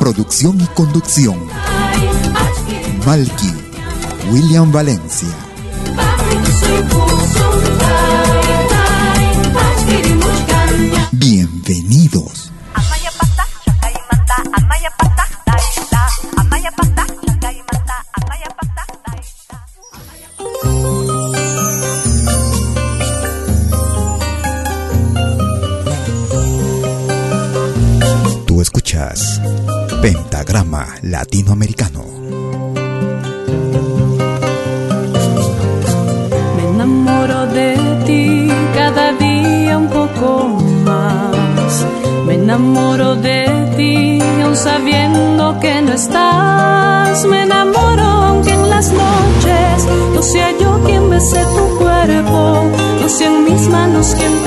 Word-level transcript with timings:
Producción 0.00 0.58
y 0.58 0.66
conducción. 0.68 1.36
Malky, 3.04 3.52
William 4.32 4.72
Valencia. 4.72 5.28
latinoamericano. 31.02 32.04
Me 36.56 36.62
enamoro 36.74 37.46
de 37.46 37.76
ti 38.06 38.48
cada 38.74 39.12
día 39.12 39.78
un 39.78 39.88
poco 39.88 40.48
más. 40.84 41.86
Me 42.26 42.34
enamoro 42.34 43.16
de 43.16 43.46
ti 43.76 44.20
aun 44.42 44.56
sabiendo 44.56 45.58
que 45.60 45.82
no 45.82 45.92
estás. 45.92 47.24
Me 47.26 47.42
enamoro 47.42 48.02
aunque 48.02 48.52
en 48.52 48.70
las 48.70 48.90
noches 48.92 49.86
no 50.14 50.22
sea 50.22 50.50
yo 50.58 50.80
quien 50.84 51.10
bese 51.10 51.42
tu 51.56 51.78
cuerpo, 51.78 52.62
no 53.00 53.08
sean 53.08 53.44
mis 53.44 53.68
manos 53.68 54.14
quien 54.16 54.39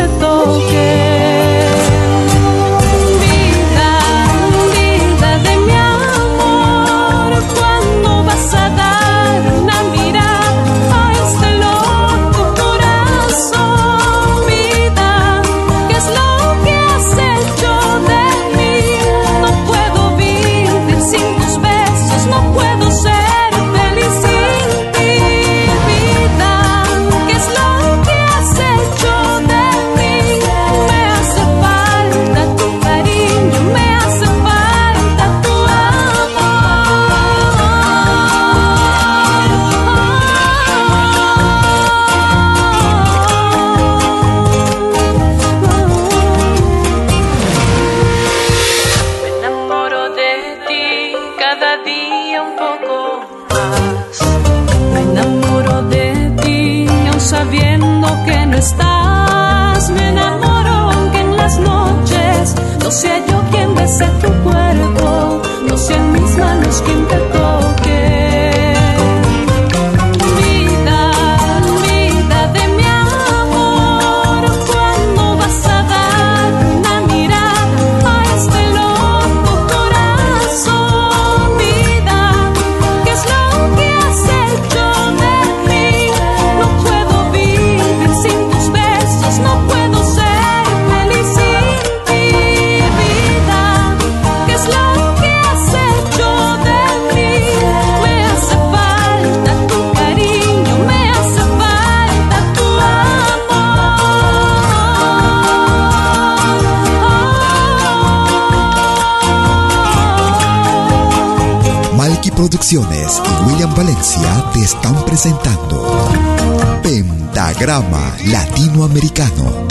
Programa 117.64 118.14
latinoamericano. 118.26 119.68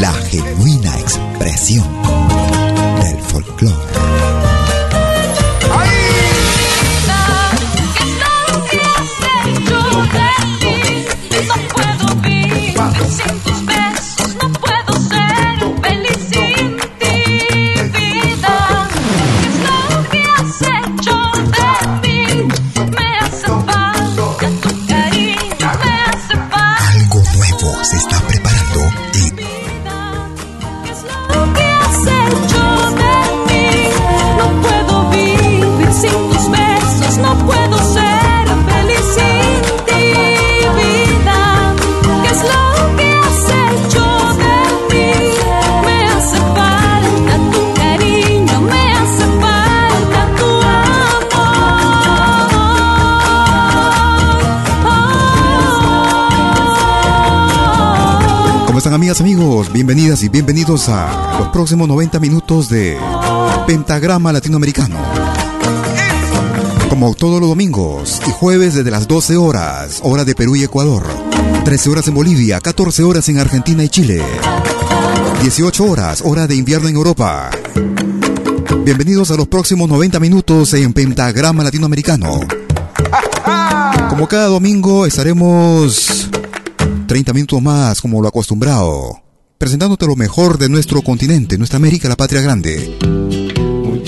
La 0.00 0.10
genuina 0.10 0.98
expresión 0.98 1.86
del 3.02 3.20
folclore. 3.24 4.37
Bienvenidos 60.68 60.94
a 60.94 61.38
los 61.38 61.48
próximos 61.48 61.88
90 61.88 62.20
minutos 62.20 62.68
de 62.68 62.98
Pentagrama 63.66 64.34
Latinoamericano. 64.34 64.96
Como 66.90 67.14
todos 67.14 67.40
los 67.40 67.48
domingos 67.48 68.20
y 68.26 68.30
jueves 68.32 68.74
desde 68.74 68.90
las 68.90 69.08
12 69.08 69.38
horas, 69.38 70.00
hora 70.02 70.26
de 70.26 70.34
Perú 70.34 70.56
y 70.56 70.64
Ecuador. 70.64 71.06
13 71.64 71.88
horas 71.88 72.08
en 72.08 72.14
Bolivia, 72.14 72.60
14 72.60 73.02
horas 73.02 73.26
en 73.30 73.38
Argentina 73.38 73.82
y 73.82 73.88
Chile. 73.88 74.22
18 75.40 75.84
horas, 75.84 76.22
hora 76.22 76.46
de 76.46 76.56
invierno 76.56 76.86
en 76.88 76.96
Europa. 76.96 77.48
Bienvenidos 78.84 79.30
a 79.30 79.36
los 79.36 79.48
próximos 79.48 79.88
90 79.88 80.20
minutos 80.20 80.74
en 80.74 80.92
Pentagrama 80.92 81.64
Latinoamericano. 81.64 82.40
Como 84.10 84.28
cada 84.28 84.48
domingo 84.48 85.06
estaremos 85.06 86.28
30 87.06 87.32
minutos 87.32 87.62
más 87.62 88.02
como 88.02 88.20
lo 88.20 88.28
acostumbrado 88.28 89.27
presentándote 89.58 90.06
lo 90.06 90.16
mejor 90.16 90.56
de 90.56 90.68
nuestro 90.68 91.02
continente, 91.02 91.58
nuestra 91.58 91.76
América, 91.76 92.08
la 92.08 92.16
patria 92.16 92.40
grande. 92.40 92.96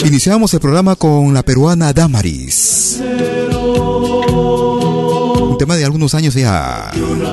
Iniciamos 0.07 0.55
el 0.55 0.61
programa 0.61 0.95
con 0.97 1.35
la 1.35 1.43
peruana 1.43 1.93
Damaris. 1.93 3.03
Un 5.41 5.59
tema 5.59 5.77
de 5.77 5.85
algunos 5.85 6.15
años 6.15 6.35
ya. 6.35 6.91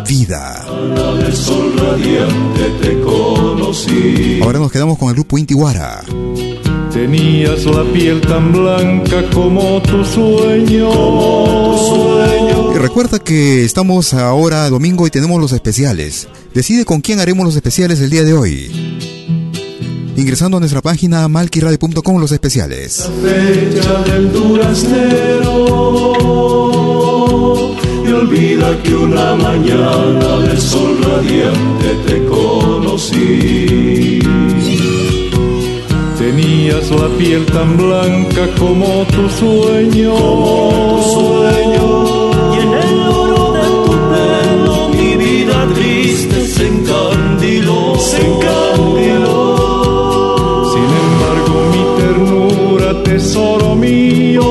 Vida. 0.07 0.65
Ahora 4.41 4.59
nos 4.59 4.71
quedamos 4.71 4.97
con 4.97 5.09
el 5.09 5.13
grupo 5.13 5.37
Intiwara. 5.37 6.01
Tenías 6.91 7.63
la 7.65 7.83
piel 7.93 8.19
tan 8.21 8.51
blanca 8.51 9.23
como 9.31 9.79
tu 9.83 10.03
sueño. 10.03 10.89
Como 10.89 11.71
tu 11.71 11.95
sueño 11.95 12.66
recuerda 12.77 13.19
que 13.19 13.63
estamos 13.63 14.13
ahora 14.13 14.69
domingo 14.69 15.07
y 15.07 15.09
tenemos 15.09 15.39
los 15.41 15.51
especiales. 15.51 16.27
Decide 16.53 16.85
con 16.85 17.01
quién 17.01 17.19
haremos 17.19 17.45
los 17.45 17.55
especiales 17.55 17.99
el 18.01 18.09
día 18.09 18.23
de 18.23 18.33
hoy. 18.33 18.69
Ingresando 20.15 20.57
a 20.57 20.59
nuestra 20.59 20.81
página 20.81 21.27
malquiradio.com 21.27 22.19
los 22.19 22.31
especiales. 22.31 23.09
La 23.23 23.29
fecha 23.29 24.03
del 24.03 24.31
duraznero 24.33 26.15
y 28.05 28.11
olvida 28.11 28.81
que 28.83 28.95
una 28.95 29.35
mañana 29.35 30.39
de 30.39 30.59
sol 30.59 30.97
radiante 31.03 31.95
te 32.05 32.25
conocí. 32.25 34.19
Tenías 36.17 36.89
la 36.91 37.07
piel 37.17 37.45
tan 37.45 37.77
blanca 37.77 38.47
como 38.57 39.05
tu 39.05 39.29
sueño. 39.29 40.13
Como 40.15 40.95
tu 40.95 41.03
sueño. 41.13 41.96
Se 48.09 48.17
encandiló. 48.25 49.43
Sin 50.73 50.89
embargo, 51.03 51.55
mi 51.73 51.83
ternura, 51.99 52.87
tesoro 53.03 53.75
mío, 53.75 54.47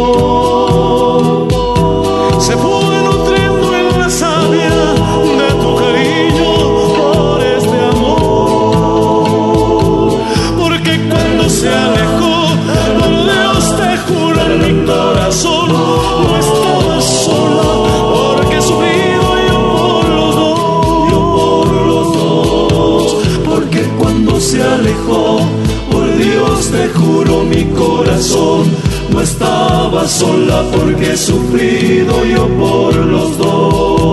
no 29.11 29.21
estaba 29.21 30.09
sola, 30.09 30.65
porque 30.73 31.13
he 31.13 31.17
sufrido 31.17 32.25
yo 32.25 32.49
por 32.57 32.95
los 32.95 33.37
dos. 33.37 34.06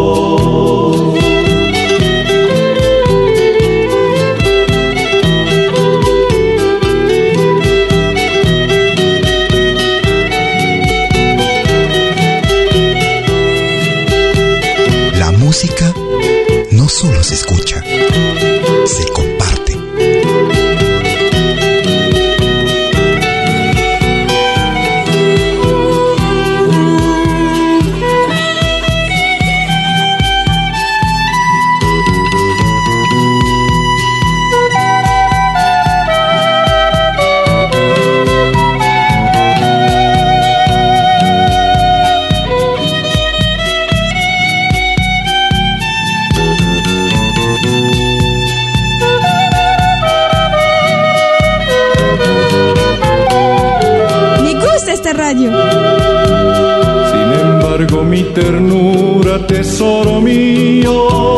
Sin 57.12 57.30
embargo, 57.42 58.04
mi 58.04 58.24
ternura, 58.24 59.40
tesoro 59.48 60.22
mío, 60.22 61.33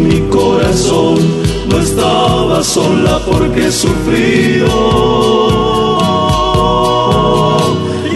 mi 0.00 0.20
corazón, 0.28 1.18
no 1.68 1.78
estaba 1.78 2.62
sola 2.62 3.20
porque 3.26 3.66
he 3.66 3.72
sufrido 3.72 4.68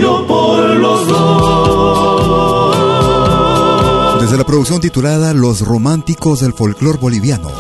yo 0.01 0.27
por 0.27 0.77
los 0.77 1.07
dos. 1.09 1.41
Desde 4.21 4.37
la 4.37 4.45
producción 4.45 4.81
titulada 4.81 5.35
Los 5.35 5.61
Románticos 5.61 6.41
del 6.41 6.53
Folclor 6.53 6.99
Boliviano. 6.99 7.51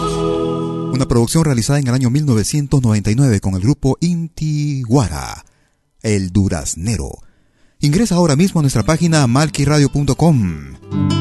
Una 0.92 1.06
producción 1.06 1.44
realizada 1.44 1.78
en 1.78 1.88
el 1.88 1.94
año 1.94 2.10
1999 2.10 3.40
con 3.40 3.54
el 3.54 3.60
grupo 3.60 3.96
Intiwara, 4.00 5.44
El 6.02 6.30
Duraznero. 6.30 7.10
Ingresa 7.80 8.16
ahora 8.16 8.36
mismo 8.36 8.60
a 8.60 8.62
nuestra 8.62 8.82
página 8.82 9.26
malquiradio.com. 9.26 11.19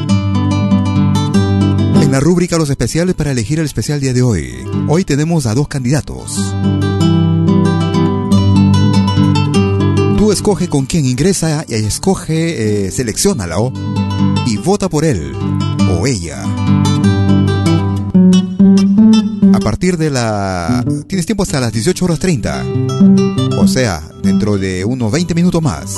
En 2.10 2.14
la 2.14 2.18
rúbrica 2.18 2.58
Los 2.58 2.70
especiales 2.70 3.14
para 3.14 3.30
elegir 3.30 3.60
el 3.60 3.66
especial 3.66 4.00
día 4.00 4.12
de 4.12 4.20
hoy. 4.20 4.52
Hoy 4.88 5.04
tenemos 5.04 5.46
a 5.46 5.54
dos 5.54 5.68
candidatos. 5.68 6.52
Tú 10.18 10.32
escoge 10.32 10.66
con 10.66 10.86
quién 10.86 11.06
ingresa 11.06 11.64
y 11.68 11.74
escoge, 11.74 12.86
eh, 12.86 12.90
seleccionalo 12.90 13.72
y 14.44 14.56
vota 14.56 14.88
por 14.88 15.04
él 15.04 15.36
o 15.88 16.04
ella. 16.08 16.42
A 19.54 19.60
partir 19.60 19.96
de 19.96 20.10
la... 20.10 20.84
Tienes 21.06 21.26
tiempo 21.26 21.44
hasta 21.44 21.60
las 21.60 21.72
18 21.72 22.04
horas 22.04 22.18
30. 22.18 22.64
O 23.56 23.68
sea, 23.68 24.02
dentro 24.20 24.58
de 24.58 24.84
unos 24.84 25.12
20 25.12 25.32
minutos 25.36 25.62
más. 25.62 25.94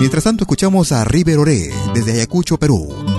Mientras 0.00 0.24
tanto, 0.24 0.42
escuchamos 0.42 0.90
a 0.90 1.04
River 1.04 1.38
Oré 1.38 1.70
desde 1.94 2.10
Ayacucho, 2.10 2.58
Perú. 2.58 3.09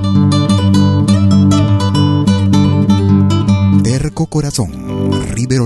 Terco 3.83 4.27
Corazón, 4.27 4.71
River 5.31 5.61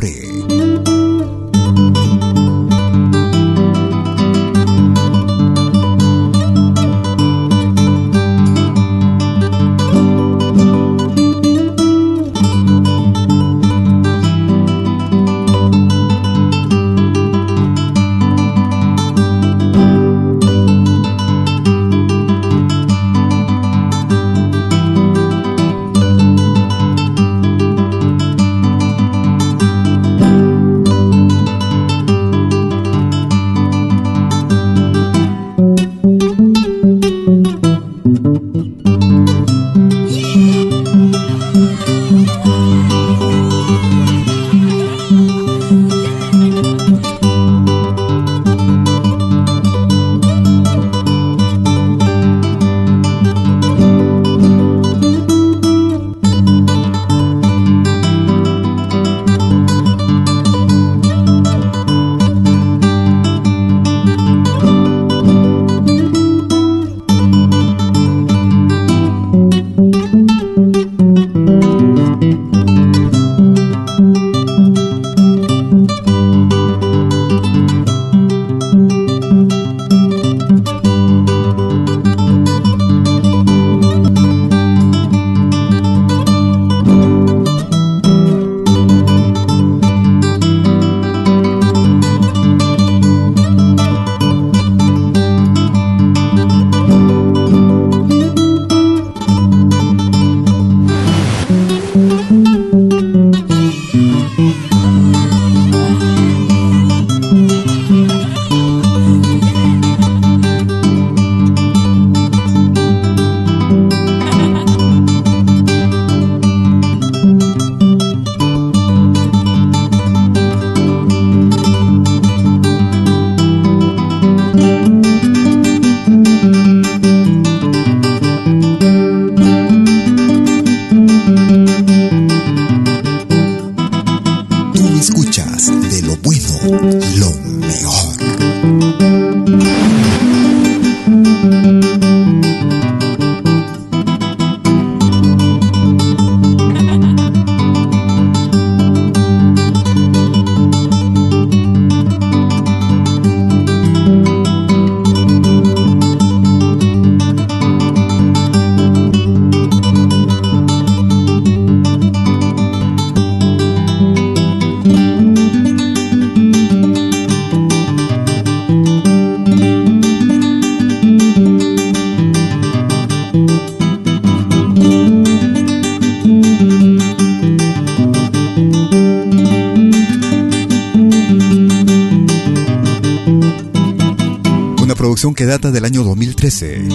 que 185.34 185.46
data 185.46 185.72
del 185.72 185.86
año 185.86 186.04
2013. 186.04 186.88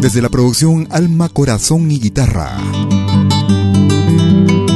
Desde 0.00 0.20
la 0.20 0.28
producción 0.28 0.88
Alma, 0.90 1.28
Corazón 1.28 1.90
y 1.90 2.00
Guitarra. 2.00 2.56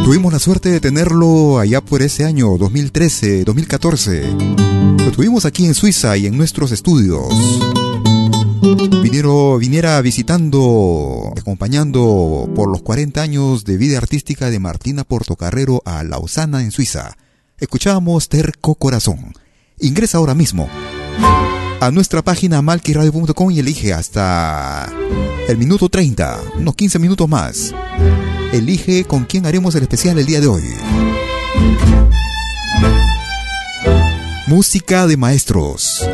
Tuvimos 0.04 0.32
la 0.32 0.38
suerte 0.38 0.68
de 0.68 0.80
tenerlo 0.80 1.58
allá 1.58 1.80
por 1.80 2.02
ese 2.02 2.24
año 2.24 2.56
2013, 2.56 3.44
2014. 3.44 4.24
Lo 5.04 5.10
tuvimos 5.10 5.46
aquí 5.46 5.66
en 5.66 5.74
Suiza 5.74 6.16
y 6.16 6.26
en 6.26 6.36
nuestros 6.36 6.70
estudios. 6.70 7.26
Viniera 9.02 10.00
visitando, 10.00 11.32
acompañando 11.36 12.48
por 12.54 12.70
los 12.70 12.82
40 12.82 13.20
años 13.20 13.64
de 13.64 13.76
vida 13.76 13.98
artística 13.98 14.48
de 14.48 14.60
Martina 14.60 15.04
Portocarrero 15.04 15.82
a 15.84 16.04
Lausana 16.04 16.62
en 16.62 16.70
Suiza. 16.70 17.16
Escuchábamos 17.58 18.28
Terco 18.28 18.76
Corazón. 18.76 19.34
Ingresa 19.78 20.18
ahora 20.18 20.34
mismo 20.34 20.68
a 21.80 21.90
nuestra 21.90 22.22
página 22.22 22.60
malquiradio.com 22.60 23.50
y 23.50 23.58
elige 23.58 23.94
hasta 23.94 24.92
el 25.48 25.56
minuto 25.56 25.88
30, 25.88 26.40
unos 26.58 26.74
15 26.74 26.98
minutos 26.98 27.28
más. 27.28 27.74
Elige 28.52 29.04
con 29.04 29.24
quién 29.24 29.46
haremos 29.46 29.74
el 29.74 29.82
especial 29.82 30.18
el 30.18 30.26
día 30.26 30.40
de 30.40 30.46
hoy. 30.46 30.62
Música 34.46 35.06
de 35.06 35.16
maestros. 35.16 36.06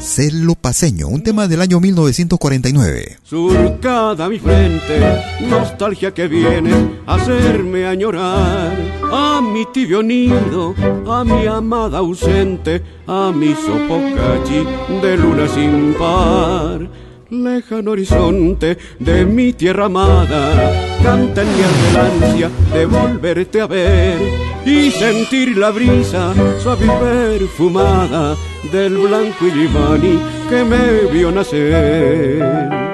Celo 0.00 0.54
Paseño, 0.54 1.08
un 1.08 1.22
tema 1.22 1.46
del 1.46 1.62
año 1.62 1.80
1949. 1.80 3.18
Surcada 3.22 4.28
mi 4.28 4.38
frente, 4.38 5.22
nostalgia 5.48 6.12
que 6.12 6.26
viene 6.26 6.72
a 7.06 7.14
hacerme 7.14 7.86
añorar 7.86 8.89
a 9.10 9.40
mi 9.40 9.64
tibio 9.66 10.02
nido, 10.02 10.74
a 11.06 11.24
mi 11.24 11.46
amada 11.46 11.98
ausente, 11.98 12.82
a 13.06 13.32
mi 13.32 13.54
sopocachi 13.54 14.64
de 15.02 15.16
luna 15.16 15.46
sin 15.48 15.94
par. 15.94 16.88
Lejano 17.30 17.92
horizonte 17.92 18.76
de 18.98 19.24
mi 19.24 19.52
tierra 19.52 19.84
amada, 19.84 20.72
canta 21.02 21.42
en 21.42 21.48
mi 21.48 21.62
ansia 21.96 22.50
de 22.72 22.86
volverte 22.86 23.60
a 23.60 23.66
ver 23.66 24.18
y 24.66 24.90
sentir 24.90 25.56
la 25.56 25.70
brisa 25.70 26.34
suave 26.60 26.86
y 26.86 26.88
perfumada 26.88 28.36
del 28.72 28.96
blanco 28.96 29.46
Illimani 29.46 30.18
que 30.48 30.64
me 30.64 31.12
vio 31.12 31.30
nacer. 31.30 32.89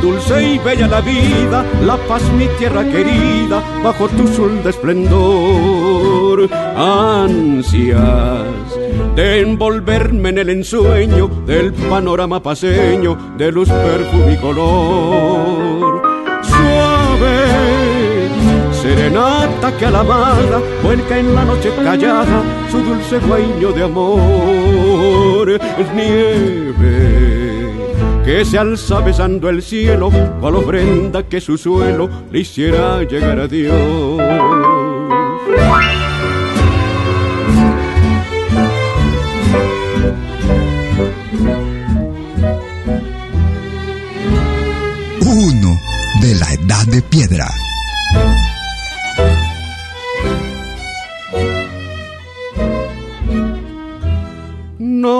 Dulce 0.00 0.54
y 0.54 0.58
bella 0.58 0.86
la 0.86 1.00
vida, 1.00 1.64
la 1.84 1.96
paz 1.96 2.22
mi 2.36 2.46
tierra 2.58 2.84
querida, 2.84 3.62
bajo 3.82 4.08
tu 4.08 4.26
sol 4.28 4.62
de 4.62 4.70
esplendor. 4.70 6.48
Ansias 6.76 7.96
de 9.14 9.40
envolverme 9.40 10.28
en 10.28 10.38
el 10.38 10.50
ensueño 10.50 11.28
del 11.46 11.72
panorama 11.72 12.42
paseño 12.42 13.16
de 13.36 13.50
luz, 13.50 13.68
perfume 13.68 14.34
y 14.34 14.36
color. 14.36 16.02
Suave 16.42 17.66
serenata 18.72 19.76
que 19.76 19.86
a 19.86 19.90
la 19.90 20.00
amada 20.00 20.60
vuelca 20.82 21.18
en 21.18 21.34
la 21.34 21.44
noche 21.44 21.70
callada 21.82 22.42
su 22.70 22.78
dulce 22.78 23.18
guaño 23.26 23.72
de 23.72 23.82
amor. 23.82 25.58
Nieve 25.94 27.25
que 28.26 28.44
se 28.44 28.58
alza 28.58 28.98
besando 28.98 29.48
el 29.48 29.62
cielo, 29.62 30.10
cual 30.40 30.56
ofrenda 30.56 31.22
que 31.22 31.40
su 31.40 31.56
suelo 31.56 32.10
le 32.32 32.40
hiciera 32.40 33.04
llegar 33.04 33.38
a 33.38 33.46
Dios. 33.46 33.72
Uno 45.20 45.78
de 46.20 46.34
la 46.34 46.52
edad 46.52 46.86
de 46.86 47.02
piedra. 47.02 47.46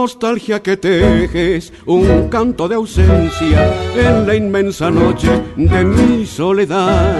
Nostalgia 0.06 0.62
que 0.62 0.76
tejes 0.76 1.72
un 1.84 2.28
canto 2.28 2.68
de 2.68 2.76
ausencia 2.76 3.74
en 3.96 4.24
la 4.24 4.36
inmensa 4.36 4.88
noche 4.88 5.28
de 5.56 5.84
mi 5.84 6.24
soledad. 6.24 7.16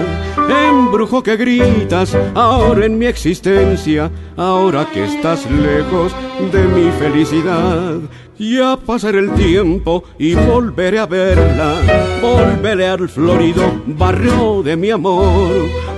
Embrujo 0.69 1.21
que 1.21 1.35
gritas 1.35 2.15
ahora 2.33 2.85
en 2.85 2.97
mi 2.97 3.05
existencia, 3.07 4.09
ahora 4.37 4.87
que 4.93 5.03
estás 5.03 5.45
lejos 5.51 6.15
de 6.49 6.63
mi 6.63 6.89
felicidad. 6.91 7.99
Ya 8.39 8.77
pasará 8.77 9.19
el 9.19 9.33
tiempo 9.33 10.05
y 10.17 10.35
volveré 10.35 10.99
a 10.99 11.07
verla, 11.07 11.73
volveré 12.21 12.87
al 12.87 13.09
florido 13.09 13.81
barrio 13.85 14.63
de 14.63 14.77
mi 14.77 14.91
amor. 14.91 15.51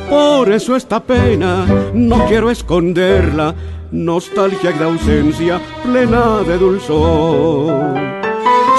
Por 0.09 0.51
eso 0.51 0.75
esta 0.75 1.03
pena 1.03 1.67
no 1.93 2.25
quiero 2.25 2.49
esconderla, 2.49 3.53
nostalgia 3.91 4.71
de 4.71 4.83
ausencia 4.83 5.59
plena 5.83 6.39
de 6.43 6.57
dulzor. 6.57 7.95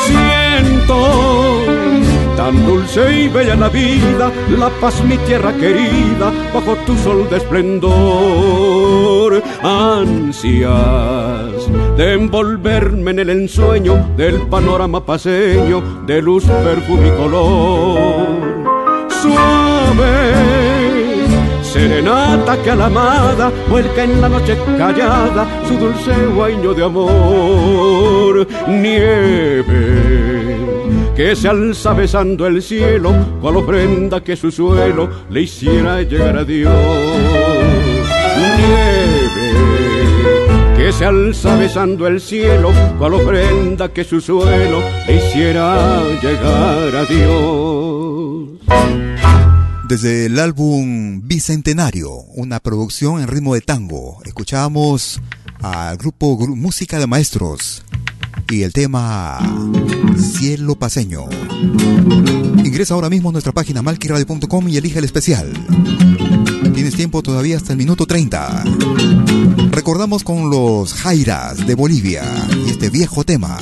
Siento 0.06 1.60
tan 2.36 2.66
dulce 2.66 3.24
y 3.24 3.28
bella 3.28 3.54
la 3.54 3.68
vida, 3.68 4.32
la 4.58 4.70
paz 4.80 5.04
mi 5.04 5.18
tierra 5.18 5.52
querida, 5.52 6.32
bajo 6.54 6.74
tu 6.86 6.96
sol 6.96 7.28
de 7.28 7.36
esplendor. 7.36 7.90
Ansias 9.62 10.70
de 11.96 12.14
envolverme 12.14 13.10
en 13.10 13.18
el 13.18 13.30
ensueño 13.30 14.10
del 14.16 14.40
panorama 14.48 15.04
paseño 15.04 16.04
de 16.06 16.22
luz, 16.22 16.44
perfume 16.44 17.08
y 17.08 17.10
color. 17.10 18.60
Suave 19.20 20.49
serenata 21.80 22.62
que 22.62 22.70
a 22.70 22.76
la 22.76 22.86
amada 22.86 23.50
vuelca 23.68 24.04
en 24.04 24.20
la 24.20 24.28
noche 24.28 24.58
callada 24.76 25.46
su 25.66 25.78
dulce 25.78 26.12
guaño 26.34 26.74
de 26.74 26.84
amor. 26.84 28.46
Nieve 28.68 30.58
que 31.16 31.34
se 31.36 31.48
alza 31.48 31.92
besando 31.92 32.46
el 32.46 32.62
cielo, 32.62 33.12
cual 33.40 33.56
ofrenda 33.56 34.22
que 34.22 34.36
su 34.36 34.50
suelo 34.50 35.08
le 35.30 35.42
hiciera 35.42 36.02
llegar 36.02 36.36
a 36.36 36.44
Dios. 36.44 36.72
Nieve 38.58 39.48
que 40.76 40.92
se 40.92 41.04
alza 41.04 41.56
besando 41.56 42.06
el 42.06 42.20
cielo, 42.20 42.70
cual 42.98 43.14
ofrenda 43.14 43.88
que 43.88 44.04
su 44.04 44.20
suelo 44.20 44.82
le 45.06 45.16
hiciera 45.16 46.02
llegar 46.22 46.96
a 46.96 47.04
Dios. 47.04 48.20
Desde 49.90 50.26
el 50.26 50.38
álbum 50.38 51.20
Bicentenario, 51.26 52.10
una 52.34 52.60
producción 52.60 53.20
en 53.20 53.26
ritmo 53.26 53.54
de 53.54 53.60
tango, 53.60 54.18
escuchábamos 54.24 55.20
al 55.60 55.96
grupo 55.96 56.38
Gru- 56.38 56.54
Música 56.54 56.98
de 57.00 57.08
Maestros 57.08 57.82
y 58.48 58.62
el 58.62 58.72
tema 58.72 59.40
Cielo 60.16 60.76
Paseño. 60.76 61.24
Ingresa 62.64 62.94
ahora 62.94 63.10
mismo 63.10 63.30
a 63.30 63.32
nuestra 63.32 63.52
página 63.52 63.82
malquiradio.com 63.82 64.68
y 64.68 64.76
elige 64.76 65.00
el 65.00 65.04
especial. 65.04 65.52
Tienes 66.72 66.94
tiempo 66.94 67.20
todavía 67.22 67.56
hasta 67.56 67.72
el 67.72 67.78
minuto 67.78 68.06
30. 68.06 68.62
Recordamos 69.72 70.22
con 70.22 70.50
los 70.50 70.94
Jairas 70.94 71.66
de 71.66 71.74
Bolivia 71.74 72.22
y 72.64 72.70
este 72.70 72.90
viejo 72.90 73.24
tema. 73.24 73.58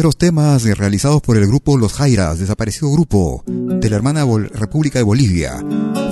Primeros 0.00 0.16
temas 0.16 0.62
realizados 0.78 1.20
por 1.20 1.36
el 1.36 1.46
grupo 1.46 1.76
Los 1.76 1.92
Jairas, 1.92 2.38
desaparecido 2.38 2.90
grupo 2.90 3.44
de 3.46 3.90
la 3.90 3.96
hermana 3.96 4.24
República 4.54 4.98
de 4.98 5.02
Bolivia. 5.02 5.62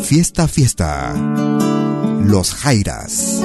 Fiesta, 0.02 0.46
fiesta. 0.46 1.14
Los 2.22 2.52
Jairas. 2.52 3.40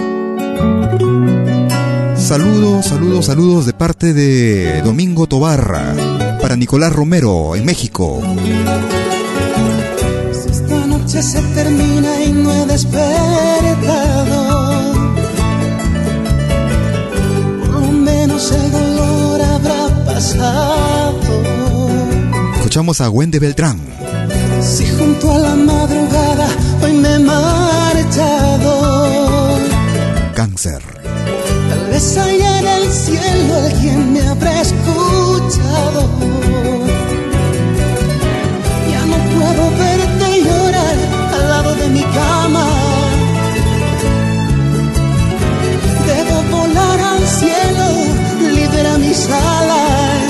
Saludos, 2.17 2.87
saludos, 2.87 3.25
saludos 3.25 3.65
de 3.65 3.71
parte 3.71 4.11
de 4.11 4.81
Domingo 4.81 5.27
Tobarra 5.27 5.95
para 6.41 6.57
Nicolás 6.57 6.91
Romero 6.91 7.55
en 7.55 7.63
México. 7.63 8.21
Si 10.33 10.49
esta 10.49 10.85
noche 10.87 11.23
se 11.23 11.41
termina 11.41 12.21
y 12.21 12.33
no 12.33 12.65
Escuchamos 22.55 23.01
a 23.01 23.09
Wendy 23.09 23.39
Beltrán. 23.39 23.79
Si 24.61 24.85
junto 24.97 25.33
a 25.33 25.39
la 25.39 25.55
madrugada 25.55 26.47
hoy 26.81 26.93
me 26.93 27.15
he 27.15 27.19
marchado, 27.19 28.69
Cáncer 30.33 30.93
vez 31.93 32.17
allá 32.17 32.59
en 32.59 32.67
el 32.67 32.91
cielo 32.91 33.53
alguien 33.65 34.13
me 34.13 34.21
habrá 34.27 34.61
escuchado. 34.61 36.01
Ya 38.91 39.01
no 39.11 39.17
puedo 39.35 39.63
verte 39.83 40.27
llorar 40.47 40.97
al 41.35 41.49
lado 41.49 41.75
de 41.75 41.87
mi 41.89 42.03
cama. 42.17 42.65
Debo 46.07 46.37
volar 46.57 46.99
al 47.13 47.23
cielo, 47.39 47.87
libera 48.57 48.97
mis 48.97 49.27
alas. 49.27 50.22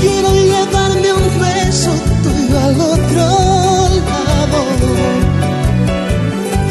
Quiero 0.00 0.32
llevarme 0.34 1.12
un 1.12 1.40
beso 1.40 1.92
tuyo 2.22 2.58
al 2.58 2.80
otro 2.80 3.26
lado 4.08 4.60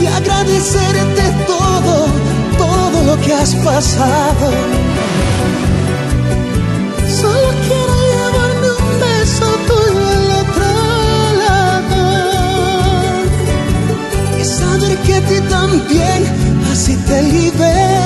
y 0.02 0.06
agradecerte 0.06 1.30
que 3.18 3.34
has 3.34 3.56
pasado. 3.56 4.52
Solo 7.22 7.50
quiero 7.68 7.96
llevarme 8.12 8.70
un 8.80 8.88
beso 9.00 9.48
tuyo 9.68 10.04
al 10.16 10.28
otro 10.42 10.70
lado 11.44 12.02
y 14.40 14.44
saber 14.46 14.94
que 15.00 15.14
a 15.16 15.22
ti 15.22 15.40
también 15.50 16.20
así 16.72 16.96
te 17.08 17.24
liberado. 17.24 18.00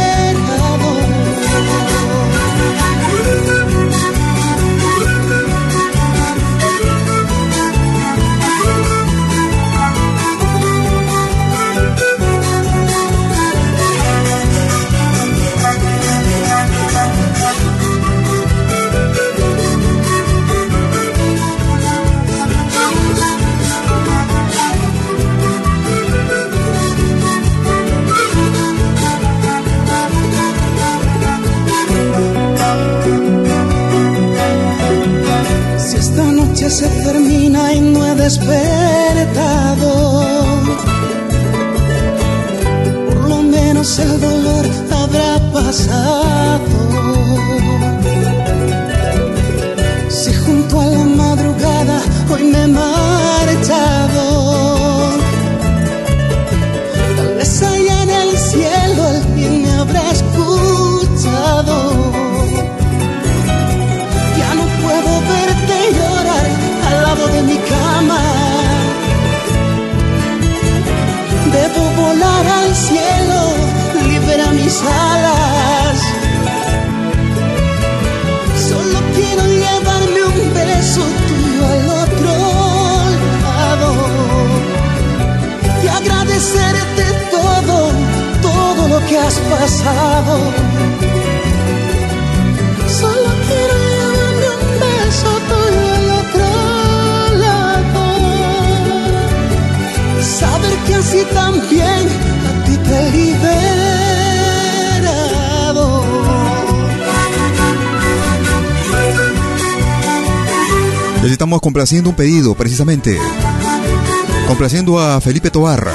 Se 36.84 36.90
termina 37.04 37.74
y 37.74 37.82
no 37.82 38.06
he 38.06 38.16
despertado. 38.16 39.92
Por 43.08 43.30
lo 43.30 43.42
menos 43.42 44.00
el 44.00 44.20
dolor 44.20 44.66
habrá 44.92 45.32
pasado. 45.52 46.74
Si 50.10 50.34
junto 50.34 50.82
a 50.82 50.86
la 50.86 51.04
madrugada 51.24 51.98
hoy 52.32 52.44
me 52.44 52.64
he 52.64 52.68
volar 72.24 72.48
al 72.48 72.76
cielo, 72.76 73.42
libera 74.08 74.52
mis 74.52 74.82
alas. 74.82 75.63
Complaciendo 111.60 112.10
un 112.10 112.16
pedido, 112.16 112.56
precisamente. 112.56 113.18
Complaciendo 114.48 115.00
a 115.00 115.20
Felipe 115.22 115.52
Tobarra. 115.52 115.94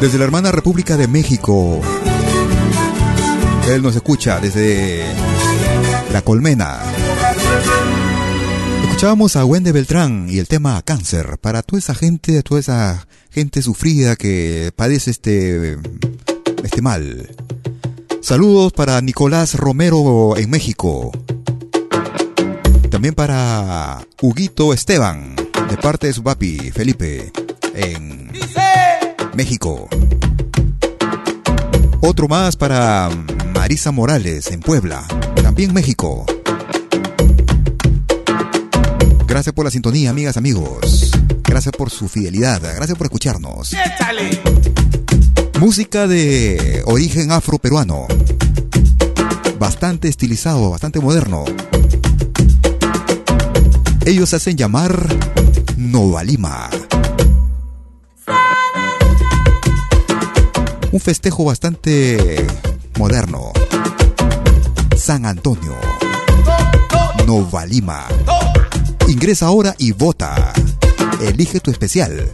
Desde 0.00 0.18
la 0.18 0.24
hermana 0.24 0.52
República 0.52 0.96
de 0.96 1.08
México. 1.08 1.80
Él 3.68 3.82
nos 3.82 3.94
escucha 3.94 4.40
desde 4.40 5.04
La 6.12 6.22
Colmena. 6.22 6.80
Escuchábamos 8.84 9.36
a 9.36 9.44
Wendy 9.44 9.72
Beltrán 9.72 10.26
y 10.28 10.38
el 10.38 10.48
tema 10.48 10.80
cáncer 10.82 11.38
para 11.38 11.62
toda 11.62 11.78
esa 11.78 11.94
gente, 11.94 12.42
toda 12.42 12.60
esa 12.60 13.06
gente 13.30 13.62
sufrida 13.62 14.16
que 14.16 14.72
padece 14.76 15.10
este, 15.10 15.78
este 16.62 16.82
mal. 16.82 17.30
Saludos 18.20 18.72
para 18.72 19.00
Nicolás 19.00 19.54
Romero 19.54 20.36
en 20.36 20.50
México. 20.50 21.10
También 22.92 23.14
para 23.14 24.06
Huguito 24.20 24.74
Esteban, 24.74 25.34
de 25.34 25.76
parte 25.78 26.08
de 26.08 26.12
su 26.12 26.22
papi 26.22 26.70
Felipe, 26.72 27.32
en 27.74 28.30
México. 29.32 29.88
Otro 32.02 32.28
más 32.28 32.54
para 32.56 33.08
Marisa 33.54 33.92
Morales, 33.92 34.50
en 34.50 34.60
Puebla, 34.60 35.02
también 35.42 35.72
México. 35.72 36.26
Gracias 39.26 39.54
por 39.54 39.64
la 39.64 39.70
sintonía, 39.70 40.10
amigas, 40.10 40.36
amigos. 40.36 41.12
Gracias 41.44 41.74
por 41.74 41.88
su 41.88 42.10
fidelidad. 42.10 42.60
Gracias 42.60 42.98
por 42.98 43.06
escucharnos. 43.06 43.74
Música 45.58 46.06
de 46.06 46.82
origen 46.84 47.32
afro-peruano. 47.32 48.06
Bastante 49.58 50.08
estilizado, 50.08 50.68
bastante 50.68 51.00
moderno. 51.00 51.46
Ellos 54.04 54.34
hacen 54.34 54.56
llamar 54.56 55.06
Novalima. 55.76 56.68
Un 60.90 61.00
festejo 61.00 61.44
bastante 61.44 62.44
moderno. 62.98 63.52
San 64.96 65.24
Antonio. 65.24 65.76
Novalima. 67.26 68.06
Ingresa 69.06 69.46
ahora 69.46 69.74
y 69.78 69.92
vota. 69.92 70.52
Elige 71.20 71.60
tu 71.60 71.70
especial. 71.70 72.28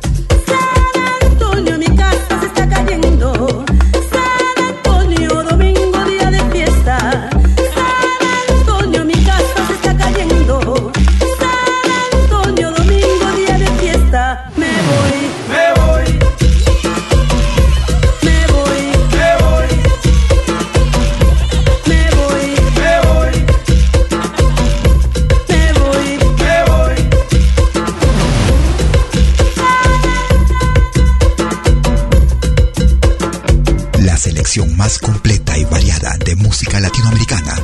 Latinoamericana 36.77 37.57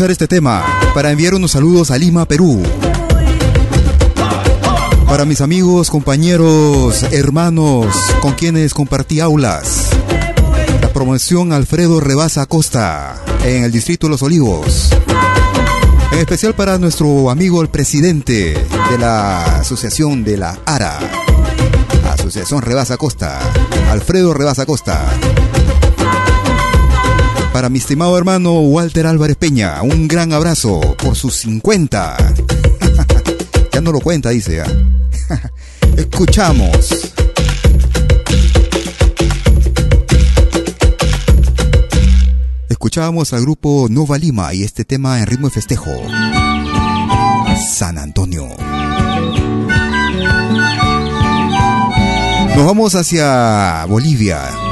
Este 0.00 0.28
tema 0.28 0.64
para 0.94 1.10
enviar 1.10 1.34
unos 1.34 1.50
saludos 1.50 1.90
a 1.90 1.98
Lima, 1.98 2.24
Perú. 2.24 2.62
Para 5.08 5.24
mis 5.24 5.40
amigos, 5.40 5.90
compañeros, 5.90 7.02
hermanos 7.10 7.96
con 8.20 8.34
quienes 8.34 8.74
compartí 8.74 9.18
aulas. 9.18 9.88
La 10.80 10.92
promoción 10.92 11.52
Alfredo 11.52 11.98
Rebasa 11.98 12.46
Costa 12.46 13.20
en 13.44 13.64
el 13.64 13.72
distrito 13.72 14.06
de 14.06 14.12
Los 14.12 14.22
Olivos. 14.22 14.90
En 16.12 16.20
especial 16.20 16.54
para 16.54 16.78
nuestro 16.78 17.28
amigo 17.28 17.60
el 17.60 17.68
presidente 17.68 18.54
de 18.54 18.98
la 18.98 19.58
asociación 19.58 20.22
de 20.22 20.36
la 20.36 20.58
ARA. 20.64 20.96
Asociación 22.12 22.62
Rebasa 22.62 22.96
Costa. 22.96 23.40
Alfredo 23.90 24.32
Rebasa 24.32 24.64
Costa. 24.64 25.04
Para 27.58 27.70
mi 27.70 27.80
estimado 27.80 28.16
hermano 28.16 28.60
Walter 28.60 29.08
Álvarez 29.08 29.36
Peña, 29.36 29.82
un 29.82 30.06
gran 30.06 30.32
abrazo 30.32 30.80
por 30.96 31.16
sus 31.16 31.34
50. 31.38 32.16
ya 33.72 33.80
no 33.80 33.90
lo 33.90 33.98
cuenta, 33.98 34.28
dice. 34.28 34.60
¿ah? 34.60 34.66
Escuchamos. 35.96 37.02
Al 43.32 43.40
grupo 43.40 43.88
Nova 43.90 44.16
Lima 44.18 44.54
y 44.54 44.62
este 44.62 44.84
tema 44.84 45.18
en 45.18 45.26
ritmo 45.26 45.48
de 45.48 45.54
festejo. 45.54 45.90
San 47.76 47.98
Antonio. 47.98 48.46
Nos 52.54 52.66
vamos 52.66 52.94
hacia 52.94 53.84
Bolivia. 53.86 54.67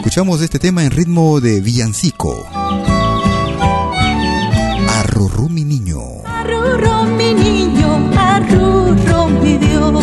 Escuchamos 0.00 0.40
este 0.40 0.58
tema 0.58 0.82
en 0.82 0.92
ritmo 0.92 1.42
de 1.42 1.60
villancico. 1.60 2.46
Arrurú 4.88 5.50
mi 5.50 5.62
niño. 5.62 6.00
Arrurro 6.24 7.04
mi 7.04 7.34
niño, 7.34 8.10
arrurro 8.18 9.28
mi 9.28 9.58
Dios, 9.58 10.02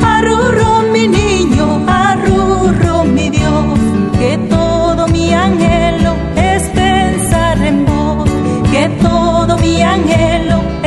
arrurro 0.00 0.82
mi 0.92 1.08
niño, 1.08 1.84
arrurro 1.88 3.04
mi 3.04 3.28
Dios, 3.30 3.78
que 4.16 4.38
todo 4.48 5.08
mi 5.08 5.32
anhelo 5.32 6.14
es 6.36 6.62
pensar 6.68 7.58
en 7.66 7.84
vos, 7.84 8.30
que 8.70 8.88
todo 9.02 9.58
mi 9.58 9.82
anhelo 9.82 10.62
es 10.84 10.85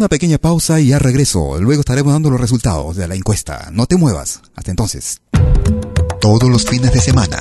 Una 0.00 0.08
pequeña 0.08 0.38
pausa 0.38 0.80
y 0.80 0.86
ya 0.86 0.98
regreso. 0.98 1.60
Luego 1.60 1.80
estaremos 1.80 2.14
dando 2.14 2.30
los 2.30 2.40
resultados 2.40 2.96
de 2.96 3.06
la 3.06 3.16
encuesta. 3.16 3.68
No 3.70 3.84
te 3.84 3.98
muevas. 3.98 4.40
Hasta 4.56 4.70
entonces. 4.70 5.20
Todos 6.22 6.48
los 6.48 6.64
fines 6.64 6.90
de 6.90 7.02
semana, 7.02 7.36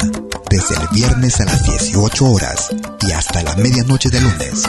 desde 0.49 0.75
el 0.75 0.89
viernes 0.91 1.39
a 1.39 1.45
las 1.45 1.63
18 1.63 2.25
horas 2.25 2.69
y 2.99 3.13
hasta 3.13 3.43
la 3.43 3.55
medianoche 3.55 4.09
de 4.09 4.19
lunes. 4.19 4.63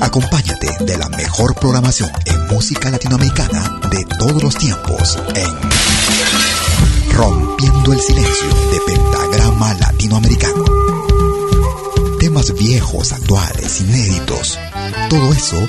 Acompáñate 0.00 0.84
de 0.84 0.98
la 0.98 1.08
mejor 1.08 1.56
programación 1.56 2.12
en 2.26 2.46
música 2.46 2.90
latinoamericana 2.90 3.80
de 3.90 4.04
todos 4.16 4.40
los 4.40 4.54
tiempos 4.54 5.18
en 5.34 7.12
Rompiendo 7.12 7.92
el 7.92 8.00
Silencio 8.00 8.48
de 8.70 8.80
Pentagrama 8.86 9.74
Latinoamericano. 9.74 10.64
Temas 12.20 12.54
viejos, 12.54 13.10
actuales, 13.10 13.80
inéditos. 13.80 14.56
Todo 15.08 15.32
eso 15.32 15.68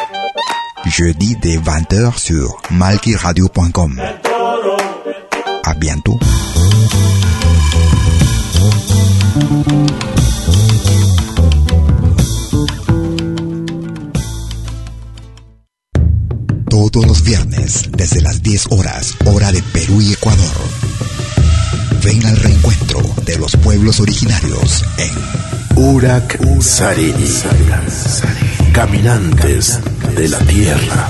Jeudi 0.85 1.35
dès 1.41 1.57
20h 1.57 2.17
sur 2.17 2.61
malkiradio.com. 2.71 4.01
À 5.63 5.73
bientôt. 5.75 6.19
Todos 16.69 17.05
los 17.05 17.21
viernes, 17.21 17.89
desde 17.91 18.21
las 18.21 18.41
10 18.41 18.67
horas, 18.71 19.15
hora 19.25 19.51
de 19.51 19.61
Perú 19.61 20.01
y 20.01 20.13
Ecuador. 20.13 20.55
Ven 22.03 22.25
al 22.25 22.37
reencuentro 22.37 23.01
de 23.25 23.37
los 23.37 23.55
pueblos 23.57 23.99
originarios 23.99 24.83
en 24.97 25.11
Urak 25.77 26.39
Sariri. 26.61 27.41
Caminantes 28.73 29.79
de 30.15 30.29
la 30.29 30.39
Tierra. 30.39 31.09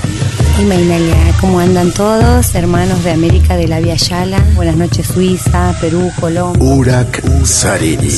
Y 0.60 0.64
Mainalia, 0.64 1.16
¿cómo 1.40 1.60
andan 1.60 1.92
todos? 1.92 2.54
Hermanos 2.54 3.02
de 3.04 3.10
América 3.10 3.56
de 3.56 3.68
la 3.68 3.80
Via 3.80 3.96
Yala. 3.96 4.38
Buenas 4.54 4.76
noches, 4.76 5.06
Suiza, 5.06 5.74
Perú, 5.80 6.10
Colombia. 6.20 6.62
Urak 6.62 7.22
Sariri. 7.44 8.10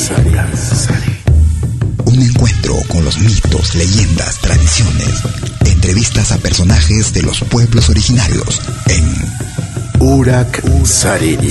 Un 2.05 2.23
encuentro 2.23 2.77
con 2.88 3.05
los 3.05 3.18
mitos, 3.18 3.75
leyendas, 3.75 4.38
tradiciones, 4.38 5.23
entrevistas 5.64 6.33
a 6.33 6.38
personajes 6.38 7.12
de 7.12 7.23
los 7.23 7.40
pueblos 7.40 7.88
originarios 7.88 8.61
en 8.88 9.05
Urak 10.01 10.62
Sariri. 10.85 11.51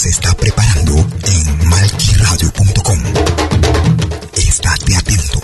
se 0.00 0.08
está 0.08 0.32
preparando 0.32 0.94
en 0.96 1.68
malquiradio.com. 1.68 2.98
Estate 4.34 4.96
atento. 4.96 5.40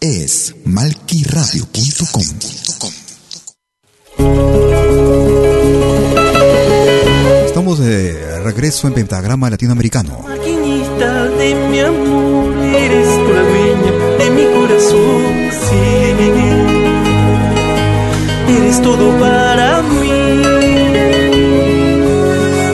Es 0.00 0.54
malquiradio.com. 0.64 2.22
Estamos 7.44 7.78
de 7.78 8.40
regreso 8.42 8.88
en 8.88 8.94
Pentagrama 8.94 9.50
Latinoamericano. 9.50 10.20
Maquinita 10.26 11.24
de 11.28 11.54
mi 11.68 11.80
amor, 11.80 12.29
Todo 18.82 19.18
para 19.18 19.82
mí. 19.82 20.10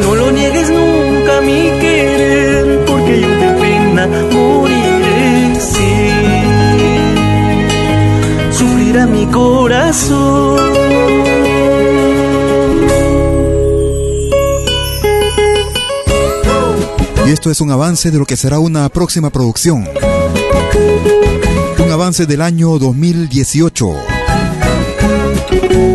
No 0.03 0.15
lo 0.15 0.31
niegues 0.31 0.71
nunca 0.71 1.41
mi 1.43 1.71
querer, 1.81 2.85
porque 2.87 3.21
yo 3.21 3.29
de 3.29 3.51
pena 3.61 4.07
moriré, 4.33 5.61
sí. 5.61 5.95
Sufrirá 8.53 9.07
mi 9.07 9.27
corazón. 9.27 10.61
Y 17.27 17.31
esto 17.33 17.51
es 17.51 17.61
un 17.61 17.73
avance 17.73 18.13
de 18.13 18.19
lo 18.19 18.25
que 18.25 18.37
será 18.37 18.61
una 18.61 18.89
próxima 18.89 19.31
producción. 19.31 19.89
Un 21.85 21.93
avance 21.93 22.27
del 22.27 22.41
año 22.41 22.79
2018. 22.79 24.16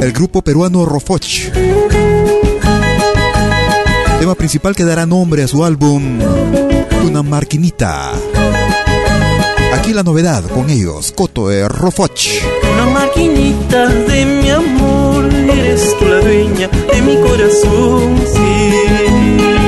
El 0.01 0.11
grupo 0.13 0.41
peruano 0.41 0.85
Rofoch. 0.85 1.51
Tema 4.19 4.35
principal 4.35 4.75
que 4.75 4.83
dará 4.83 5.05
nombre 5.05 5.43
a 5.43 5.47
su 5.47 5.63
álbum 5.63 6.19
Una 7.05 7.23
Marquinita. 7.23 8.11
Aquí 9.73 9.93
la 9.93 10.03
novedad 10.03 10.43
con 10.45 10.69
ellos, 10.69 11.11
Coto 11.11 11.49
de 11.49 11.67
Rofoch. 11.67 12.43
Una 12.73 12.85
maquinita 12.87 13.87
de 13.87 14.25
mi 14.25 14.49
amor, 14.49 15.25
eres 15.33 15.97
tú 15.97 16.05
la 16.05 16.19
dueña 16.19 16.67
de 16.67 17.01
mi 17.01 17.15
corazón, 17.17 18.17
sí. 18.33 19.60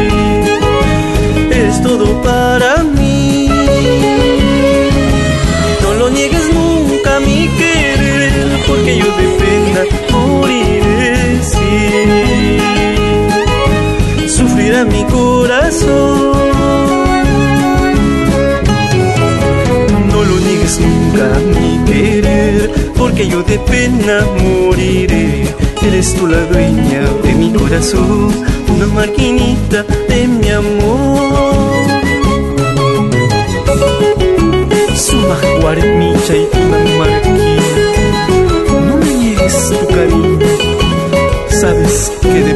Nunca 21.14 21.40
mi 21.40 21.84
querer, 21.86 22.72
porque 22.98 23.28
yo 23.28 23.44
de 23.44 23.60
pena 23.60 24.26
moriré. 24.42 25.48
Eres 25.88 26.14
tú 26.16 26.28
la 26.28 26.46
dueña 26.46 27.02
de 27.24 27.34
mi 27.34 27.52
corazón, 27.52 28.32
una 28.74 28.88
maquinita 28.88 29.84
de 29.84 30.28
mi 30.28 30.50
amor. 30.50 31.74
Suma 34.96 35.38
guarmicha 35.62 36.36
y 36.36 36.48
una 36.66 36.80
marquina, 36.98 37.62
no 38.88 38.98
me 38.98 39.14
niegues 39.14 39.70
tu 39.70 39.88
cariño, 39.88 40.48
sabes 41.50 42.12
que 42.22 42.30
de 42.30 42.54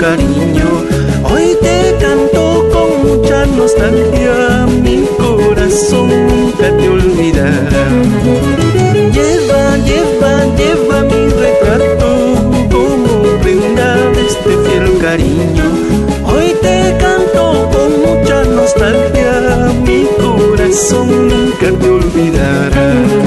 cariño. 0.00 0.68
Hoy 1.30 1.56
te 1.60 1.94
canto 2.00 2.66
con 2.72 2.88
mucha 3.06 3.44
nostalgia, 3.44 4.66
mi 4.82 5.04
corazón 5.18 6.08
nunca 6.28 6.74
te 6.78 6.88
olvidará. 6.88 7.84
Lleva, 9.12 9.76
lleva, 9.88 10.32
lleva 10.56 11.02
mi 11.02 11.22
retrato 11.42 12.08
como 12.72 13.38
prenda 13.42 13.96
de 14.14 14.22
este 14.26 14.50
fiel 14.64 14.98
cariño. 15.02 15.68
Hoy 16.24 16.56
te 16.62 16.96
canto 16.98 17.68
con 17.70 17.90
mucha 18.00 18.44
nostalgia, 18.44 19.70
mi 19.86 20.06
corazón 20.18 21.28
nunca 21.28 21.68
te 21.78 21.88
olvidará. 21.90 23.19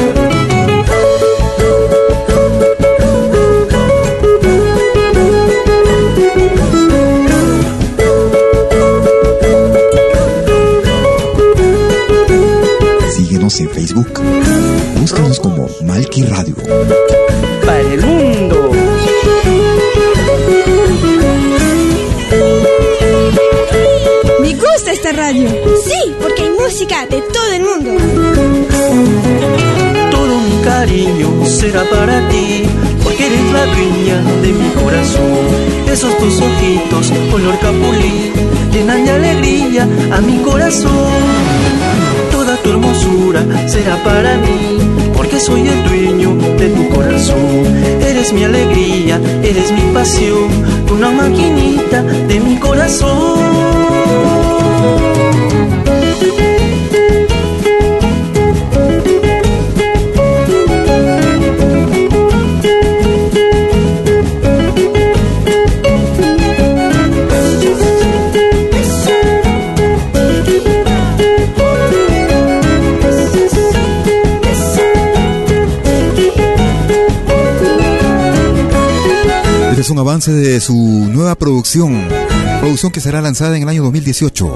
Búscanos 15.00 15.40
como 15.40 15.68
Malki 15.86 16.24
Radio. 16.24 16.56
para 17.66 17.80
el 17.80 18.02
mundo. 18.02 18.72
Me 24.42 24.54
gusta 24.54 24.92
esta 24.92 25.12
radio. 25.12 25.50
Sí, 25.86 26.14
porque 26.22 26.44
hay 26.44 26.50
música 26.52 27.06
de 27.08 27.22
todo 27.22 27.54
el 27.54 27.64
mundo. 27.64 27.92
Todo 30.12 30.40
mi 30.40 30.64
cariño 30.64 31.46
será 31.46 31.84
para 31.90 32.28
ti, 32.30 32.64
porque 33.04 33.26
eres 33.28 33.52
la 33.52 33.66
dueña 33.66 34.22
de 34.42 34.54
mi 34.54 34.70
corazón. 34.82 35.92
Esos 35.92 36.18
tus 36.18 36.42
ojitos, 36.42 37.12
color 37.32 37.60
capulí, 37.60 38.32
llenan 38.72 39.06
de 39.06 39.12
alegría 39.12 39.88
a 40.12 40.22
mi 40.22 40.38
corazón. 40.40 41.53
Será 43.68 44.02
para 44.04 44.38
mí, 44.38 44.78
porque 45.16 45.40
soy 45.40 45.68
el 45.68 45.84
dueño 45.84 46.36
de 46.58 46.70
tu 46.70 46.90
corazón. 46.90 47.66
Eres 48.02 48.32
mi 48.32 48.44
alegría, 48.44 49.20
eres 49.44 49.72
mi 49.72 49.82
pasión, 49.94 50.50
una 50.92 51.12
maquinita 51.12 52.02
de 52.02 52.40
mi 52.40 52.58
corazón. 52.58 53.83
Un 79.94 80.00
avance 80.00 80.32
de 80.32 80.60
su 80.60 80.74
nueva 80.74 81.36
producción, 81.36 82.08
producción 82.62 82.92
que 82.92 83.00
será 83.00 83.22
lanzada 83.22 83.56
en 83.56 83.62
el 83.62 83.70
año 83.70 83.84
2018. 83.84 84.52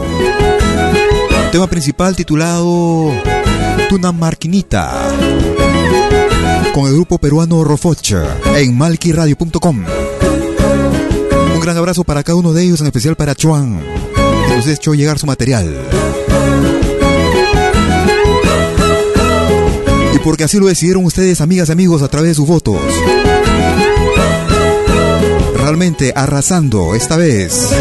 Tema 1.52 1.68
principal 1.68 2.16
titulado 2.16 3.12
Tuna 3.88 4.12
Marquinita, 4.12 5.12
con 6.74 6.88
el 6.88 6.94
grupo 6.94 7.20
peruano 7.20 7.64
Rofocha 7.64 8.26
en 8.56 8.76
malquiradio.com. 8.76 9.86
Un 11.54 11.60
gran 11.60 11.78
abrazo 11.78 12.04
para 12.04 12.24
cada 12.24 12.40
uno 12.40 12.52
de 12.52 12.64
ellos, 12.64 12.82
en 12.82 12.88
especial 12.88 13.16
para 13.16 13.36
Chuan, 13.36 13.80
que 14.50 14.56
nos 14.56 14.66
ha 14.66 14.74
hecho 14.74 14.96
llegar 14.96 15.20
su 15.20 15.28
material. 15.28 15.72
Y 20.16 20.18
porque 20.18 20.46
así 20.46 20.58
lo 20.58 20.66
decidieron 20.66 21.06
ustedes, 21.06 21.42
amigas 21.42 21.70
y 21.70 21.74
amigos, 21.74 22.02
a 22.02 22.08
través 22.08 22.30
de 22.30 22.36
sus 22.36 22.48
votos 22.48 22.82
realmente 25.68 26.14
arrasando 26.16 26.96
esta 26.96 27.18
vez. 27.18 27.72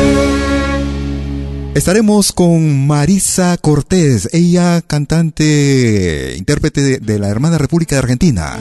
Estaremos 1.76 2.32
con 2.32 2.84
Marisa 2.84 3.56
Cortés, 3.58 4.28
ella 4.32 4.82
cantante, 4.82 6.34
intérprete 6.36 6.98
de, 6.98 7.18
la 7.20 7.28
hermana 7.28 7.58
República 7.58 7.94
de 7.94 8.00
Argentina. 8.00 8.58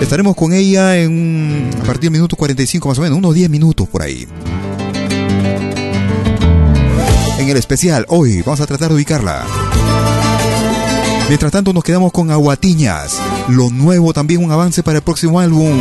Estaremos 0.00 0.34
con 0.34 0.54
ella 0.54 0.96
en 0.96 1.68
a 1.74 1.84
partir 1.84 2.04
del 2.04 2.12
minuto 2.12 2.36
45 2.36 2.88
más 2.88 2.98
o 2.98 3.02
menos, 3.02 3.18
unos 3.18 3.34
10 3.34 3.50
minutos 3.50 3.86
por 3.86 4.00
ahí. 4.00 4.26
En 7.38 7.48
el 7.50 7.56
especial, 7.58 8.06
hoy 8.08 8.40
vamos 8.40 8.62
a 8.62 8.66
tratar 8.66 8.88
de 8.88 8.94
ubicarla. 8.94 9.44
Mientras 11.28 11.52
tanto 11.52 11.74
nos 11.74 11.84
quedamos 11.84 12.12
con 12.12 12.30
Aguatiñas, 12.30 13.18
lo 13.50 13.68
nuevo 13.68 14.14
también 14.14 14.42
un 14.42 14.52
avance 14.52 14.82
para 14.82 14.98
el 14.98 15.04
próximo 15.04 15.38
álbum 15.38 15.78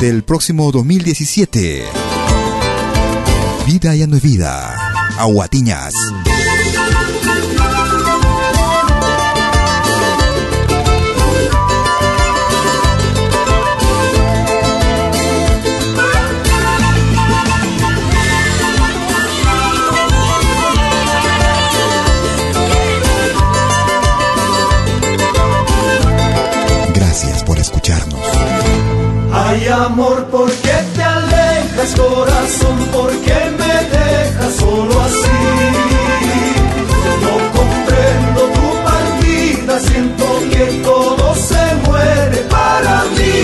del 0.00 0.22
próximo 0.22 0.70
2017. 0.70 1.82
Vida 3.66 3.94
ya 3.94 4.06
no 4.06 4.16
es 4.16 4.22
vida. 4.22 4.76
Aguatiñas. 5.18 5.94
Ay 29.50 29.66
amor, 29.68 30.26
¿por 30.26 30.50
qué 30.50 30.76
te 30.94 31.02
alejas 31.02 31.94
corazón? 31.96 32.76
¿Por 32.92 33.10
qué 33.24 33.40
me 33.60 33.74
dejas 33.96 34.54
solo 34.60 35.00
así? 35.00 35.40
No 37.24 37.34
comprendo 37.56 38.40
tu 38.56 38.68
partida, 38.88 39.80
siento 39.80 40.26
que 40.50 40.64
todo 40.84 41.34
se 41.34 41.64
muere 41.86 42.36
para 42.50 43.04
mí. 43.16 43.36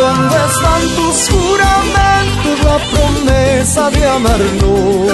¿Dónde 0.00 0.36
están 0.50 0.82
tus 0.96 1.16
juramentos, 1.28 2.56
la 2.64 2.78
promesa 2.90 3.90
de 3.90 4.06
amarnos? 4.16 5.12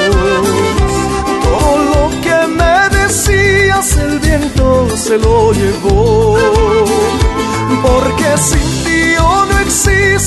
Todo 1.43 1.73
lo 1.93 2.21
que 2.25 2.39
me 2.59 2.77
decías 2.99 3.97
el 3.97 4.21
viento 4.21 4.89
se 4.97 5.19
lo 5.19 5.53
llevó. 5.53 6.39
Porque 7.83 8.37
no 8.37 8.68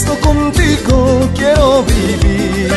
existo, 0.02 0.20
contigo 0.20 1.30
quiero 1.36 1.84
vivir. 1.84 2.72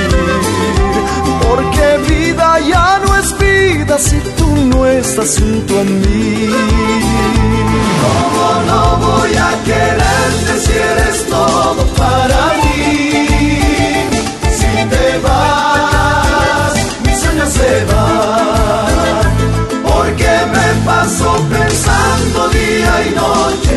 Porque 1.42 1.98
vida 2.08 2.58
ya 2.60 3.00
no 3.04 3.16
es 3.16 3.38
vida 3.38 3.98
si 3.98 4.18
tú 4.36 4.46
no 4.66 4.86
estás 4.86 5.38
junto 5.38 5.80
a 5.80 5.84
mí. 5.84 6.50
¿Cómo 8.02 8.46
no 8.68 8.96
voy 9.06 9.34
a 9.36 9.50
quererte 9.64 10.60
si 10.64 10.72
eres 10.72 11.26
todo 11.28 11.84
para 11.96 12.54
mí? 12.62 13.28
Si 14.58 14.72
te 14.92 15.18
vas, 15.22 16.74
mis 17.04 17.18
sueños 17.18 17.48
se 17.50 17.84
van. 17.86 19.24
Porque 19.82 20.30
me 20.52 20.84
paso 20.84 21.36
pensando 21.50 22.48
día 22.48 23.06
y 23.06 23.14
noche 23.14 23.73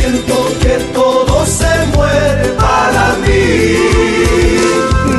siento 0.00 0.34
que 0.60 0.74
todo 0.94 1.46
se 1.46 1.72
muere 1.94 2.48
para 2.64 3.16
mí. 3.22 3.50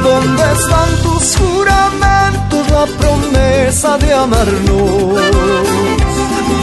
¿Dónde 0.03 0.43
están 0.57 0.89
tus 1.03 1.37
juramentos, 1.37 2.61
la 2.71 2.85
promesa 2.99 3.97
de 3.97 4.13
amarnos? 4.13 5.21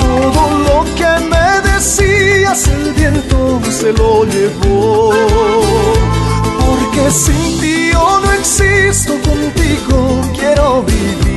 Todo 0.03 0.43
lo 0.67 0.79
que 0.99 1.13
me 1.33 1.49
decías, 1.71 2.69
el 2.69 2.93
viento 2.95 3.61
se 3.71 3.93
lo 3.93 4.25
llevó. 4.25 5.13
Porque 6.61 7.11
sin 7.11 7.61
ti 7.61 7.91
yo 7.93 8.21
no 8.21 8.33
existo, 8.33 9.13
contigo 9.29 10.21
quiero 10.39 10.83
vivir. 10.83 11.28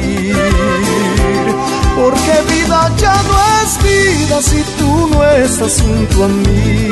Porque 2.02 2.34
vida 2.52 2.92
ya 2.98 3.14
no 3.30 3.36
es 3.62 3.72
vida 3.84 4.42
si 4.42 4.64
tú 4.80 5.08
no 5.12 5.24
estás 5.24 5.80
junto 5.82 6.24
a 6.24 6.28
mí. 6.28 6.90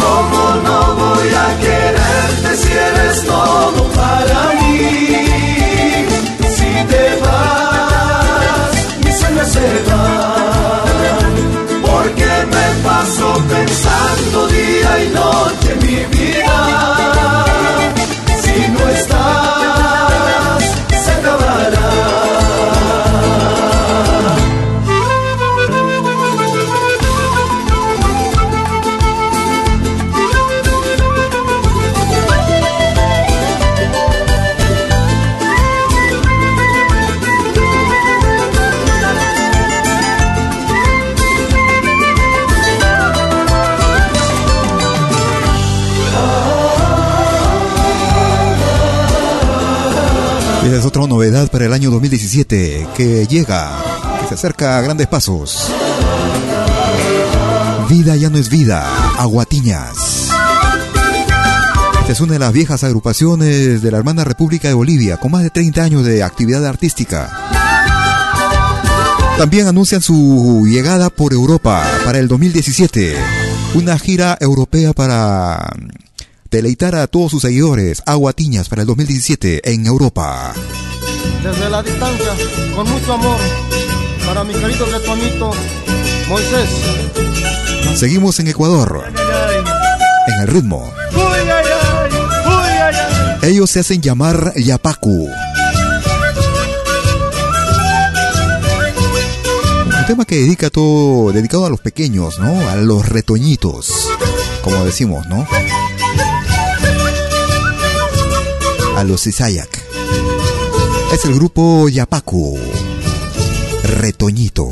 ¿Cómo 0.00 0.42
no 0.66 0.94
voy 0.94 1.28
a 1.44 1.48
quererte 1.64 2.56
si 2.56 2.72
eres 2.72 3.24
todo 3.24 3.82
para 3.98 4.40
mí? 4.60 4.86
Si 6.56 6.70
te 6.92 7.04
vas, 7.24 8.74
mis 9.04 9.18
sueños 9.18 9.48
se 9.48 9.68
van. 9.88 11.32
Porque 11.82 12.30
me 12.54 12.66
paso 12.84 13.42
pensando 13.48 14.46
día 14.46 15.04
y 15.04 15.08
noche 15.08 15.47
es 50.78 50.84
otra 50.84 51.06
novedad 51.08 51.50
para 51.50 51.66
el 51.66 51.72
año 51.72 51.90
2017 51.90 52.86
que 52.96 53.26
llega, 53.26 53.82
que 54.20 54.28
se 54.28 54.34
acerca 54.34 54.78
a 54.78 54.80
grandes 54.80 55.08
pasos. 55.08 55.72
Vida 57.88 58.14
ya 58.14 58.30
no 58.30 58.38
es 58.38 58.48
vida, 58.48 58.86
Aguatiñas. 59.18 60.28
Es 62.08 62.20
una 62.20 62.34
de 62.34 62.38
las 62.38 62.52
viejas 62.52 62.84
agrupaciones 62.84 63.82
de 63.82 63.90
la 63.90 63.98
hermana 63.98 64.22
República 64.22 64.68
de 64.68 64.74
Bolivia, 64.74 65.16
con 65.16 65.32
más 65.32 65.42
de 65.42 65.50
30 65.50 65.82
años 65.82 66.04
de 66.04 66.22
actividad 66.22 66.64
artística. 66.64 67.28
También 69.36 69.66
anuncian 69.66 70.00
su 70.00 70.64
llegada 70.68 71.10
por 71.10 71.32
Europa 71.32 71.84
para 72.04 72.18
el 72.20 72.28
2017. 72.28 73.16
Una 73.74 73.98
gira 73.98 74.38
europea 74.40 74.92
para 74.92 75.72
deleitar 76.50 76.94
a 76.94 77.06
todos 77.06 77.30
sus 77.30 77.42
seguidores. 77.42 78.02
Aguatiñas 78.06 78.68
para 78.68 78.82
el 78.82 78.88
2017 78.88 79.72
en 79.72 79.86
Europa. 79.86 80.54
Desde 81.42 81.70
la 81.70 81.82
distancia, 81.82 82.32
con 82.74 82.88
mucho 82.88 83.12
amor, 83.12 83.38
para 84.26 84.44
mi 84.44 84.54
querido 84.54 84.86
retonito 84.86 85.52
Moisés. 86.28 86.68
Seguimos 87.96 88.38
en 88.40 88.48
Ecuador. 88.48 89.04
En 90.26 90.40
el 90.40 90.46
ritmo. 90.48 90.92
Ellos 93.42 93.70
se 93.70 93.80
hacen 93.80 94.02
llamar 94.02 94.52
Yapacu. 94.56 95.28
Un 99.98 100.06
tema 100.06 100.24
que 100.24 100.36
dedica 100.36 100.70
todo, 100.70 101.32
dedicado 101.32 101.66
a 101.66 101.70
los 101.70 101.80
pequeños, 101.80 102.38
¿no? 102.38 102.68
A 102.68 102.76
los 102.76 103.08
retoñitos, 103.08 104.08
como 104.62 104.84
decimos, 104.84 105.26
¿no? 105.28 105.46
A 108.98 109.04
los 109.04 109.28
Isayak. 109.28 109.68
Es 111.12 111.24
el 111.24 111.32
grupo 111.32 111.88
Yapacu. 111.88 112.58
Retoñito. 113.84 114.70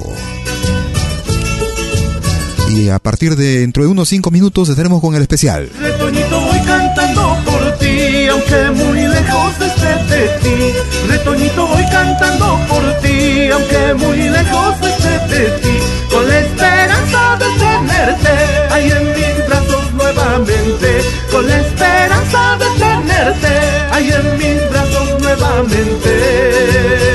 Y 2.70 2.89
a 2.89 2.99
partir 2.99 3.37
de 3.37 3.61
dentro 3.61 3.85
de 3.85 3.89
unos 3.89 4.09
5 4.09 4.33
minutos 4.33 4.68
estaremos 4.68 5.01
con 5.01 5.14
el 5.14 5.22
especial. 5.22 5.70
Retoñito 5.81 6.41
voy 6.41 6.59
cantando 6.62 7.37
por 7.45 7.79
ti, 7.79 8.27
aunque 8.27 8.70
muy 8.74 8.99
lejos 9.07 9.61
esté 9.61 10.16
de 10.16 10.29
ti. 10.43 10.72
Retoñito 11.09 11.64
voy 11.68 11.85
cantando 11.85 12.59
por 12.68 12.83
ti, 13.03 13.49
aunque 13.53 13.95
muy 13.95 14.29
lejos 14.29 14.74
esté 14.83 15.37
de 15.37 15.51
ti. 15.61 15.79
Con 16.11 16.27
la 16.27 16.41
esperanza 16.41 17.39
de 17.39 17.47
tenerte 17.61 18.72
ahí 18.72 18.91
en 18.91 19.07
mis 19.07 19.47
brazos 19.47 19.93
nuevamente. 19.93 21.01
Con 21.31 21.47
la 21.47 21.61
esperanza 21.61 22.57
de 22.59 22.66
ahí 23.97 24.11
en 24.11 24.39
mis 24.39 24.71
brazos 24.71 25.21
nuevamente. 25.21 27.06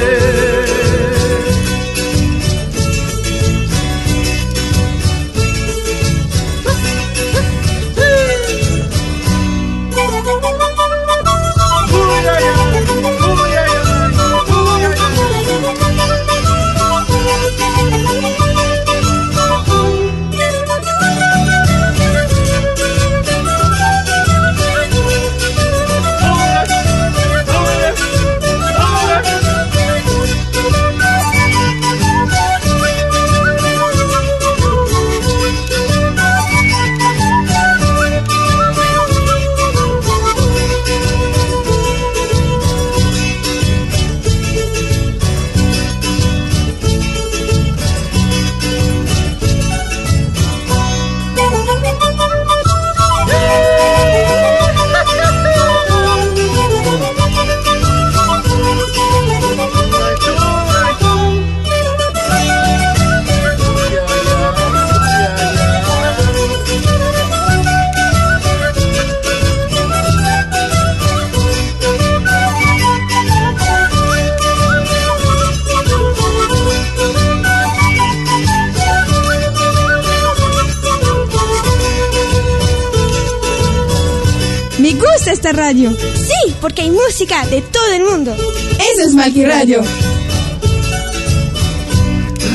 Música 87.22 87.46
de 87.46 87.62
todo 87.62 87.94
el 87.94 88.04
mundo. 88.04 88.34
Eso 88.34 89.08
es 89.08 89.14
Malqui 89.14 89.46
Radio. 89.46 89.84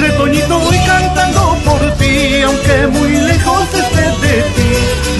Retoñito 0.00 0.58
voy 0.58 0.78
cantando 0.78 1.56
por 1.64 1.80
ti, 1.98 2.42
aunque 2.42 2.86
muy 2.88 3.10
lejos 3.10 3.62
esté 3.74 4.26
de 4.26 4.42
ti. 4.56 4.70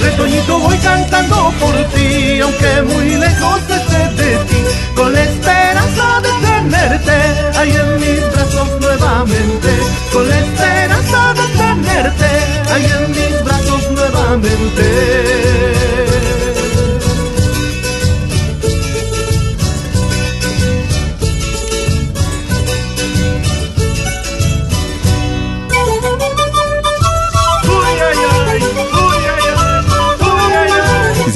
Retoñito 0.03 0.59
voy 0.59 0.77
cantando 0.79 1.53
por 1.61 1.77
ti, 1.95 2.41
aunque 2.41 2.83
muy 2.91 3.15
lejos 3.15 3.61
esté 3.71 4.23
de 4.23 4.37
ti. 4.49 4.57
Con 4.97 5.13
la 5.13 5.23
esperanza 5.23 6.21
de 6.25 6.31
tenerte 6.49 7.17
ahí 7.59 7.71
en 7.71 8.01
mis 8.01 8.33
brazos 8.33 8.69
nuevamente. 8.81 9.71
Con 10.13 10.29
la 10.29 10.39
esperanza 10.41 11.35
de 11.35 11.47
tenerte 11.63 12.31
ahí 12.73 12.87
en 12.99 13.11
mis 13.13 13.45
brazos 13.45 13.91
nuevamente. 13.93 15.36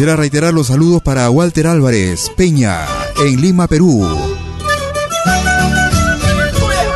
Quisiera 0.00 0.16
reiterar 0.16 0.54
los 0.54 0.68
saludos 0.68 1.02
para 1.02 1.28
Walter 1.28 1.66
Álvarez 1.66 2.30
Peña 2.34 2.86
en 3.18 3.38
Lima, 3.38 3.66
Perú. 3.66 4.08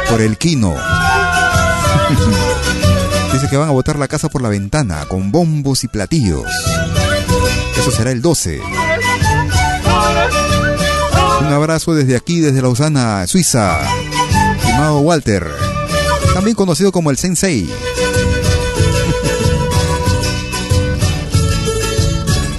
Por 0.09 0.23
el 0.23 0.39
Quino. 0.39 0.73
Dice 3.35 3.47
que 3.51 3.59
van 3.59 3.69
a 3.69 3.73
botar 3.73 3.99
la 3.99 4.09
casa 4.09 4.31
por 4.31 4.41
la 4.41 4.49
ventana 4.49 5.05
con 5.07 5.31
bombos 5.31 5.85
y 5.85 5.89
platillos. 5.89 6.45
Eso 7.79 7.91
será 7.91 8.11
el 8.11 8.23
12. 8.23 8.63
Un 11.43 11.53
abrazo 11.53 11.95
desde 11.95 12.17
aquí, 12.17 12.41
desde 12.41 12.63
Lausana, 12.63 13.27
Suiza. 13.27 13.81
Estimado 14.57 15.01
Walter, 15.01 15.47
también 16.33 16.57
conocido 16.57 16.91
como 16.91 17.11
el 17.11 17.19
Sensei. 17.19 17.69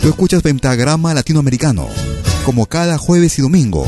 Tú 0.06 0.10
escuchas 0.10 0.44
Pentagrama 0.44 1.16
Latinoamericano, 1.16 1.88
como 2.46 2.68
cada 2.68 3.00
jueves 3.00 3.40
y 3.40 3.42
domingo, 3.42 3.88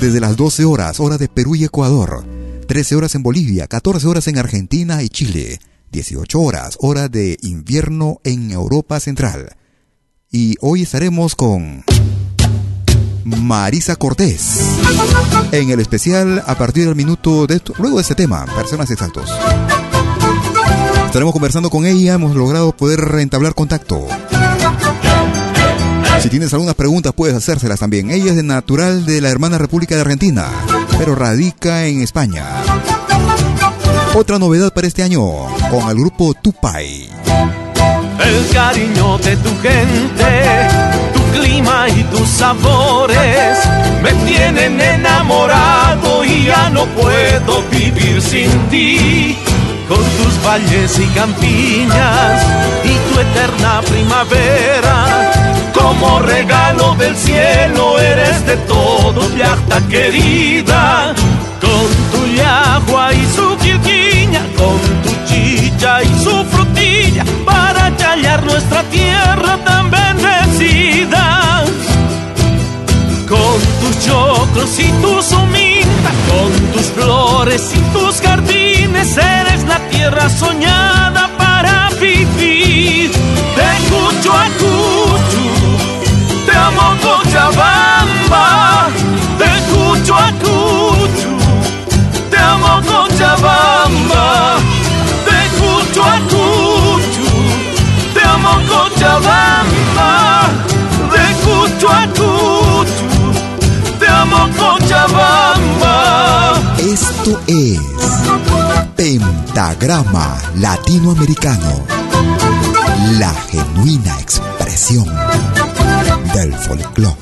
desde 0.00 0.18
las 0.18 0.34
12 0.34 0.64
horas, 0.64 1.00
hora 1.00 1.18
de 1.18 1.28
Perú 1.28 1.54
y 1.54 1.64
Ecuador, 1.64 2.24
13 2.66 2.96
horas 2.96 3.14
en 3.14 3.22
Bolivia, 3.22 3.66
14 3.66 4.06
horas 4.06 4.26
en 4.28 4.38
Argentina 4.38 5.02
y 5.02 5.10
Chile, 5.10 5.60
18 5.92 6.40
horas, 6.40 6.78
hora 6.80 7.10
de 7.10 7.36
invierno 7.42 8.22
en 8.24 8.52
Europa 8.52 9.00
Central. 9.00 9.54
Y 10.32 10.56
hoy 10.62 10.80
estaremos 10.80 11.36
con 11.36 11.84
Marisa 13.24 13.96
Cortés. 13.96 14.60
En 15.52 15.68
el 15.68 15.80
especial, 15.80 16.42
a 16.46 16.56
partir 16.56 16.86
del 16.86 16.96
minuto 16.96 17.46
de 17.46 17.60
luego 17.76 17.96
de 17.96 18.02
este 18.02 18.14
tema, 18.14 18.46
personas 18.46 18.90
exactos. 18.90 19.28
Estaremos 21.04 21.34
conversando 21.34 21.68
con 21.68 21.84
ella, 21.84 22.14
hemos 22.14 22.34
logrado 22.34 22.74
poder 22.74 23.00
entablar 23.18 23.54
contacto. 23.54 24.08
Si 26.20 26.28
tienes 26.28 26.52
algunas 26.52 26.74
preguntas, 26.74 27.12
puedes 27.14 27.34
hacérselas 27.34 27.80
también. 27.80 28.10
Ella 28.10 28.30
es 28.30 28.36
de 28.36 28.42
natural 28.42 29.06
de 29.06 29.20
la 29.20 29.30
hermana 29.30 29.58
República 29.58 29.94
de 29.94 30.02
Argentina, 30.02 30.48
pero 30.98 31.14
radica 31.14 31.86
en 31.86 32.02
España. 32.02 32.44
Otra 34.14 34.38
novedad 34.38 34.72
para 34.72 34.86
este 34.86 35.02
año 35.02 35.22
con 35.70 35.88
el 35.88 35.96
grupo 35.96 36.34
Tupai. 36.34 37.08
El 38.22 38.48
cariño 38.52 39.16
de 39.18 39.36
tu 39.36 39.48
gente, 39.62 40.68
tu 41.14 41.40
clima 41.40 41.88
y 41.88 42.02
tus 42.04 42.28
sabores 42.28 43.58
me 44.02 44.12
tienen 44.26 44.80
enamorado 44.80 46.24
y 46.24 46.44
ya 46.44 46.68
no 46.70 46.84
puedo 46.86 47.62
vivir 47.70 48.20
sin 48.20 48.50
ti. 48.68 49.38
Con 49.88 49.98
tus 49.98 50.44
valles 50.44 50.98
y 50.98 51.06
campiñas 51.14 52.46
y 52.84 53.12
tu 53.12 53.20
eterna 53.20 53.80
primavera, 53.88 55.59
como 55.72 56.20
regalo 56.20 56.94
del 56.96 57.16
cielo 57.16 57.98
eres 57.98 58.46
de 58.46 58.56
todos, 58.56 59.34
Yachta 59.36 59.80
querida. 59.88 61.14
Con 61.60 61.88
tu 62.12 62.26
yagua 62.34 63.12
y 63.12 63.26
su 63.34 63.56
quilquiña, 63.58 64.42
con 64.56 64.78
tu 65.02 65.10
chicha 65.26 66.02
y 66.02 66.18
su 66.18 66.44
frutilla, 66.46 67.24
para 67.44 67.94
callar 67.96 68.44
nuestra 68.44 68.82
tierra 68.84 69.58
tan 69.64 69.90
bendecida. 69.90 71.64
Con 73.28 73.60
tus 73.80 74.04
choclos 74.04 74.78
y 74.78 74.90
tus 75.02 75.32
humintas, 75.32 76.14
con 76.28 76.72
tus 76.72 76.86
flores 76.92 77.72
y 77.74 77.80
tus 77.98 78.20
jardines, 78.20 79.16
eres 79.16 79.64
la 79.64 79.78
tierra 79.90 80.28
soñada 80.28 80.89
Esto 107.22 107.38
es 107.48 107.78
Pentagrama 108.96 110.38
Latinoamericano, 110.54 111.84
la 113.18 113.34
genuina 113.50 114.18
expresión 114.18 115.04
del 116.32 116.54
folclore. 116.54 117.18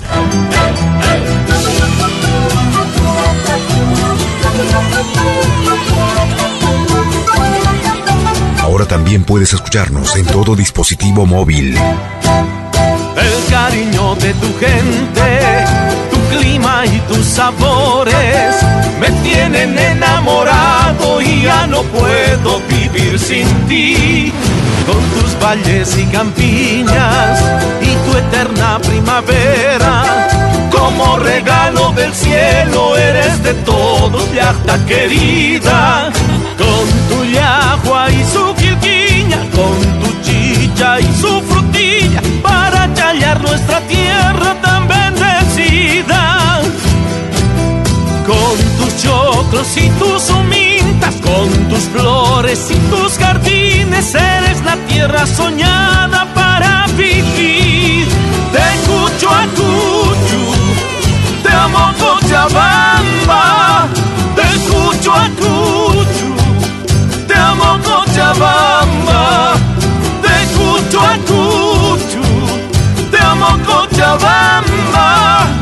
Ahora 8.62 8.86
también 8.86 9.24
puedes 9.24 9.52
escucharnos 9.52 10.14
en 10.14 10.26
todo 10.26 10.54
dispositivo 10.54 11.26
móvil. 11.26 11.76
El 13.16 13.50
cariño 13.50 14.14
de 14.14 14.32
tu 14.34 14.46
gente, 14.60 15.40
tu 16.12 16.17
clima 16.30 16.84
y 16.86 17.00
tus 17.12 17.26
sabores 17.26 18.54
me 19.00 19.10
tienen 19.22 19.78
enamorado 19.78 21.20
y 21.20 21.42
ya 21.42 21.66
no 21.66 21.82
puedo 21.82 22.60
vivir 22.68 23.18
sin 23.18 23.46
ti. 23.66 24.32
Con 24.86 25.02
tus 25.20 25.38
valles 25.42 25.96
y 25.98 26.04
campiñas 26.06 27.40
y 27.82 27.94
tu 28.04 28.16
eterna 28.16 28.78
primavera, 28.78 30.28
como 30.70 31.18
regalo 31.18 31.92
del 31.92 32.14
cielo 32.14 32.96
eres 32.96 33.42
de 33.42 33.54
todos, 33.54 34.32
Yachta 34.32 34.78
querida. 34.86 36.10
Con 36.56 36.86
tu 37.08 37.24
yagua 37.24 38.10
y 38.10 38.24
su 38.24 38.54
quilquiña, 38.54 39.38
con 39.54 39.87
choclos 49.58 49.76
y 49.76 49.90
tus 49.90 50.30
humintas, 50.30 51.14
con 51.16 51.68
tus 51.68 51.84
flores 51.88 52.70
y 52.70 52.74
tus 52.90 53.18
jardines, 53.18 54.14
eres 54.14 54.64
la 54.64 54.76
tierra 54.88 55.26
soñada 55.26 56.26
para 56.34 56.86
vivir. 56.96 58.06
De 58.52 58.78
Cucho 58.86 59.28
a 59.30 59.46
Cucho, 59.56 60.54
te 61.42 61.52
amo 61.52 61.92
Cochabamba. 61.98 63.88
De 64.36 64.58
Cucho 64.68 65.12
a 65.12 65.28
Cucho, 65.36 66.28
te 67.26 67.34
amo 67.34 67.78
Cochabamba. 67.84 69.54
De 70.22 70.46
Cucho 70.56 71.00
a 71.00 71.16
Cucho, 71.26 72.22
te 73.10 73.18
amo 73.18 73.58
Cochabamba. 73.66 75.57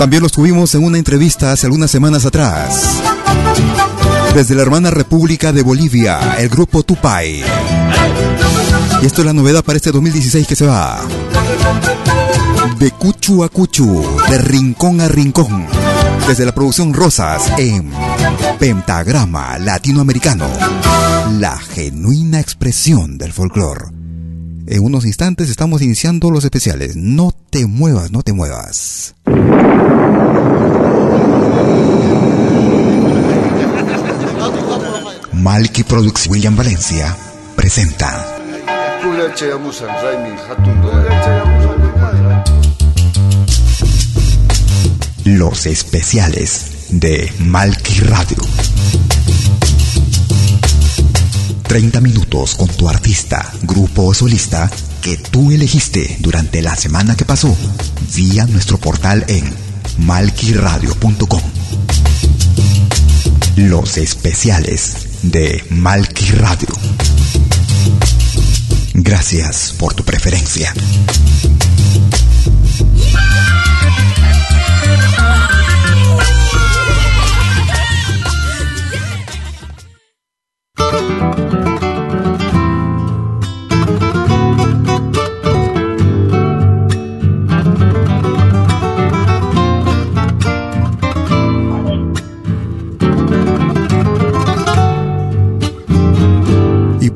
También 0.00 0.22
los 0.22 0.32
tuvimos 0.32 0.74
en 0.74 0.82
una 0.82 0.96
entrevista 0.96 1.52
hace 1.52 1.66
algunas 1.66 1.90
semanas 1.90 2.24
atrás. 2.24 3.02
Desde 4.34 4.54
la 4.54 4.62
hermana 4.62 4.90
República 4.90 5.52
de 5.52 5.62
Bolivia, 5.62 6.36
el 6.38 6.48
grupo 6.48 6.82
Tupai. 6.82 7.44
Y 9.02 9.06
esto 9.06 9.20
es 9.20 9.26
la 9.26 9.34
novedad 9.34 9.62
para 9.62 9.76
este 9.76 9.92
2016 9.92 10.46
que 10.46 10.56
se 10.56 10.64
va. 10.64 11.02
De 12.78 12.92
Cuchu 12.92 13.44
a 13.44 13.50
Cuchu, 13.50 14.02
de 14.30 14.38
rincón 14.38 15.02
a 15.02 15.08
rincón. 15.08 15.66
Desde 16.26 16.46
la 16.46 16.54
producción 16.54 16.94
Rosas 16.94 17.52
en 17.58 17.92
Pentagrama 18.58 19.58
Latinoamericano. 19.58 20.48
La 21.38 21.58
genuina 21.58 22.40
expresión 22.40 23.18
del 23.18 23.34
folclore. 23.34 23.99
En 24.72 24.84
unos 24.84 25.04
instantes 25.04 25.50
estamos 25.50 25.82
iniciando 25.82 26.30
los 26.30 26.44
especiales. 26.44 26.94
No 26.94 27.32
te 27.32 27.66
muevas, 27.66 28.12
no 28.12 28.22
te 28.22 28.32
muevas. 28.32 29.16
Malky 35.32 35.82
Products 35.82 36.28
William 36.28 36.54
Valencia 36.54 37.16
presenta 37.56 38.38
los 45.24 45.66
especiales 45.66 46.86
de 46.90 47.32
Malky 47.40 48.02
Radio. 48.02 48.38
30 51.70 52.00
minutos 52.00 52.56
con 52.56 52.66
tu 52.66 52.88
artista, 52.88 53.48
grupo 53.62 54.02
o 54.06 54.12
solista 54.12 54.68
que 55.00 55.16
tú 55.16 55.52
elegiste 55.52 56.16
durante 56.18 56.62
la 56.62 56.74
semana 56.74 57.14
que 57.14 57.24
pasó 57.24 57.56
vía 58.12 58.44
nuestro 58.46 58.76
portal 58.78 59.24
en 59.28 59.44
malquiradio.com. 59.98 61.42
los 63.54 63.98
especiales 63.98 64.96
de 65.22 65.64
Malki 65.70 66.32
Radio. 66.32 66.74
Gracias 68.94 69.72
por 69.78 69.94
tu 69.94 70.02
preferencia. 70.02 70.74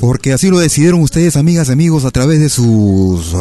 Porque 0.05 0.35
así 0.35 0.51
lo 0.51 0.59
decidieron 0.59 1.01
ustedes, 1.01 1.35
amigas 1.35 1.71
y 1.71 1.73
amigos, 1.73 2.05
a 2.05 2.11
través 2.11 2.39
de 2.39 2.51
sus 2.51 3.35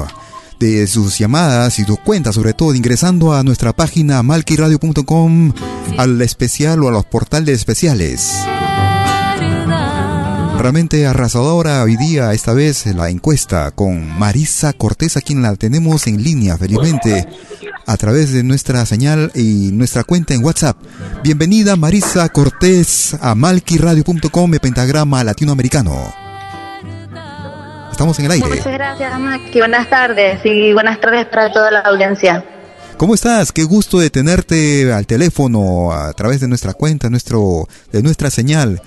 de 0.62 0.88
sus 0.88 1.20
llamadas 1.20 1.78
y 1.80 1.84
sus 1.84 2.00
cuentas, 2.00 2.36
sobre 2.36 2.54
todo 2.54 2.74
ingresando 2.74 3.34
a 3.34 3.44
nuestra 3.44 3.74
página 3.74 4.24
malquiradio.com 4.24 5.52
al 5.98 6.22
especial 6.22 6.82
o 6.84 6.88
a 6.88 6.92
los 6.92 7.04
portales 7.04 7.58
especiales. 7.58 8.32
Realmente 10.58 11.06
arrasadora 11.06 11.84
hoy 11.84 11.98
día, 11.98 12.32
esta 12.32 12.54
vez 12.54 12.86
la 12.86 13.10
encuesta 13.10 13.72
con 13.72 14.18
Marisa 14.18 14.72
Cortés, 14.72 15.18
a 15.18 15.22
quien 15.22 15.42
la 15.42 15.58
tenemos 15.58 16.08
en 16.08 16.24
línea, 16.24 16.58
felizmente, 16.58 17.28
a 17.86 17.98
través 17.98 18.32
de 18.32 18.44
nuestra 18.44 18.86
señal 18.86 19.34
y 19.36 19.72
nuestra 19.74 20.06
cuenta 20.06 20.34
en 20.34 20.46
WhatsApp. 20.46 20.78
Bienvenida 21.24 21.76
Marisa 21.76 22.30
Cortés 22.30 23.18
a 23.20 23.36
malquiradio.com, 23.36 24.52
pentagrama 24.62 25.26
latinoamericano. 25.26 26.24
Estamos 27.94 28.18
en 28.18 28.26
el 28.26 28.32
aire. 28.32 28.48
Muchas 28.50 28.74
gracias, 28.74 29.20
Maki. 29.20 29.60
Buenas 29.60 29.88
tardes 29.88 30.40
y 30.46 30.74
buenas 30.74 31.00
tardes 31.00 31.28
para 31.28 31.54
toda 31.54 31.70
la 31.70 31.82
audiencia. 31.82 32.44
¿Cómo 32.98 33.14
estás? 33.14 33.52
Qué 33.52 33.64
gusto 33.66 34.00
de 34.00 34.10
tenerte 34.10 34.92
al 34.92 35.06
teléfono 35.06 35.92
a 35.92 36.12
través 36.14 36.40
de 36.40 36.48
nuestra 36.48 36.74
cuenta, 36.74 37.12
nuestro 37.12 37.68
de 37.92 38.02
nuestra 38.02 38.32
señal. 38.32 38.82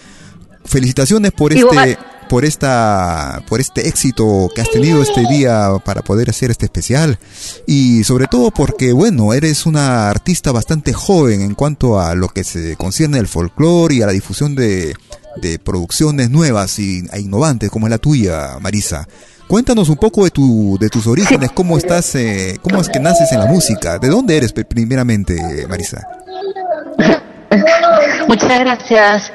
Felicitaciones 0.65 1.31
por 1.31 1.53
este 1.53 1.97
por 2.29 2.45
esta 2.45 3.45
por 3.49 3.61
este 3.61 3.87
éxito 3.87 4.49
que 4.53 4.63
has 4.63 4.71
tenido 4.71 5.01
este 5.01 5.25
día 5.29 5.69
para 5.85 6.03
poder 6.03 6.29
hacer 6.29 6.51
este 6.51 6.65
especial 6.65 7.21
y 7.65 8.03
sobre 8.03 8.27
todo 8.27 8.51
porque 8.51 8.93
bueno, 8.93 9.33
eres 9.35 9.67
una 9.67 10.11
artista 10.11 10.51
bastante 10.51 10.93
joven 10.93 11.43
en 11.43 11.55
cuanto 11.55 12.01
a 12.01 12.17
lo 12.17 12.27
que 12.27 12.43
se 12.43 12.75
concierne 12.75 13.21
al 13.21 13.29
folclore 13.29 13.95
y 13.95 14.03
a 14.03 14.07
la 14.07 14.13
difusión 14.13 14.57
de 14.57 14.97
de 15.37 15.59
producciones 15.59 16.31
nuevas 16.31 16.79
e 16.79 17.05
innovantes 17.19 17.71
como 17.71 17.87
es 17.87 17.91
la 17.91 17.99
tuya, 17.99 18.59
Marisa. 18.61 19.07
Cuéntanos 19.47 19.89
un 19.89 19.97
poco 19.97 20.25
de 20.25 20.31
tu 20.31 20.77
de 20.81 20.89
tus 20.89 21.07
orígenes, 21.07 21.53
cómo 21.53 21.79
estás, 21.79 22.15
eh, 22.17 22.59
cómo 22.63 22.81
es 22.81 22.89
que 22.89 22.99
naces 22.99 23.31
en 23.31 23.39
la 23.39 23.47
música, 23.47 23.99
de 23.99 24.09
dónde 24.09 24.37
eres 24.37 24.53
primeramente, 24.53 25.37
Marisa. 25.69 26.07
Muchas 28.29 28.59
gracias, 28.59 29.33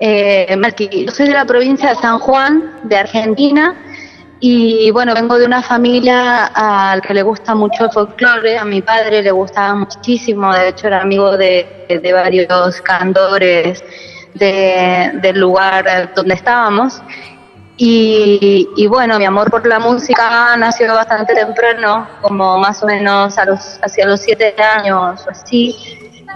eh. 0.00 0.54
Yo 1.06 1.12
soy 1.12 1.28
de 1.28 1.32
la 1.32 1.46
provincia 1.46 1.90
de 1.90 1.94
San 1.96 2.18
Juan, 2.18 2.80
de 2.84 2.96
Argentina, 2.96 3.74
y 4.38 4.90
bueno, 4.90 5.14
vengo 5.14 5.38
de 5.38 5.46
una 5.46 5.62
familia 5.62 6.44
al 6.44 7.00
que 7.00 7.14
le 7.14 7.22
gusta 7.22 7.54
mucho 7.54 7.84
el 7.84 7.90
folclore. 7.90 8.58
A 8.58 8.64
mi 8.66 8.82
padre 8.82 9.22
le 9.22 9.30
gustaba 9.30 9.74
muchísimo, 9.74 10.52
de 10.52 10.68
hecho 10.68 10.88
era 10.88 11.00
amigo 11.00 11.38
de, 11.38 11.86
de 11.88 12.12
varios 12.12 12.82
cantores 12.82 13.82
de- 14.34 15.12
del 15.22 15.40
lugar 15.40 16.12
donde 16.14 16.34
estábamos. 16.34 17.02
Y, 17.76 18.68
y 18.76 18.86
bueno, 18.86 19.18
mi 19.18 19.24
amor 19.24 19.50
por 19.50 19.66
la 19.66 19.80
música 19.80 20.56
nació 20.56 20.94
bastante 20.94 21.34
temprano, 21.34 22.06
como 22.22 22.56
más 22.58 22.80
o 22.82 22.86
menos 22.86 23.36
a 23.36 23.44
los, 23.46 23.80
hacia 23.82 24.06
los 24.06 24.20
siete 24.20 24.54
años 24.62 25.24
o 25.26 25.30
así. 25.30 25.74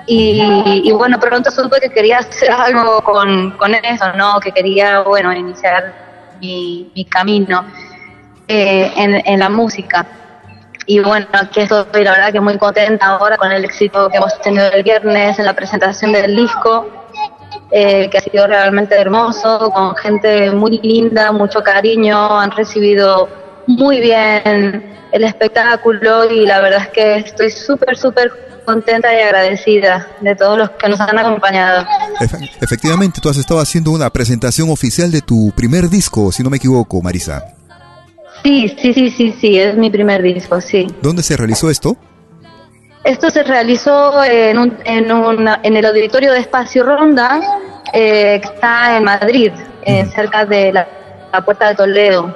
Y, 0.07 0.83
y 0.85 0.91
bueno, 0.93 1.21
pronto 1.21 1.51
supe 1.51 1.81
que 1.81 1.91
quería 1.91 2.19
hacer 2.19 2.51
algo 2.51 3.01
con, 3.03 3.53
con 3.53 3.75
eso, 3.75 4.13
¿no? 4.15 4.41
Que 4.41 4.51
quería, 4.51 5.01
bueno, 5.01 5.33
iniciar 5.33 5.95
mi, 6.41 6.91
mi 6.95 7.05
camino 7.05 7.65
eh, 8.49 8.91
en, 8.97 9.23
en 9.25 9.39
la 9.39 9.49
música. 9.49 10.07
Y 10.87 11.01
bueno, 11.01 11.27
aquí 11.33 11.61
estoy, 11.61 12.03
la 12.03 12.13
verdad 12.13 12.33
que 12.33 12.41
muy 12.41 12.57
contenta 12.59 13.07
ahora 13.07 13.37
con 13.37 13.53
el 13.53 13.63
éxito 13.65 14.09
que 14.09 14.17
hemos 14.17 14.41
tenido 14.41 14.67
el 14.73 14.83
viernes 14.83 15.39
en 15.39 15.45
la 15.45 15.53
presentación 15.53 16.13
del 16.13 16.35
disco, 16.35 16.89
eh, 17.71 18.09
que 18.11 18.19
ha 18.19 18.21
sido 18.21 18.47
realmente 18.47 18.95
hermoso, 18.95 19.71
con 19.71 19.95
gente 19.97 20.51
muy 20.51 20.79
linda, 20.83 21.33
mucho 21.33 21.63
cariño, 21.63 22.39
han 22.39 22.51
recibido 22.51 23.29
muy 23.67 24.01
bien 24.01 24.95
el 25.13 25.25
espectáculo 25.25 26.31
y 26.31 26.47
la 26.47 26.61
verdad 26.61 26.83
es 26.83 26.89
que 26.89 27.17
estoy 27.19 27.51
súper, 27.51 27.97
súper 27.97 28.33
contenta 28.65 29.15
y 29.15 29.21
agradecida 29.23 30.07
de 30.21 30.35
todos 30.35 30.59
los 30.59 30.71
que 30.73 30.89
nos 30.89 31.01
han 31.01 31.19
acompañado. 31.19 31.87
Efe- 32.21 32.51
efectivamente, 32.61 33.19
tú 33.21 33.31
has 33.31 33.39
estado 33.39 33.61
haciendo 33.61 33.91
una 33.93 34.11
presentación 34.11 34.69
oficial 34.71 35.11
de 35.11 35.23
tu 35.23 35.51
primer 35.53 35.89
disco, 35.89 36.31
si 36.33 36.43
no 36.43 36.51
me 36.51 36.59
equivoco, 36.59 37.01
Marisa. 37.01 37.47
Sí, 38.43 38.69
sí, 38.81 38.93
sí, 38.93 39.11
sí, 39.11 39.35
sí, 39.41 39.59
es 39.59 39.75
mi 39.77 39.91
primer 39.91 40.23
disco, 40.23 40.61
sí. 40.61 40.87
¿Dónde 41.03 41.23
se 41.23 41.37
realizó 41.37 41.71
esto? 41.71 41.97
Esto 43.05 43.31
se 43.31 43.43
realizó 43.43 44.23
en, 44.25 44.59
un, 44.59 44.77
en, 44.85 45.11
una- 45.13 45.61
en 45.63 45.77
el 45.77 45.85
auditorio 45.87 46.33
de 46.33 46.41
Espacio 46.41 46.85
Ronda, 46.85 47.41
eh, 47.93 48.41
que 48.43 48.49
está 48.55 48.97
en 48.97 49.05
Madrid, 49.05 49.53
eh, 49.83 50.05
cerca 50.15 50.45
de 50.45 50.73
la, 50.73 50.87
la 51.33 51.45
Puerta 51.45 51.69
de 51.69 51.75
Toledo. 51.75 52.35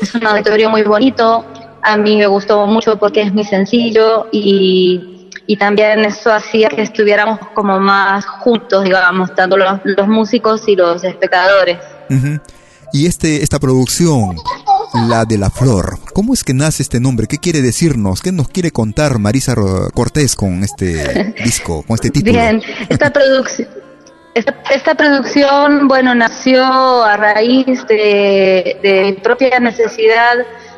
Es 0.00 0.14
un 0.14 0.24
auditorio 0.26 0.70
muy 0.70 0.82
bonito, 0.82 1.44
a 1.82 1.96
mí 1.96 2.16
me 2.16 2.26
gustó 2.26 2.66
mucho 2.66 2.96
porque 2.98 3.22
es 3.22 3.32
muy 3.34 3.44
sencillo 3.44 4.28
y, 4.30 5.28
y 5.46 5.56
también 5.56 6.04
eso 6.04 6.32
hacía 6.32 6.68
que 6.68 6.82
estuviéramos 6.82 7.40
como 7.54 7.78
más 7.80 8.24
juntos, 8.24 8.84
digamos, 8.84 9.34
tanto 9.34 9.56
los, 9.56 9.80
los 9.84 10.06
músicos 10.06 10.66
y 10.68 10.76
los 10.76 11.02
espectadores. 11.04 11.78
Y 12.92 13.06
este, 13.06 13.42
esta 13.42 13.58
producción, 13.58 14.36
la 14.94 15.24
de 15.24 15.38
la 15.38 15.50
flor, 15.50 15.98
¿cómo 16.12 16.34
es 16.34 16.44
que 16.44 16.54
nace 16.54 16.82
este 16.82 17.00
nombre? 17.00 17.26
¿Qué 17.26 17.38
quiere 17.38 17.60
decirnos? 17.60 18.22
¿Qué 18.22 18.32
nos 18.32 18.48
quiere 18.48 18.70
contar 18.70 19.18
Marisa 19.18 19.54
Cortés 19.94 20.34
con 20.34 20.64
este 20.64 21.34
disco, 21.44 21.82
con 21.86 21.94
este 21.94 22.10
título? 22.10 22.32
Bien, 22.32 22.62
esta 22.88 23.12
producción... 23.12 23.68
Esta, 24.34 24.54
esta 24.70 24.94
producción, 24.94 25.88
bueno, 25.88 26.14
nació 26.14 26.62
a 27.02 27.16
raíz 27.16 27.84
de, 27.88 28.78
de 28.82 29.02
mi 29.06 29.12
propia 29.14 29.58
necesidad 29.58 30.36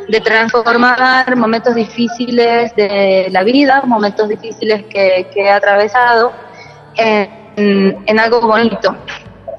de 0.09 0.21
transformar 0.21 1.37
momentos 1.37 1.75
difíciles 1.75 2.75
de 2.75 3.29
la 3.31 3.43
vida, 3.43 3.83
momentos 3.85 4.31
difíciles 4.31 4.85
que, 4.85 5.27
que 5.35 5.43
he 5.43 5.51
atravesado, 5.51 6.33
en, 6.97 7.99
en 8.07 8.19
algo 8.19 8.41
bonito. 8.41 8.97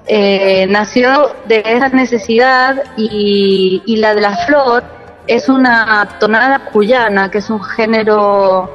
Eh, 0.08 0.66
nació 0.70 1.36
de 1.48 1.64
esa 1.64 1.90
necesidad 1.90 2.84
y, 2.98 3.82
y 3.86 3.98
la 3.98 4.16
de 4.16 4.22
la 4.22 4.36
flor 4.46 4.84
es 5.28 5.48
una 5.48 6.18
tonada 6.20 6.60
cuyana, 6.72 7.30
que 7.30 7.38
es 7.38 7.50
un 7.50 7.64
género 7.64 8.70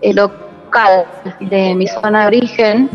eh, 0.00 0.12
local 0.12 1.06
de 1.40 1.74
mi 1.74 1.86
zona 1.86 2.22
de 2.22 2.26
origen. 2.26 2.90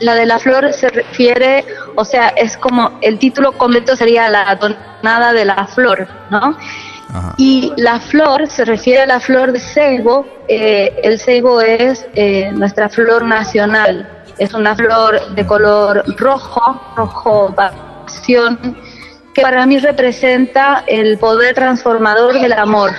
La 0.00 0.14
de 0.14 0.26
la 0.26 0.38
flor 0.38 0.72
se 0.74 0.90
refiere, 0.90 1.64
o 1.94 2.04
sea, 2.04 2.28
es 2.28 2.56
como 2.58 2.98
el 3.00 3.18
título 3.18 3.52
completo 3.52 3.96
sería 3.96 4.28
la 4.28 4.58
tonada 4.58 5.32
de 5.32 5.46
la 5.46 5.66
flor, 5.66 6.06
¿no? 6.30 6.56
Y 7.36 7.72
la 7.76 8.00
flor 8.00 8.48
se 8.48 8.64
refiere 8.64 9.02
a 9.02 9.06
la 9.06 9.20
flor 9.20 9.52
de 9.52 9.60
ceibo. 9.60 10.26
eh, 10.48 11.00
el 11.02 11.18
ceibo 11.18 11.60
es 11.60 12.06
eh, 12.14 12.50
nuestra 12.52 12.88
flor 12.88 13.24
nacional. 13.24 14.08
Es 14.38 14.52
una 14.52 14.74
flor 14.76 15.34
de 15.34 15.46
color 15.46 16.04
rojo, 16.18 16.80
rojo 16.96 17.54
pasión, 17.54 18.76
que 19.32 19.42
para 19.42 19.64
mí 19.66 19.78
representa 19.78 20.84
el 20.86 21.18
poder 21.18 21.54
transformador 21.54 22.34
del 22.34 22.52
amor. 22.52 22.92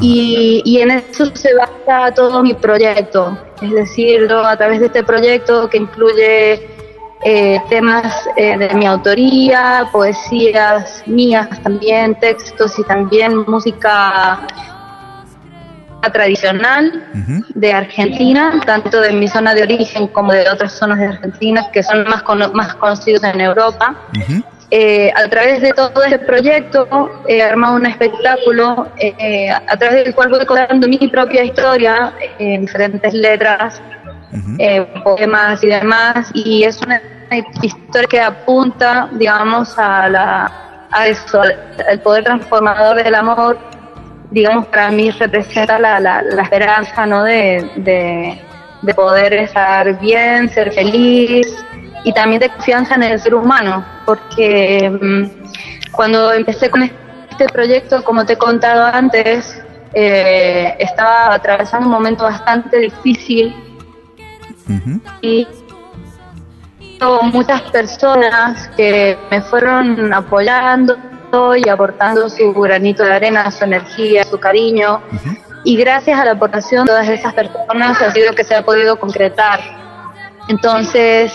Y, 0.00 0.62
y 0.64 0.80
en 0.80 0.90
eso 0.92 1.26
se 1.34 1.50
basa 1.54 2.14
todo 2.14 2.42
mi 2.42 2.54
proyecto. 2.54 3.36
Es 3.60 3.70
decir, 3.70 4.26
yo 4.28 4.44
a 4.44 4.56
través 4.56 4.80
de 4.80 4.86
este 4.86 5.02
proyecto 5.02 5.68
que 5.68 5.76
incluye 5.76 6.77
eh, 7.24 7.60
temas 7.68 8.28
eh, 8.36 8.56
de 8.58 8.68
mi 8.74 8.86
autoría, 8.86 9.88
poesías 9.92 11.02
mías 11.06 11.48
también, 11.62 12.14
textos 12.20 12.78
y 12.78 12.84
también 12.84 13.44
música 13.46 14.38
tradicional 16.12 17.04
de 17.54 17.72
Argentina, 17.72 18.60
tanto 18.64 19.00
de 19.00 19.12
mi 19.12 19.26
zona 19.28 19.54
de 19.54 19.62
origen 19.64 20.06
como 20.08 20.32
de 20.32 20.48
otras 20.48 20.72
zonas 20.72 20.98
de 21.00 21.06
Argentina 21.06 21.66
que 21.72 21.82
son 21.82 22.04
más, 22.04 22.22
cono- 22.22 22.52
más 22.52 22.74
conocidos 22.76 23.24
en 23.24 23.40
Europa. 23.40 23.96
Eh, 24.70 25.10
a 25.16 25.26
través 25.28 25.62
de 25.62 25.72
todo 25.72 26.02
este 26.04 26.18
proyecto 26.20 27.10
he 27.26 27.42
armado 27.42 27.74
un 27.76 27.86
espectáculo 27.86 28.86
a 29.66 29.76
través 29.78 30.04
del 30.04 30.14
cual 30.14 30.28
voy 30.28 30.44
contando 30.44 30.86
mi 30.86 31.08
propia 31.08 31.42
historia 31.42 32.12
en 32.38 32.60
diferentes 32.60 33.12
letras, 33.14 33.80
eh, 34.58 34.86
poemas 35.02 35.62
y 35.64 35.68
demás, 35.68 36.30
y 36.34 36.64
es 36.64 36.80
un 36.82 36.92
historia 37.62 38.08
que 38.08 38.20
apunta, 38.20 39.08
digamos, 39.12 39.78
a, 39.78 40.08
la, 40.08 40.44
a 40.90 41.02
al, 41.02 42.00
poder 42.00 42.24
transformador 42.24 43.02
del 43.02 43.14
amor, 43.14 43.58
digamos, 44.30 44.66
para 44.66 44.90
mí 44.90 45.10
representa 45.10 45.78
la, 45.78 46.00
la, 46.00 46.22
la 46.22 46.42
esperanza, 46.42 47.06
¿no? 47.06 47.24
De, 47.24 47.70
de, 47.76 48.40
de 48.82 48.94
poder 48.94 49.34
estar 49.34 49.98
bien, 50.00 50.48
ser 50.48 50.72
feliz 50.72 51.46
y 52.04 52.12
también 52.12 52.40
de 52.40 52.48
confianza 52.48 52.94
en 52.94 53.02
el 53.04 53.20
ser 53.20 53.34
humano, 53.34 53.84
porque 54.06 54.88
mm, 54.90 55.92
cuando 55.92 56.32
empecé 56.32 56.70
con 56.70 56.82
este 56.82 57.46
proyecto, 57.52 58.04
como 58.04 58.24
te 58.24 58.34
he 58.34 58.36
contado 58.36 58.84
antes, 58.84 59.62
eh, 59.94 60.76
estaba 60.78 61.34
atravesando 61.34 61.86
un 61.86 61.92
momento 61.92 62.24
bastante 62.24 62.78
difícil 62.78 63.54
y 65.22 65.46
hubo 67.00 67.22
muchas 67.24 67.62
personas 67.62 68.68
que 68.76 69.16
me 69.30 69.40
fueron 69.42 70.12
apoyando 70.12 70.96
y 71.56 71.68
aportando 71.68 72.28
su 72.28 72.52
granito 72.54 73.04
de 73.04 73.12
arena, 73.12 73.50
su 73.50 73.64
energía, 73.64 74.24
su 74.24 74.38
cariño. 74.38 75.02
Y 75.64 75.76
gracias 75.76 76.18
a 76.18 76.24
la 76.24 76.32
aportación 76.32 76.86
de 76.86 76.92
todas 76.92 77.08
esas 77.08 77.34
personas 77.34 78.00
ha 78.00 78.12
sido 78.12 78.32
que 78.32 78.44
se 78.44 78.54
ha 78.54 78.64
podido 78.64 78.98
concretar. 78.98 79.60
Entonces, 80.48 81.32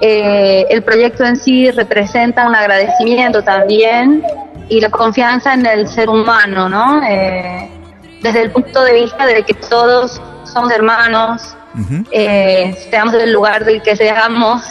eh, 0.00 0.66
el 0.70 0.82
proyecto 0.82 1.24
en 1.24 1.36
sí 1.36 1.70
representa 1.70 2.46
un 2.46 2.54
agradecimiento 2.54 3.42
también 3.42 4.22
y 4.68 4.80
la 4.80 4.88
confianza 4.90 5.54
en 5.54 5.66
el 5.66 5.88
ser 5.88 6.08
humano, 6.08 6.68
¿no? 6.68 7.02
Eh, 7.06 7.70
desde 8.22 8.42
el 8.42 8.50
punto 8.50 8.82
de 8.82 8.94
vista 8.94 9.26
de 9.26 9.42
que 9.42 9.54
todos 9.54 10.20
somos 10.44 10.72
hermanos, 10.72 11.56
eh, 12.10 12.74
seamos 12.90 13.12
del 13.12 13.32
lugar 13.32 13.64
del 13.64 13.82
que 13.82 13.96
seamos, 13.96 14.62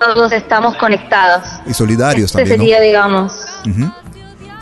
todos 0.00 0.32
estamos 0.32 0.76
conectados. 0.76 1.46
Y 1.66 1.74
solidarios 1.74 2.30
Este 2.30 2.42
también, 2.42 2.58
¿no? 2.58 2.64
sería, 2.64 2.80
digamos. 2.80 3.32
Ujú. 3.68 3.92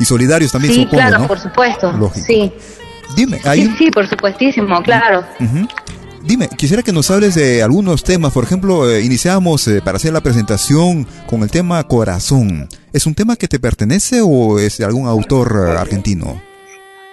Y 0.01 0.05
solidarios 0.05 0.53
también, 0.53 0.75
sí, 0.75 0.83
supongo, 0.83 0.99
claro, 0.99 1.19
¿no? 1.21 1.29
por 1.29 1.39
supuesto. 1.41 1.93
Lógico. 1.93 2.27
Sí. 2.27 2.53
Dime, 3.17 3.41
hay 3.45 3.65
sí, 3.65 3.75
sí, 3.79 3.91
por 3.91 4.07
supuestísimo, 4.07 4.83
claro. 4.83 5.25
Dime, 6.23 6.49
quisiera 6.49 6.83
que 6.83 6.93
nos 6.93 7.11
hables 7.11 7.35
de 7.35 7.63
algunos 7.63 8.05
temas. 8.05 8.33
Por 8.33 8.45
ejemplo, 8.45 8.91
eh, 8.91 9.03
iniciamos 9.03 9.67
eh, 9.69 9.81
para 9.83 9.97
hacer 9.97 10.13
la 10.13 10.21
presentación 10.21 11.07
con 11.27 11.43
el 11.43 11.51
tema 11.51 11.83
Corazón. 11.85 12.69
¿Es 12.93 13.07
un 13.07 13.15
tema 13.15 13.37
que 13.37 13.49
te 13.49 13.59
pertenece 13.59 14.21
o 14.23 14.59
es 14.59 14.79
de 14.79 14.85
algún 14.85 15.09
autor 15.09 15.69
eh, 15.69 15.79
argentino? 15.79 16.41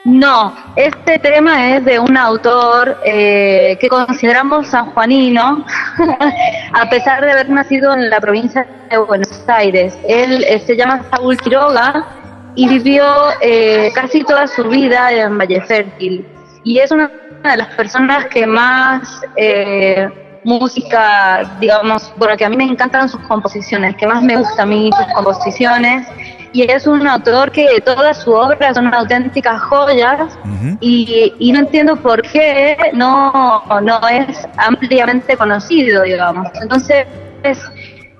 No, 0.05 0.53
este 0.75 1.17
tema 1.17 1.75
es 1.75 1.83
de 1.83 1.97
un 1.97 2.15
autor 2.15 2.95
eh, 3.03 3.75
que 3.81 3.87
consideramos 3.87 4.67
sanjuanino, 4.67 5.65
a 6.73 6.89
pesar 6.91 7.25
de 7.25 7.31
haber 7.31 7.49
nacido 7.49 7.91
en 7.91 8.11
la 8.11 8.21
provincia 8.21 8.67
de 8.91 8.99
Buenos 8.99 9.43
Aires. 9.47 9.97
Él 10.07 10.43
eh, 10.43 10.59
se 10.59 10.77
llama 10.77 11.01
Saúl 11.09 11.35
Quiroga 11.37 12.05
y 12.53 12.69
vivió 12.69 13.03
eh, 13.41 13.91
casi 13.95 14.23
toda 14.23 14.45
su 14.45 14.65
vida 14.65 15.11
en 15.11 15.39
Valle 15.39 15.61
Fértil. 15.61 16.23
Y 16.63 16.77
es 16.77 16.91
una 16.91 17.09
de 17.43 17.57
las 17.57 17.69
personas 17.69 18.27
que 18.27 18.45
más 18.45 19.21
eh, 19.37 20.07
música, 20.43 21.57
digamos, 21.59 22.13
bueno, 22.17 22.37
que 22.37 22.45
a 22.45 22.49
mí 22.49 22.55
me 22.55 22.65
encantan 22.65 23.09
sus 23.09 23.21
composiciones, 23.21 23.95
que 23.95 24.05
más 24.05 24.21
me 24.21 24.37
gusta 24.37 24.61
a 24.61 24.65
mí 24.67 24.91
sus 24.95 25.13
composiciones. 25.15 26.07
Y 26.55 26.61
es 26.71 26.87
un 26.87 27.05
autor 27.05 27.51
que 27.51 27.65
toda 27.83 28.13
su 28.13 28.31
obra 28.31 28.73
son 28.73 28.93
auténticas 28.93 29.61
joyas 29.63 30.37
y, 30.79 31.33
y 31.37 31.51
no 31.51 31.59
entiendo 31.59 31.97
por 31.97 32.21
qué 32.21 32.77
no, 32.93 33.61
no 33.81 33.99
es 34.07 34.47
ampliamente 34.55 35.35
conocido, 35.35 36.03
digamos. 36.03 36.47
Entonces, 36.61 37.05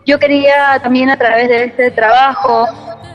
yo 0.06 0.20
quería 0.20 0.80
también 0.84 1.10
a 1.10 1.18
través 1.18 1.48
de 1.48 1.64
este 1.64 1.92
trabajo 1.92 2.68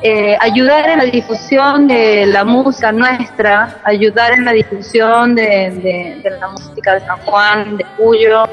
eh, 0.03 0.39
ayudar 0.41 0.89
en 0.89 0.99
la 0.99 1.05
difusión 1.05 1.87
de 1.87 2.25
la 2.27 2.43
música 2.45 2.91
nuestra, 2.91 3.77
ayudar 3.85 4.33
en 4.33 4.47
la 4.47 4.53
difusión 4.53 5.35
de, 5.35 5.43
de- 5.85 6.21
de 6.25 6.31
la 6.41 6.49
música 6.49 6.95
de 6.95 7.01
San 7.01 7.19
Juan, 7.27 7.77
de 7.77 7.85
Cuyo. 7.99 8.45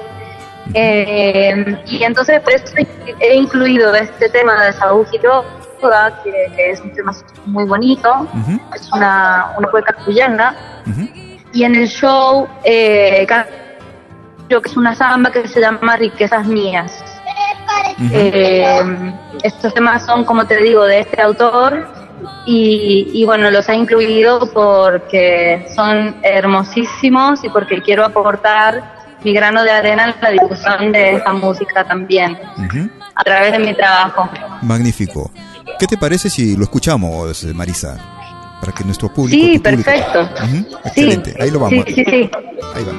Eh, 0.73 1.77
y 1.85 2.03
entonces 2.03 2.41
por 2.41 2.51
eso 2.53 2.73
he 3.21 3.35
incluido 3.35 3.95
este 3.95 4.27
tema 4.27 4.65
de 4.65 4.73
Saúl 4.73 5.05
Quiroga, 5.09 5.47
que, 6.23 6.31
que 6.55 6.71
es 6.71 6.81
un 6.81 6.91
tema 6.93 7.11
muy 7.45 7.65
bonito, 7.65 8.27
es 8.75 8.91
una, 8.91 9.53
una 9.57 9.67
cueca 9.69 9.93
cuyana. 10.05 10.55
Y 11.53 11.63
en 11.63 11.75
el 11.75 11.87
show, 11.87 12.47
eh, 12.63 13.25
creo 14.47 14.61
que 14.61 14.69
es 14.69 14.77
una 14.77 14.95
samba 14.95 15.31
que 15.31 15.47
se 15.47 15.59
llama 15.59 15.95
Riquezas 15.97 16.45
Mías. 16.45 17.03
Eh, 18.11 19.13
estos 19.43 19.73
temas 19.73 20.05
son, 20.05 20.23
como 20.23 20.45
te 20.45 20.57
digo, 20.57 20.83
de 20.85 20.99
este 20.99 21.21
autor 21.21 21.87
y, 22.45 23.09
y 23.13 23.25
bueno, 23.25 23.49
los 23.51 23.67
he 23.69 23.75
incluido 23.75 24.51
porque 24.53 25.67
son 25.75 26.15
hermosísimos 26.23 27.43
y 27.43 27.49
porque 27.49 27.81
quiero 27.81 28.05
aportar 28.05 28.97
mi 29.23 29.33
grano 29.33 29.63
de 29.63 29.71
arena 29.71 30.05
en 30.05 30.15
la 30.21 30.29
difusión 30.29 30.91
de 30.91 31.15
esta 31.15 31.33
música 31.33 31.83
también, 31.83 32.37
a 33.15 33.23
través 33.23 33.51
de 33.51 33.59
mi 33.59 33.73
trabajo. 33.73 34.29
Magnífico. 34.61 35.31
¿Qué 35.79 35.87
te 35.87 35.97
parece 35.97 36.29
si 36.29 36.55
lo 36.55 36.63
escuchamos, 36.63 37.43
Marisa? 37.53 37.97
Para 38.59 38.71
que 38.73 38.83
nuestro 38.83 39.13
público... 39.13 39.43
Sí, 39.45 39.59
tu 39.59 39.63
público- 39.69 39.83
perfecto. 39.83 40.21
Ujú, 40.45 40.65
Excelente, 40.85 41.35
ahí 41.39 41.51
lo 41.51 41.59
vamos. 41.59 41.85
Sí, 41.87 41.93
sí, 41.95 42.03
sí. 42.09 42.29
Ahí 42.75 42.83
va. 42.83 42.93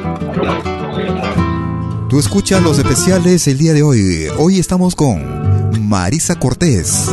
Tú 2.08 2.18
escuchas 2.20 2.62
los 2.62 2.78
especiales 2.78 3.46
el 3.48 3.58
día 3.58 3.72
de 3.74 3.82
hoy. 3.82 4.28
Hoy 4.38 4.58
estamos 4.58 4.94
con 4.94 5.88
Marisa 5.88 6.36
Cortés. 6.36 7.08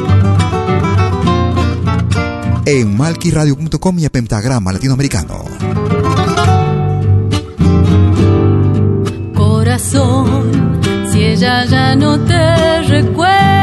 En 2.65 2.95
malquiradio.com 2.97 3.99
y 3.99 4.05
a 4.05 4.09
Pentagrama 4.09 4.71
Latinoamericano. 4.71 5.43
Corazón, 9.35 10.79
si 11.11 11.23
ella 11.23 11.65
ya 11.65 11.95
no 11.95 12.19
te 12.19 12.81
recuerda, 12.83 13.54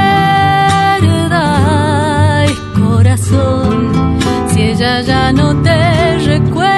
si 3.17 4.63
ella 4.63 5.03
ya 5.03 5.33
no 5.33 5.55
te 5.63 6.19
recuerda, 6.19 6.71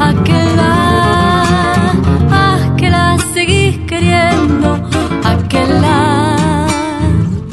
a 0.00 0.14
que 0.24 0.42
la, 0.56 1.92
a 2.32 2.76
que 2.76 2.90
la 2.90 3.16
seguís 3.32 3.78
queriendo, 3.86 4.74
a 5.24 5.36
que 5.48 5.64
la, 5.66 6.66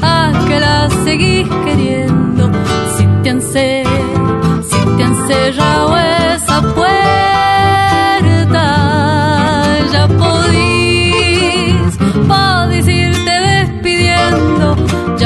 a 0.02 0.32
que 0.48 0.58
la 0.58 0.90
seguís 1.04 1.48
queriendo, 1.64 2.50
si 2.96 3.06
te 3.22 3.30
han 3.30 3.40
si 3.42 4.80
te 4.96 5.04
han 5.04 5.28
cerrado 5.28 5.96
esa 5.98 6.62
puerta, 6.74 7.05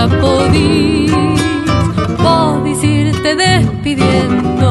ya 0.01 0.09
podís, 0.23 1.13
irte 2.83 3.31
despidiendo. 3.45 4.69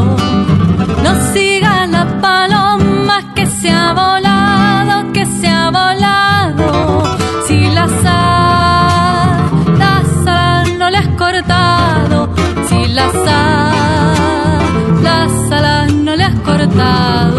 No 1.04 1.12
siga 1.34 1.74
la 1.96 2.04
paloma 2.26 3.18
que 3.36 3.46
se 3.46 3.70
ha 3.70 3.94
volado, 3.94 4.96
que 5.14 5.24
se 5.40 5.48
ha 5.48 5.70
volado. 5.80 6.68
Si 7.46 7.58
las 7.78 7.94
alas 8.06 10.08
alas 10.26 10.68
no 10.80 10.86
le 10.90 10.98
has 10.98 11.10
cortado, 11.24 12.18
si 12.68 12.80
las 13.00 13.16
alas 13.16 15.32
alas 15.58 15.94
no 15.94 16.12
le 16.16 16.24
has 16.24 16.40
cortado. 16.40 17.39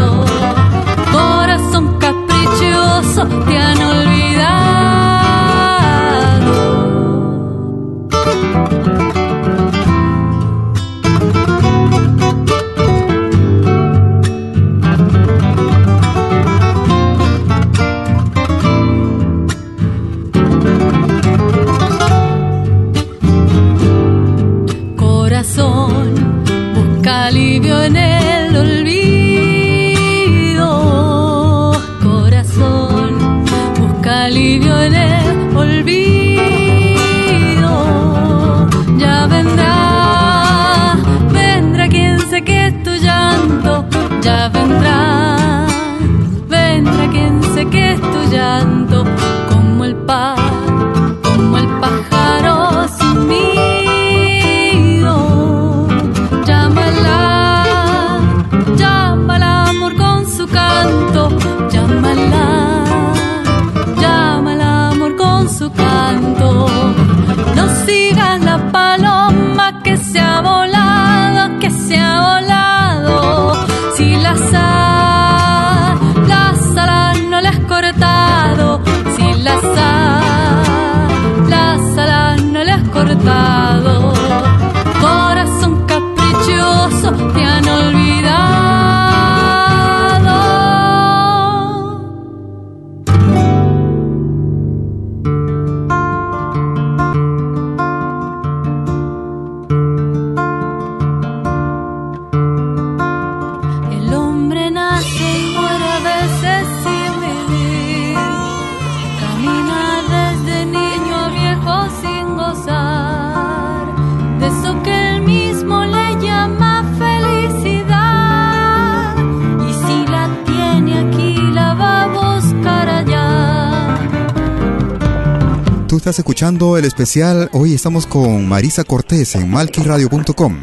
El 126.41 126.87
especial. 126.87 127.51
Hoy 127.53 127.75
estamos 127.75 128.07
con 128.07 128.49
Marisa 128.49 128.83
Cortés 128.83 129.35
en 129.35 129.51
malquiradio.com. 129.51 130.57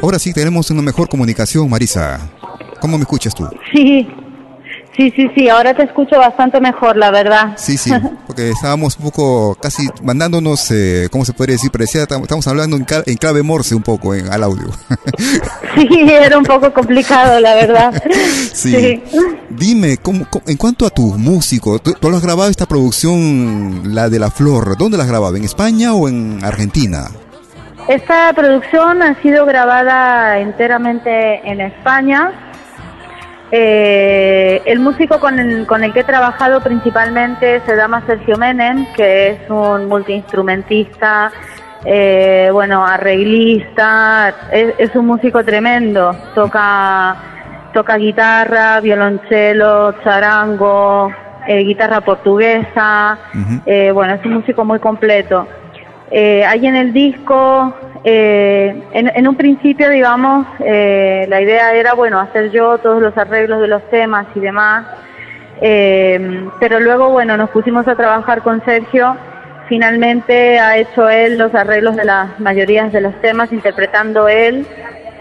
Ahora 0.00 0.18
sí 0.18 0.32
tenemos 0.32 0.70
una 0.70 0.80
mejor 0.80 1.10
comunicación, 1.10 1.68
Marisa. 1.68 2.30
¿Cómo 2.80 2.96
me 2.96 3.02
escuchas 3.02 3.34
tú? 3.34 3.46
Sí, 3.74 4.08
sí, 4.96 5.10
sí, 5.16 5.28
sí, 5.34 5.48
ahora 5.48 5.74
te 5.74 5.82
escucho 5.84 6.18
bastante 6.18 6.60
mejor, 6.60 6.96
la 6.96 7.10
verdad. 7.10 7.54
Sí, 7.56 7.76
sí, 7.76 7.90
porque 8.26 8.50
estábamos 8.50 8.96
un 8.98 9.04
poco 9.04 9.54
casi 9.60 9.88
mandándonos, 10.02 10.70
eh, 10.70 11.08
¿cómo 11.10 11.24
se 11.24 11.32
podría 11.32 11.54
decir? 11.54 11.70
Parecía, 11.70 12.06
tam- 12.06 12.22
estamos 12.22 12.46
hablando 12.46 12.76
en, 12.76 12.84
clave 13.16 13.42
morse 13.42 13.74
un 13.74 13.82
poco 13.82 14.14
en, 14.14 14.32
al 14.32 14.42
audio. 14.42 14.66
Sí, 15.74 15.88
era 16.06 16.36
un 16.36 16.44
poco 16.44 16.70
complicado, 16.72 17.40
la 17.40 17.54
verdad. 17.54 18.02
Sí. 18.52 19.02
Dime, 19.48 19.96
¿cómo, 19.96 20.26
cómo- 20.28 20.44
en 20.46 20.56
cuanto 20.58 20.84
a 20.86 20.90
tu 20.90 21.02
músico, 21.18 21.78
¿tú, 21.78 21.94
has 22.08 22.22
grabado 22.22 22.50
esta 22.50 22.66
producción, 22.66 23.94
la 23.94 24.08
de 24.10 24.18
La 24.18 24.30
Flor, 24.30 24.76
¿dónde 24.76 24.98
la 24.98 25.04
has 25.04 25.08
grabado? 25.08 25.36
¿En 25.36 25.44
España 25.44 25.94
o 25.94 26.08
en 26.08 26.44
Argentina? 26.44 27.06
Esta 27.88 28.32
producción 28.34 29.02
ha 29.02 29.20
sido 29.22 29.44
grabada 29.46 30.38
enteramente 30.38 31.40
en 31.50 31.60
España. 31.62 32.30
Eh, 33.54 34.62
el 34.64 34.80
músico 34.80 35.20
con 35.20 35.38
el, 35.38 35.66
con 35.66 35.84
el 35.84 35.92
que 35.92 36.00
he 36.00 36.04
trabajado 36.04 36.62
principalmente 36.62 37.60
se 37.66 37.76
llama 37.76 38.02
Sergio 38.06 38.38
Menem, 38.38 38.86
que 38.94 39.28
es 39.28 39.50
un 39.50 39.88
multiinstrumentista, 39.88 41.30
eh, 41.84 42.48
bueno, 42.50 42.82
arreglista, 42.82 44.34
es, 44.50 44.74
es 44.78 44.96
un 44.96 45.06
músico 45.06 45.44
tremendo, 45.44 46.16
toca, 46.34 47.14
toca 47.74 47.96
guitarra, 47.98 48.80
violonchelo, 48.80 50.00
charango, 50.02 51.12
eh, 51.46 51.58
guitarra 51.58 52.00
portuguesa, 52.00 53.18
eh, 53.66 53.90
bueno, 53.92 54.14
es 54.14 54.24
un 54.24 54.32
músico 54.32 54.64
muy 54.64 54.78
completo. 54.78 55.46
Eh, 56.14 56.44
ahí 56.44 56.66
en 56.66 56.76
el 56.76 56.92
disco, 56.92 57.74
eh, 58.04 58.82
en, 58.92 59.10
en 59.14 59.28
un 59.28 59.34
principio, 59.34 59.88
digamos, 59.88 60.46
eh, 60.60 61.24
la 61.26 61.40
idea 61.40 61.72
era, 61.72 61.94
bueno, 61.94 62.20
hacer 62.20 62.50
yo 62.50 62.76
todos 62.78 63.00
los 63.00 63.16
arreglos 63.16 63.62
de 63.62 63.68
los 63.68 63.82
temas 63.88 64.26
y 64.34 64.40
demás, 64.40 64.84
eh, 65.62 66.48
pero 66.60 66.80
luego, 66.80 67.08
bueno, 67.08 67.38
nos 67.38 67.48
pusimos 67.48 67.88
a 67.88 67.94
trabajar 67.94 68.42
con 68.42 68.62
Sergio, 68.66 69.16
finalmente 69.68 70.58
ha 70.60 70.76
hecho 70.76 71.08
él 71.08 71.38
los 71.38 71.54
arreglos 71.54 71.96
de 71.96 72.04
las 72.04 72.38
mayorías 72.38 72.92
de 72.92 73.00
los 73.00 73.18
temas, 73.22 73.50
interpretando 73.50 74.28
él. 74.28 74.66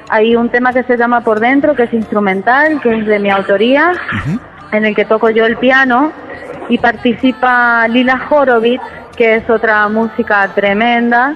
Hay 0.10 0.36
un 0.36 0.50
tema 0.50 0.74
que 0.74 0.84
se 0.84 0.98
llama 0.98 1.22
Por 1.22 1.40
Dentro, 1.40 1.74
que 1.74 1.84
es 1.84 1.94
instrumental, 1.94 2.82
que 2.82 2.98
es 2.98 3.06
de 3.06 3.18
mi 3.20 3.30
autoría, 3.30 3.94
en 4.74 4.84
el 4.84 4.94
que 4.94 5.06
toco 5.06 5.30
yo 5.30 5.46
el 5.46 5.56
piano, 5.56 6.12
y 6.68 6.78
participa 6.80 7.88
Lila 7.88 8.20
Horowitz, 8.30 8.84
que 9.22 9.36
es 9.36 9.48
otra 9.52 9.88
música 9.88 10.48
tremenda, 10.56 11.36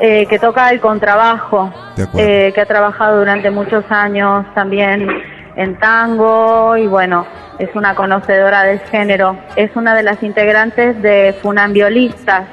eh, 0.00 0.26
que 0.28 0.40
toca 0.40 0.68
el 0.70 0.80
contrabajo, 0.80 1.72
eh, 2.18 2.50
que 2.52 2.60
ha 2.60 2.66
trabajado 2.66 3.20
durante 3.20 3.52
muchos 3.52 3.84
años 3.88 4.44
también 4.52 5.06
en 5.54 5.78
tango 5.78 6.76
y 6.76 6.88
bueno, 6.88 7.24
es 7.60 7.68
una 7.76 7.94
conocedora 7.94 8.64
del 8.64 8.80
género. 8.80 9.38
Es 9.54 9.70
una 9.76 9.94
de 9.94 10.02
las 10.02 10.20
integrantes 10.24 11.00
de 11.02 11.36
Funambiolistas, 11.40 12.48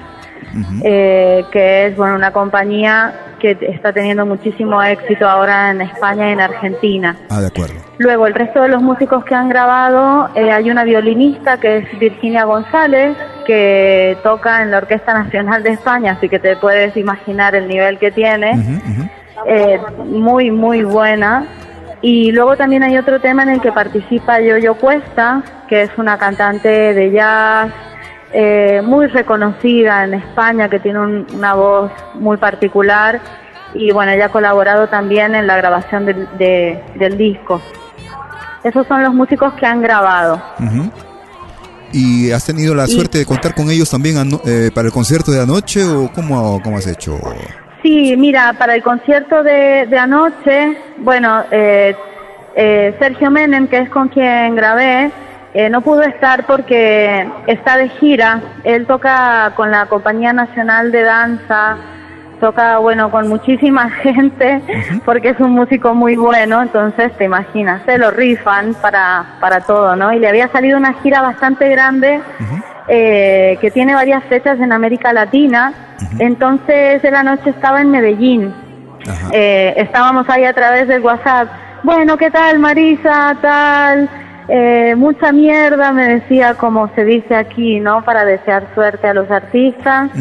eh, 0.83 1.43
que 1.51 1.87
es 1.87 1.95
bueno 1.95 2.15
una 2.15 2.31
compañía 2.31 3.13
que 3.39 3.57
está 3.61 3.93
teniendo 3.93 4.25
muchísimo 4.25 4.81
éxito 4.81 5.27
ahora 5.27 5.71
en 5.71 5.81
España 5.81 6.29
y 6.29 6.33
en 6.33 6.41
Argentina. 6.41 7.15
Ah, 7.29 7.41
de 7.41 7.47
acuerdo. 7.47 7.75
Luego, 7.97 8.27
el 8.27 8.33
resto 8.33 8.61
de 8.61 8.69
los 8.69 8.81
músicos 8.81 9.23
que 9.25 9.35
han 9.35 9.49
grabado, 9.49 10.29
eh, 10.35 10.51
hay 10.51 10.69
una 10.69 10.83
violinista 10.83 11.59
que 11.59 11.77
es 11.77 11.99
Virginia 11.99 12.45
González, 12.45 13.15
que 13.45 14.17
toca 14.23 14.61
en 14.61 14.71
la 14.71 14.77
Orquesta 14.77 15.13
Nacional 15.13 15.63
de 15.63 15.71
España, 15.71 16.13
así 16.13 16.29
que 16.29 16.39
te 16.39 16.55
puedes 16.57 16.95
imaginar 16.97 17.55
el 17.55 17.67
nivel 17.67 17.97
que 17.99 18.11
tiene. 18.11 18.79
Eh, 19.45 19.79
muy, 20.05 20.51
muy 20.51 20.83
buena. 20.83 21.45
Y 22.01 22.31
luego 22.31 22.55
también 22.55 22.83
hay 22.83 22.97
otro 22.97 23.19
tema 23.19 23.43
en 23.43 23.49
el 23.49 23.61
que 23.61 23.71
participa 23.71 24.39
Yoyo 24.39 24.75
Cuesta, 24.75 25.41
que 25.67 25.83
es 25.83 25.91
una 25.97 26.17
cantante 26.17 26.69
de 26.93 27.11
jazz 27.11 27.71
eh, 28.33 28.81
muy 28.83 29.07
reconocida 29.07 30.03
en 30.03 30.15
España, 30.15 30.69
que 30.69 30.79
tiene 30.79 30.99
un- 30.99 31.27
una 31.33 31.53
voz 31.53 31.91
muy 32.15 32.37
particular. 32.37 33.19
Y 33.73 33.91
bueno, 33.91 34.11
ella 34.11 34.25
ha 34.25 34.29
colaborado 34.29 34.87
también 34.87 35.35
en 35.35 35.45
la 35.47 35.57
grabación 35.57 36.05
del, 36.05 36.27
de- 36.37 36.81
del 36.95 37.17
disco. 37.17 37.61
Esos 38.63 38.85
son 38.87 39.03
los 39.03 39.13
músicos 39.13 39.53
que 39.53 39.65
han 39.65 39.81
grabado. 39.81 40.41
¿Y 41.93 42.31
has 42.31 42.45
tenido 42.45 42.75
la 42.75 42.85
Y- 42.85 42.91
suerte 42.91 43.17
de 43.19 43.25
contar 43.25 43.53
con 43.55 43.69
ellos 43.69 43.89
también 43.89 44.17
eh, 44.45 44.71
para 44.73 44.87
el 44.87 44.93
concierto 44.93 45.31
de 45.31 45.41
anoche 45.41 45.83
o 45.85 46.09
cómo, 46.13 46.61
cómo 46.61 46.77
has 46.77 46.87
hecho? 46.87 47.17
Sí, 47.81 48.15
mira, 48.17 48.53
para 48.53 48.75
el 48.75 48.83
concierto 48.83 49.43
de, 49.43 49.85
de 49.89 49.97
anoche, 49.97 50.77
bueno, 50.97 51.43
eh, 51.51 51.95
eh, 52.55 52.95
Sergio 52.99 53.31
Menem, 53.31 53.67
que 53.67 53.77
es 53.79 53.89
con 53.89 54.09
quien 54.09 54.55
grabé, 54.55 55.11
eh, 55.53 55.69
no 55.69 55.81
pudo 55.81 56.03
estar 56.03 56.45
porque 56.45 57.27
está 57.47 57.77
de 57.77 57.89
gira. 57.89 58.41
Él 58.63 58.85
toca 58.85 59.53
con 59.55 59.71
la 59.71 59.85
Compañía 59.87 60.33
Nacional 60.33 60.91
de 60.91 61.03
Danza, 61.03 61.77
toca, 62.39 62.77
bueno, 62.77 63.09
con 63.09 63.27
muchísima 63.27 63.89
gente, 64.03 64.61
porque 65.05 65.29
es 65.29 65.39
un 65.39 65.51
músico 65.51 65.93
muy 65.93 66.15
bueno, 66.15 66.61
entonces 66.61 67.11
te 67.17 67.25
imaginas, 67.25 67.81
se 67.85 67.97
lo 67.97 68.11
rifan 68.11 68.73
para, 68.75 69.37
para 69.39 69.61
todo, 69.61 69.95
¿no? 69.95 70.13
Y 70.13 70.19
le 70.19 70.27
había 70.27 70.47
salido 70.49 70.77
una 70.77 70.93
gira 71.01 71.21
bastante 71.21 71.69
grande 71.69 72.21
eh, 72.87 73.57
que 73.59 73.71
tiene 73.71 73.93
varias 73.93 74.23
fechas 74.25 74.59
en 74.59 74.71
América 74.71 75.13
Latina. 75.13 75.73
Entonces, 76.19 77.01
de 77.01 77.11
la 77.11 77.23
noche 77.23 77.49
estaba 77.49 77.81
en 77.81 77.89
Medellín. 77.89 78.53
Eh, 79.31 79.73
estábamos 79.77 80.29
ahí 80.29 80.43
a 80.43 80.53
través 80.53 80.87
del 80.87 81.01
WhatsApp. 81.01 81.49
Bueno, 81.83 82.17
¿qué 82.17 82.29
tal, 82.29 82.59
Marisa? 82.59 83.35
Tal. 83.41 84.09
Eh, 84.49 84.95
mucha 84.95 85.31
mierda, 85.31 85.91
me 85.91 86.19
decía, 86.19 86.53
como 86.53 86.89
se 86.95 87.03
dice 87.03 87.35
aquí, 87.35 87.79
¿no? 87.79 88.03
Para 88.03 88.23
desear 88.23 88.67
suerte 88.73 89.07
a 89.07 89.13
los 89.13 89.29
artistas. 89.29 90.11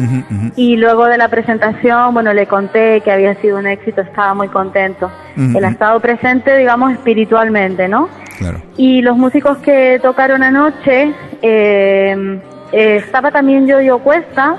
Y 0.55 0.75
luego 0.75 1.05
de 1.05 1.17
la 1.17 1.29
presentación, 1.29 2.13
bueno, 2.13 2.33
le 2.33 2.45
conté 2.45 3.01
que 3.01 3.11
había 3.11 3.35
sido 3.35 3.57
un 3.57 3.67
éxito, 3.67 4.01
estaba 4.01 4.33
muy 4.33 4.49
contento. 4.49 5.09
Él 5.37 5.63
ha 5.63 5.69
estado 5.69 5.99
presente, 5.99 6.57
digamos, 6.57 6.91
espiritualmente, 6.91 7.87
¿no? 7.87 8.09
Claro. 8.37 8.61
Y 8.75 9.01
los 9.01 9.17
músicos 9.17 9.57
que 9.59 9.99
tocaron 10.01 10.43
anoche, 10.43 11.13
eh, 11.41 12.39
eh, 12.71 12.95
estaba 12.97 13.31
también 13.31 13.65
Yoyo 13.65 13.99
Cuesta, 13.99 14.57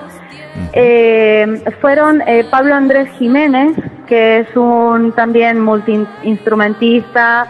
eh, 0.72 1.62
fueron 1.80 2.22
eh, 2.26 2.44
Pablo 2.50 2.74
Andrés 2.74 3.08
Jiménez, 3.18 3.76
que 4.06 4.40
es 4.40 4.56
un 4.56 5.12
también 5.12 5.60
multiinstrumentista, 5.60 7.46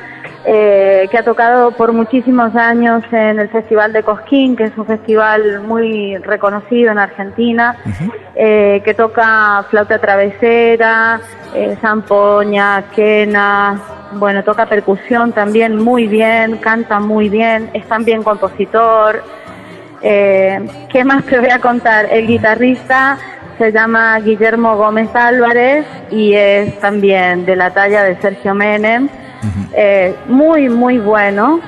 eh, 0.51 1.09
que 1.11 1.19
ha 1.19 1.23
tocado 1.23 1.73
por 1.73 1.93
muchísimos 1.93 2.57
años 2.57 3.05
en 3.13 3.39
el 3.39 3.51
Festival 3.51 3.93
de 3.93 4.03
Cosquín, 4.03 4.57
que 4.57 4.65
es 4.65 4.79
un 4.79 4.87
festival 4.87 5.61
muy 5.61 6.17
reconocido 6.17 6.91
en 6.91 6.99
Argentina, 6.99 7.77
eh, 8.35 8.81
que 8.83 8.95
toca 8.95 9.67
flauta 9.69 9.99
travesera, 9.99 11.21
eh, 11.55 11.77
zampoña, 11.83 12.85
quena, 12.95 13.79
bueno, 14.13 14.43
toca 14.43 14.65
percusión 14.65 15.33
también 15.33 15.77
muy 15.77 16.07
bien, 16.07 16.57
canta 16.57 16.99
muy 16.99 17.29
bien, 17.29 17.69
es 17.75 17.85
también 17.87 18.23
compositor. 18.23 19.23
Eh, 20.01 20.67
¿Qué 20.89 21.05
más 21.05 21.27
te 21.27 21.41
voy 21.41 21.51
a 21.51 21.59
contar? 21.59 22.07
El 22.11 22.27
guitarrista 22.27 23.19
se 23.59 23.71
llama 23.71 24.19
Guillermo 24.21 24.79
Gómez 24.79 25.15
Álvarez 25.15 25.85
y 26.11 26.33
es 26.33 26.79
también 26.81 27.45
de 27.45 27.55
la 27.55 27.71
talla 27.71 28.03
de 28.03 28.17
Sergio 28.17 28.55
Menem. 28.55 29.11
Eh, 29.73 30.17
muy, 30.27 30.69
muy 30.69 30.99
bueno. 30.99 31.61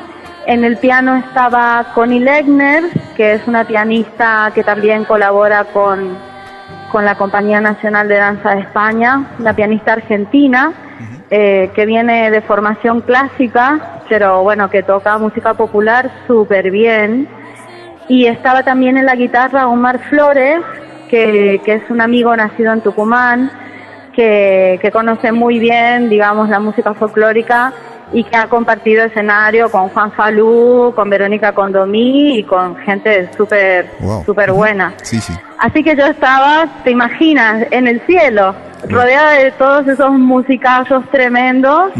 En 0.46 0.64
el 0.64 0.78
piano 0.78 1.16
estaba 1.16 1.86
Connie 1.94 2.20
Legner, 2.20 2.84
que 3.16 3.34
es 3.34 3.46
una 3.46 3.64
pianista 3.64 4.50
que 4.54 4.64
también 4.64 5.04
colabora 5.04 5.64
con, 5.64 6.16
con 6.90 7.04
la 7.04 7.14
Compañía 7.16 7.60
Nacional 7.60 8.08
de 8.08 8.16
Danza 8.16 8.54
de 8.54 8.62
España, 8.62 9.26
una 9.38 9.54
pianista 9.54 9.92
argentina, 9.92 10.72
eh, 11.30 11.70
que 11.74 11.86
viene 11.86 12.30
de 12.30 12.40
formación 12.40 13.02
clásica, 13.02 14.00
pero 14.08 14.42
bueno, 14.42 14.68
que 14.70 14.82
toca 14.82 15.18
música 15.18 15.54
popular 15.54 16.10
súper 16.26 16.70
bien. 16.70 17.28
Y 18.08 18.26
estaba 18.26 18.64
también 18.64 18.96
en 18.96 19.06
la 19.06 19.14
guitarra 19.14 19.68
Omar 19.68 20.00
Flores, 20.08 20.60
que, 21.08 21.60
que 21.64 21.74
es 21.74 21.90
un 21.90 22.00
amigo 22.00 22.34
nacido 22.34 22.72
en 22.72 22.80
Tucumán, 22.80 23.52
que, 24.14 24.78
que 24.82 24.90
conoce 24.90 25.32
muy 25.32 25.58
bien, 25.58 26.08
digamos, 26.08 26.48
la 26.48 26.58
música 26.60 26.94
folclórica 26.94 27.72
y 28.12 28.24
que 28.24 28.36
ha 28.36 28.48
compartido 28.48 29.04
escenario 29.04 29.70
con 29.70 29.88
Juan 29.90 30.10
Falú, 30.12 30.92
con 30.96 31.08
Verónica 31.08 31.52
Condomí 31.52 32.38
y 32.38 32.42
con 32.42 32.76
gente 32.78 33.28
súper 33.36 33.86
Wow. 34.00 34.24
súper 34.24 34.50
buena. 34.52 34.94
Sí, 35.02 35.20
sí. 35.20 35.32
Así 35.58 35.84
que 35.84 35.94
yo 35.94 36.06
estaba, 36.06 36.66
te 36.82 36.90
imaginas, 36.90 37.66
en 37.70 37.86
el 37.86 38.00
cielo, 38.06 38.54
rodeada 38.88 39.32
de 39.32 39.52
todos 39.52 39.86
esos 39.86 40.10
musicazos 40.12 41.04
tremendos 41.10 41.92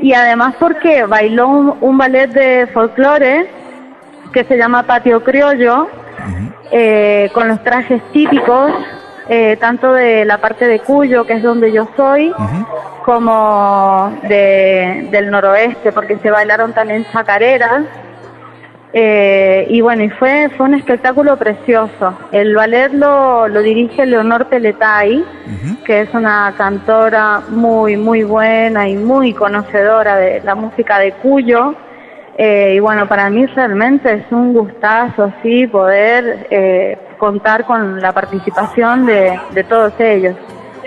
y 0.00 0.12
además 0.14 0.54
porque 0.58 1.04
bailó 1.04 1.48
un, 1.48 1.74
un 1.80 1.98
ballet 1.98 2.26
de 2.32 2.66
folclore 2.72 3.48
que 4.32 4.42
se 4.44 4.56
llama 4.56 4.82
Patio 4.82 5.22
Criollo 5.22 5.86
eh, 6.72 7.30
con 7.32 7.46
los 7.46 7.62
trajes 7.62 8.02
típicos, 8.12 8.72
eh, 9.28 9.56
tanto 9.58 9.92
de 9.92 10.24
la 10.24 10.38
parte 10.38 10.66
de 10.66 10.80
Cuyo, 10.80 11.24
que 11.24 11.34
es 11.34 11.42
donde 11.42 11.72
yo 11.72 11.88
soy, 11.96 12.32
como 13.04 14.12
de, 14.22 15.08
del 15.10 15.30
noroeste, 15.30 15.92
porque 15.92 16.18
se 16.18 16.30
bailaron 16.30 16.72
también 16.72 17.06
chacareras. 17.12 17.84
Eh, 18.96 19.66
y 19.70 19.80
bueno, 19.80 20.04
y 20.04 20.10
fue, 20.10 20.50
fue 20.56 20.66
un 20.66 20.74
espectáculo 20.74 21.36
precioso. 21.36 22.16
El 22.30 22.54
ballet 22.54 22.92
lo, 22.92 23.48
lo 23.48 23.60
dirige 23.60 24.06
Leonor 24.06 24.46
Peletay, 24.46 25.24
que 25.84 26.02
es 26.02 26.14
una 26.14 26.54
cantora 26.56 27.42
muy, 27.48 27.96
muy 27.96 28.22
buena 28.22 28.88
y 28.88 28.94
muy 28.94 29.32
conocedora 29.32 30.16
de 30.16 30.42
la 30.44 30.54
música 30.54 31.00
de 31.00 31.10
Cuyo. 31.12 31.74
Eh, 32.36 32.74
y 32.76 32.80
bueno, 32.80 33.06
para 33.06 33.30
mí 33.30 33.46
realmente 33.46 34.12
es 34.12 34.24
un 34.30 34.52
gustazo, 34.52 35.32
sí, 35.42 35.66
poder 35.66 36.46
eh, 36.50 36.98
contar 37.18 37.64
con 37.64 38.00
la 38.00 38.12
participación 38.12 39.06
de, 39.06 39.38
de 39.52 39.64
todos 39.64 39.92
ellos. 40.00 40.36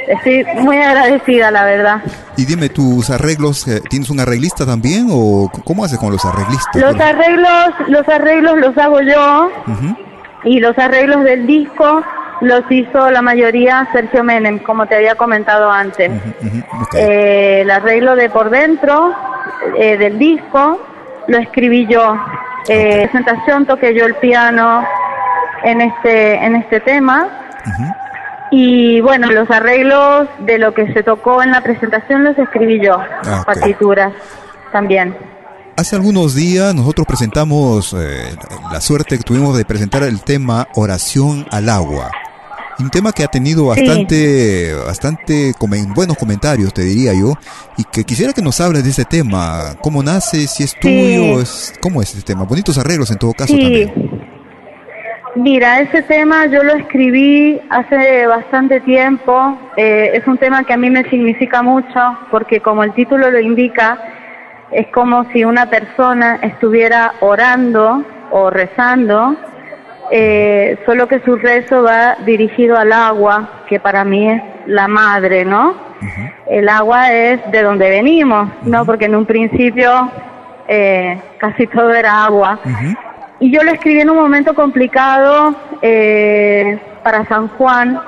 Estoy 0.08 0.46
muy 0.62 0.78
agradecida, 0.78 1.52
la 1.52 1.66
verdad. 1.66 2.02
Y 2.38 2.46
dime, 2.46 2.70
¿tus 2.70 3.10
arreglos, 3.10 3.68
eh, 3.68 3.82
tienes 3.90 4.10
un 4.10 4.20
arreglista 4.20 4.66
también 4.66 5.08
o 5.12 5.50
cómo 5.66 5.84
haces 5.84 5.98
con 6.00 6.12
los 6.12 6.24
arreglistas? 6.24 6.82
Los 6.82 7.00
arreglos, 7.00 7.74
los 7.88 8.08
arreglos 8.08 8.58
los 8.58 8.78
hago 8.78 9.02
yo 9.02 9.52
y 10.44 10.60
los 10.60 10.78
arreglos 10.78 11.24
del 11.24 11.46
disco 11.46 12.04
los 12.42 12.62
hizo 12.70 13.10
la 13.10 13.22
mayoría 13.22 13.88
Sergio 13.92 14.24
Menem, 14.24 14.60
como 14.60 14.86
te 14.86 14.96
había 14.96 15.16
comentado 15.16 15.72
antes. 15.72 16.12
Eh, 16.94 17.62
el 17.62 17.72
arreglo 17.72 18.16
de 18.16 18.30
por 18.30 18.50
dentro 18.50 19.14
eh, 19.78 19.98
del 19.98 20.20
disco 20.20 20.80
lo 21.28 21.38
escribí 21.38 21.86
yo. 21.88 22.16
Eh, 22.68 23.04
en 23.04 23.10
presentación 23.10 23.66
toqué 23.66 23.94
yo 23.94 24.06
el 24.06 24.16
piano 24.16 24.84
en 25.64 25.82
este 25.82 26.36
en 26.46 26.56
este 26.56 26.80
tema. 26.80 27.28
Y 28.50 29.02
bueno, 29.02 29.30
los 29.32 29.50
arreglos 29.52 30.28
de 30.40 30.58
lo 30.58 30.74
que 30.74 30.92
se 30.94 31.04
tocó 31.04 31.44
en 31.44 31.52
la 31.52 31.62
presentación 31.62 32.24
los 32.24 32.38
escribí 32.38 32.80
yo, 32.82 32.98
Ah, 33.26 33.44
partituras 33.46 34.14
también. 34.72 35.16
Hace 35.76 35.96
algunos 35.96 36.34
días 36.34 36.74
nosotros 36.74 37.06
presentamos, 37.06 37.94
eh, 37.94 38.36
la 38.72 38.82
suerte 38.82 39.18
que 39.18 39.24
tuvimos 39.24 39.58
de 39.58 39.66
presentar 39.66 40.04
el 40.04 40.22
tema 40.22 40.68
Oración 40.76 41.46
al 41.52 41.70
Agua. 41.70 42.10
Un 42.80 42.90
tema 42.92 43.12
que 43.12 43.24
ha 43.24 43.28
tenido 43.28 43.74
Sí. 43.74 43.82
bastante, 43.82 44.74
bastante 44.86 45.54
comen- 45.58 45.94
buenos 45.96 46.16
comentarios, 46.18 46.72
te 46.74 46.84
diría 46.84 47.12
yo, 47.14 47.34
y 47.78 47.84
que 47.86 48.04
quisiera 48.04 48.34
que 48.34 48.42
nos 48.42 48.62
hables 48.62 48.84
de 48.84 48.92
ese 48.92 49.04
tema. 49.06 49.76
¿Cómo 49.82 50.04
nace? 50.04 50.46
¿Si 50.48 50.64
es 50.64 50.76
tuyo? 50.80 51.40
Es, 51.42 51.74
¿Cómo 51.82 52.02
es 52.02 52.14
este 52.16 52.34
tema? 52.34 52.44
Bonitos 52.46 52.78
arreglos 52.78 53.10
en 53.10 53.18
todo 53.18 53.34
caso 53.34 53.54
Sí. 53.54 53.62
también. 53.62 54.28
Mira, 55.36 55.82
ese 55.82 56.02
tema 56.04 56.48
yo 56.48 56.64
lo 56.64 56.74
escribí 56.74 57.60
hace 57.70 58.26
bastante 58.28 58.80
tiempo. 58.82 59.58
Eh, 59.76 60.12
es 60.16 60.26
un 60.28 60.38
tema 60.38 60.64
que 60.64 60.74
a 60.74 60.78
mí 60.78 60.90
me 60.90 61.08
significa 61.10 61.62
mucho 61.62 62.00
porque 62.32 62.60
como 62.60 62.84
el 62.84 62.94
título 62.94 63.30
lo 63.30 63.40
indica, 63.40 64.00
es 64.72 64.88
como 64.94 65.26
si 65.32 65.44
una 65.46 65.70
persona 65.70 66.40
estuviera 66.42 67.14
orando 67.22 68.04
o 68.32 68.50
rezando, 68.50 69.36
eh, 70.12 70.78
solo 70.86 71.08
que 71.08 71.20
su 71.22 71.36
rezo 71.36 71.84
va 71.84 72.16
dirigido 72.26 72.78
al 72.78 72.92
agua, 72.92 73.64
que 73.68 73.80
para 73.80 74.04
mí 74.04 74.30
es 74.30 74.42
la 74.66 74.88
madre, 74.88 75.46
¿no? 75.46 75.76
El 76.48 76.70
agua 76.70 77.12
es 77.12 77.40
de 77.52 77.62
donde 77.62 77.90
venimos, 77.90 78.50
¿no? 78.64 78.86
Porque 78.86 79.06
en 79.06 79.16
un 79.16 79.26
principio 79.26 80.12
eh, 80.68 81.20
casi 81.38 81.68
todo 81.68 81.94
era 81.94 82.26
agua. 82.26 82.60
Y 83.40 83.52
yo 83.52 83.64
lo 83.64 83.72
escribí 83.72 84.00
en 84.00 84.10
un 84.10 84.18
momento 84.18 84.54
complicado 84.54 85.56
eh, 85.82 86.80
para 87.04 87.26
San 87.26 87.48
Juan, 87.50 88.00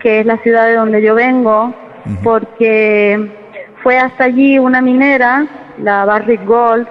que 0.00 0.20
es 0.20 0.26
la 0.26 0.38
ciudad 0.38 0.66
de 0.66 0.74
donde 0.74 1.02
yo 1.02 1.14
vengo, 1.14 1.74
porque 2.22 3.30
fue 3.82 3.98
hasta 3.98 4.24
allí 4.24 4.58
una 4.58 4.80
minera, 4.80 5.46
la 5.78 6.04
Barrick 6.04 6.44
Gold, 6.44 6.86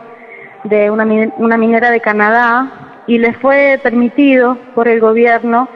de 0.64 0.92
una, 0.92 1.06
una 1.38 1.58
minera 1.58 1.90
de 1.90 2.02
Canadá, 2.02 2.89
y 3.10 3.18
le 3.18 3.34
fue 3.34 3.80
permitido 3.82 4.56
por 4.76 4.88
el 4.88 5.00
gobierno 5.00 5.68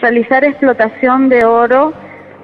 realizar 0.00 0.42
explotación 0.42 1.28
de 1.28 1.44
oro 1.44 1.92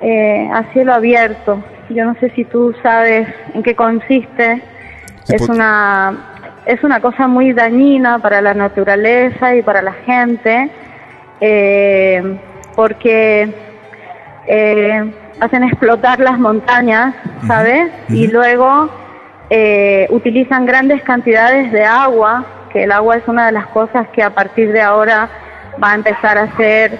eh, 0.03 0.51
a 0.53 0.65
cielo 0.75 0.93
abierto. 0.93 1.65
Yo 1.89 2.05
no 2.05 2.15
sé 2.21 2.29
si 2.37 2.45
tú 2.45 2.75
sabes 2.83 3.27
en 3.55 3.63
qué 3.63 3.75
consiste. 3.75 4.63
Es 5.29 5.49
una 5.49 6.35
es 6.67 6.85
una 6.85 7.01
cosa 7.01 7.27
muy 7.27 7.55
dañina 7.55 8.19
para 8.19 8.43
la 8.43 8.53
naturaleza 8.53 9.55
y 9.57 9.63
para 9.63 9.81
la 9.81 9.93
gente, 9.93 10.71
eh, 11.41 12.39
porque 12.77 13.49
eh, 14.47 15.13
hacen 15.41 15.65
explotar 15.65 16.21
las 16.21 16.39
montañas, 16.39 17.15
¿sabes? 17.47 17.91
Y 18.11 18.27
luego 18.27 18.91
eh, 19.49 20.07
utilizan 20.11 20.67
grandes 20.67 21.03
cantidades 21.03 21.73
de 21.73 21.85
agua, 21.85 22.45
que 22.75 22.85
el 22.85 22.93
agua 22.93 23.17
es 23.17 23.27
una 23.27 23.47
de 23.47 23.53
las 23.53 23.67
cosas 23.69 24.07
que 24.09 24.23
a 24.23 24.31
partir 24.35 24.71
de 24.73 24.83
ahora 24.83 25.31
va 25.83 25.93
a 25.93 25.95
empezar 25.95 26.37
a 26.37 26.55
ser 26.59 26.99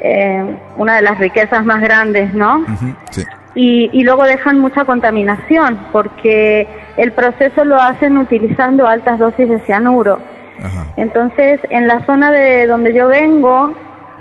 eh, 0.00 0.56
una 0.76 0.96
de 0.96 1.02
las 1.02 1.16
riquezas 1.18 1.64
más 1.64 1.80
grandes, 1.80 2.34
¿no? 2.34 2.64
Sí. 3.10 3.22
y, 3.54 3.88
y 3.92 4.02
luego 4.04 4.24
dejan 4.24 4.58
mucha 4.58 4.84
contaminación 4.84 5.78
porque 5.92 6.66
el 6.96 7.12
proceso 7.12 7.64
lo 7.64 7.76
hacen 7.80 8.18
utilizando 8.18 8.86
altas 8.86 9.18
dosis 9.18 9.48
de 9.48 9.58
cianuro. 9.60 10.18
Entonces, 10.96 11.60
en 11.70 11.86
la 11.88 12.04
zona 12.06 12.30
de 12.30 12.66
donde 12.66 12.92
yo 12.94 13.08
vengo 13.08 13.72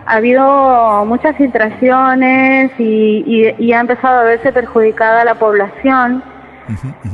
ha 0.06 0.16
habido 0.16 1.06
muchas 1.06 1.36
filtraciones 1.38 2.72
y, 2.80 3.24
y- 3.26 3.56
y 3.64 3.74
ha 3.74 3.80
empezado 3.80 4.22
a 4.22 4.24
verse 4.24 4.52
perjudicada 4.52 5.24
la 5.24 5.36
población. 5.36 6.24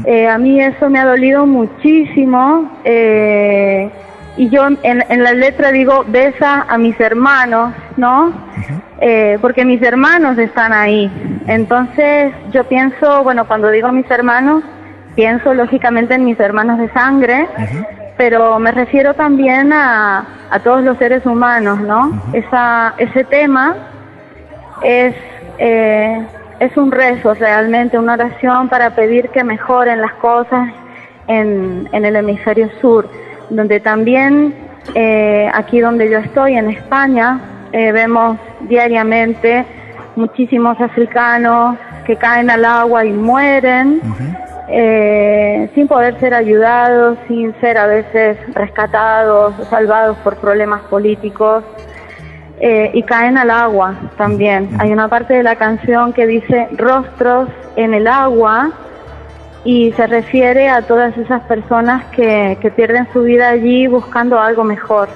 Eh, 0.06 0.28
a 0.28 0.38
mí 0.38 0.62
eso 0.62 0.90
me 0.90 1.00
ha 1.00 1.06
dolido 1.06 1.46
muchísimo 1.46 2.72
eh, 2.84 3.90
y 4.38 4.50
yo 4.50 4.68
en, 4.68 5.04
en 5.10 5.24
la 5.24 5.34
letra 5.34 5.72
digo 5.72 6.06
besa 6.08 6.66
a 6.70 6.78
mis 6.78 7.00
hermanos, 7.00 7.74
¿no? 7.98 8.32
Eh, 9.00 9.38
porque 9.42 9.66
mis 9.66 9.82
hermanos 9.82 10.38
están 10.38 10.74
ahí. 10.74 11.12
Entonces 11.48 12.34
yo 12.52 12.64
pienso, 12.66 13.24
bueno, 13.24 13.48
cuando 13.48 13.70
digo 13.70 13.92
mis 13.92 14.10
hermanos, 14.10 14.64
pienso 15.16 15.54
lógicamente 15.54 16.14
en 16.14 16.26
mis 16.26 16.40
hermanos 16.40 16.78
de 16.80 16.90
sangre, 16.92 17.48
pero 18.18 18.60
me 18.60 18.72
refiero 18.72 19.14
también 19.14 19.74
a, 19.74 20.26
a 20.50 20.60
todos 20.60 20.84
los 20.84 20.98
seres 20.98 21.26
humanos, 21.26 21.80
¿no? 21.80 22.22
Esa, 22.34 22.94
ese 22.98 23.24
tema 23.24 23.76
es, 24.84 25.16
eh, 25.58 26.22
es 26.60 26.76
un 26.78 26.92
rezo 26.92 27.34
realmente, 27.34 27.98
una 27.98 28.14
oración 28.14 28.70
para 28.70 28.96
pedir 28.96 29.30
que 29.30 29.44
mejoren 29.44 30.02
las 30.02 30.14
cosas 30.14 30.70
en, 31.28 31.88
en 31.92 32.06
el 32.06 32.16
hemisferio 32.16 32.70
sur, 32.82 33.10
donde 33.50 33.80
también 33.80 34.54
eh, 34.96 35.50
aquí 35.54 35.80
donde 35.80 36.10
yo 36.10 36.20
estoy, 36.20 36.56
en 36.56 36.70
España, 36.70 37.40
eh, 37.72 37.92
vemos 37.92 38.38
diariamente 38.62 39.66
muchísimos 40.16 40.80
africanos 40.80 41.78
que 42.06 42.16
caen 42.16 42.50
al 42.50 42.66
agua 42.66 43.06
y 43.06 43.12
mueren. 43.12 44.02
eh, 44.70 45.70
sin 45.76 45.88
poder 45.88 46.20
ser 46.20 46.34
ayudados, 46.34 47.18
sin 47.30 47.58
ser 47.62 47.78
a 47.78 47.88
veces 47.88 48.38
rescatados, 48.54 49.54
salvados 49.70 50.18
por 50.18 50.36
problemas 50.36 50.82
políticos 50.90 51.64
eh, 52.60 52.92
y 52.94 53.04
caen 53.04 53.38
al 53.38 53.52
agua 53.52 53.96
también. 54.18 54.70
Hay 54.80 54.92
una 54.92 55.08
parte 55.08 55.36
de 55.36 55.44
la 55.44 55.56
canción 55.56 56.14
que 56.14 56.26
dice 56.26 56.68
rostros 56.76 57.50
en 57.76 57.94
el 57.94 58.08
agua 58.08 58.72
y 59.64 59.92
se 59.94 60.08
refiere 60.08 60.70
a 60.70 60.82
todas 60.82 61.16
esas 61.18 61.42
personas 61.44 62.06
que, 62.16 62.58
que 62.62 62.72
pierden 62.72 63.08
su 63.14 63.24
vida 63.24 63.50
allí 63.50 63.88
buscando 63.88 64.40
algo 64.40 64.64
mejor. 64.64 65.10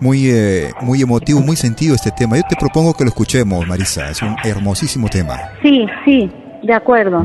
Muy, 0.00 0.30
eh, 0.30 0.70
muy 0.82 1.00
emotivo, 1.00 1.40
muy 1.40 1.56
sentido 1.56 1.94
este 1.94 2.10
tema. 2.10 2.36
Yo 2.36 2.42
te 2.48 2.56
propongo 2.56 2.92
que 2.92 3.04
lo 3.04 3.08
escuchemos, 3.08 3.66
Marisa. 3.66 4.10
Es 4.10 4.20
un 4.20 4.36
hermosísimo 4.44 5.08
tema. 5.08 5.38
Sí, 5.62 5.86
sí, 6.04 6.30
de 6.62 6.74
acuerdo. 6.74 7.24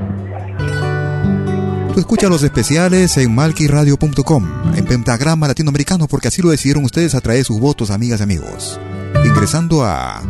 Tú 1.93 1.99
escuchas 1.99 2.29
los 2.29 2.43
especiales 2.43 3.17
en 3.17 3.33
malquiradio.com, 3.33 4.75
en 4.75 4.85
Pentagrama 4.85 5.47
Latinoamericano, 5.47 6.07
porque 6.07 6.27
así 6.27 6.41
lo 6.41 6.49
decidieron 6.49 6.85
ustedes 6.85 7.15
a 7.15 7.21
través 7.21 7.41
de 7.41 7.45
sus 7.45 7.59
votos, 7.59 7.89
amigas 7.89 8.19
y 8.19 8.23
amigos. 8.23 8.79
Ingresando 9.25 9.83
a 9.83 10.21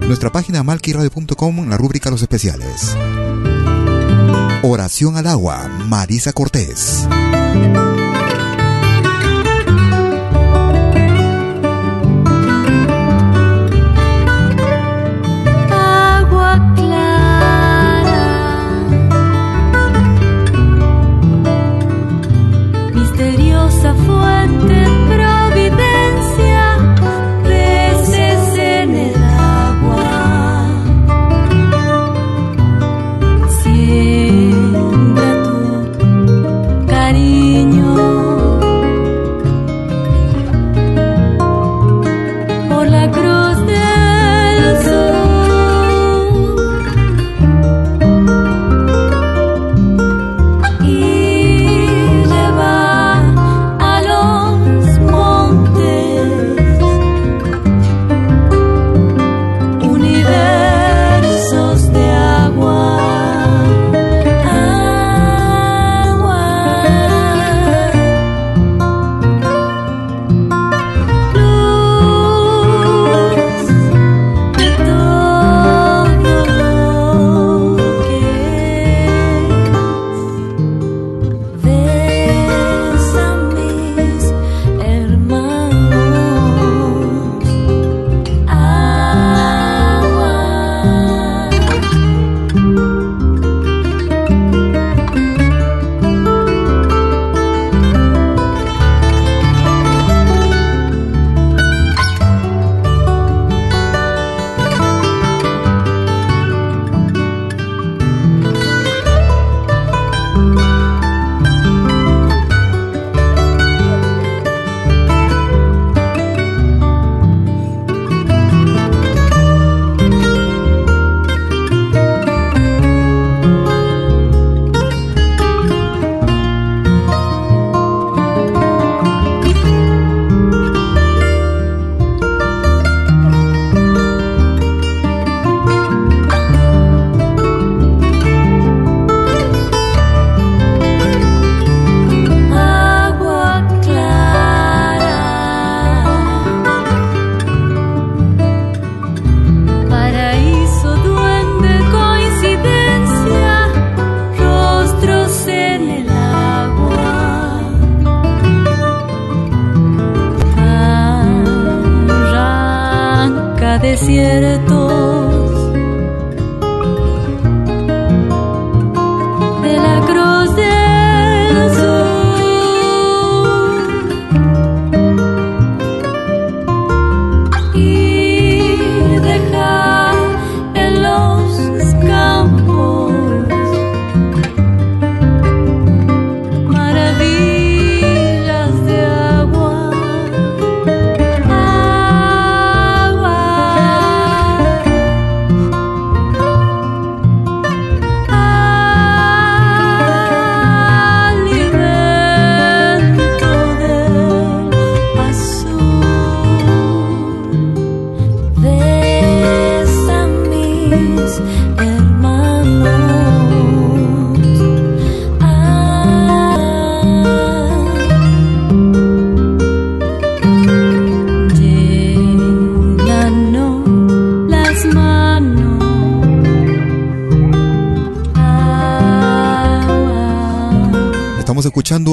nuestra 0.00 0.30
página 0.30 0.62
malquiradio.com 0.62 1.58
en 1.58 1.70
la 1.70 1.76
rúbrica 1.76 2.10
Los 2.10 2.22
especiales. 2.22 2.96
Oración 4.62 5.16
al 5.16 5.28
agua, 5.28 5.68
Marisa 5.86 6.32
Cortés. 6.32 7.06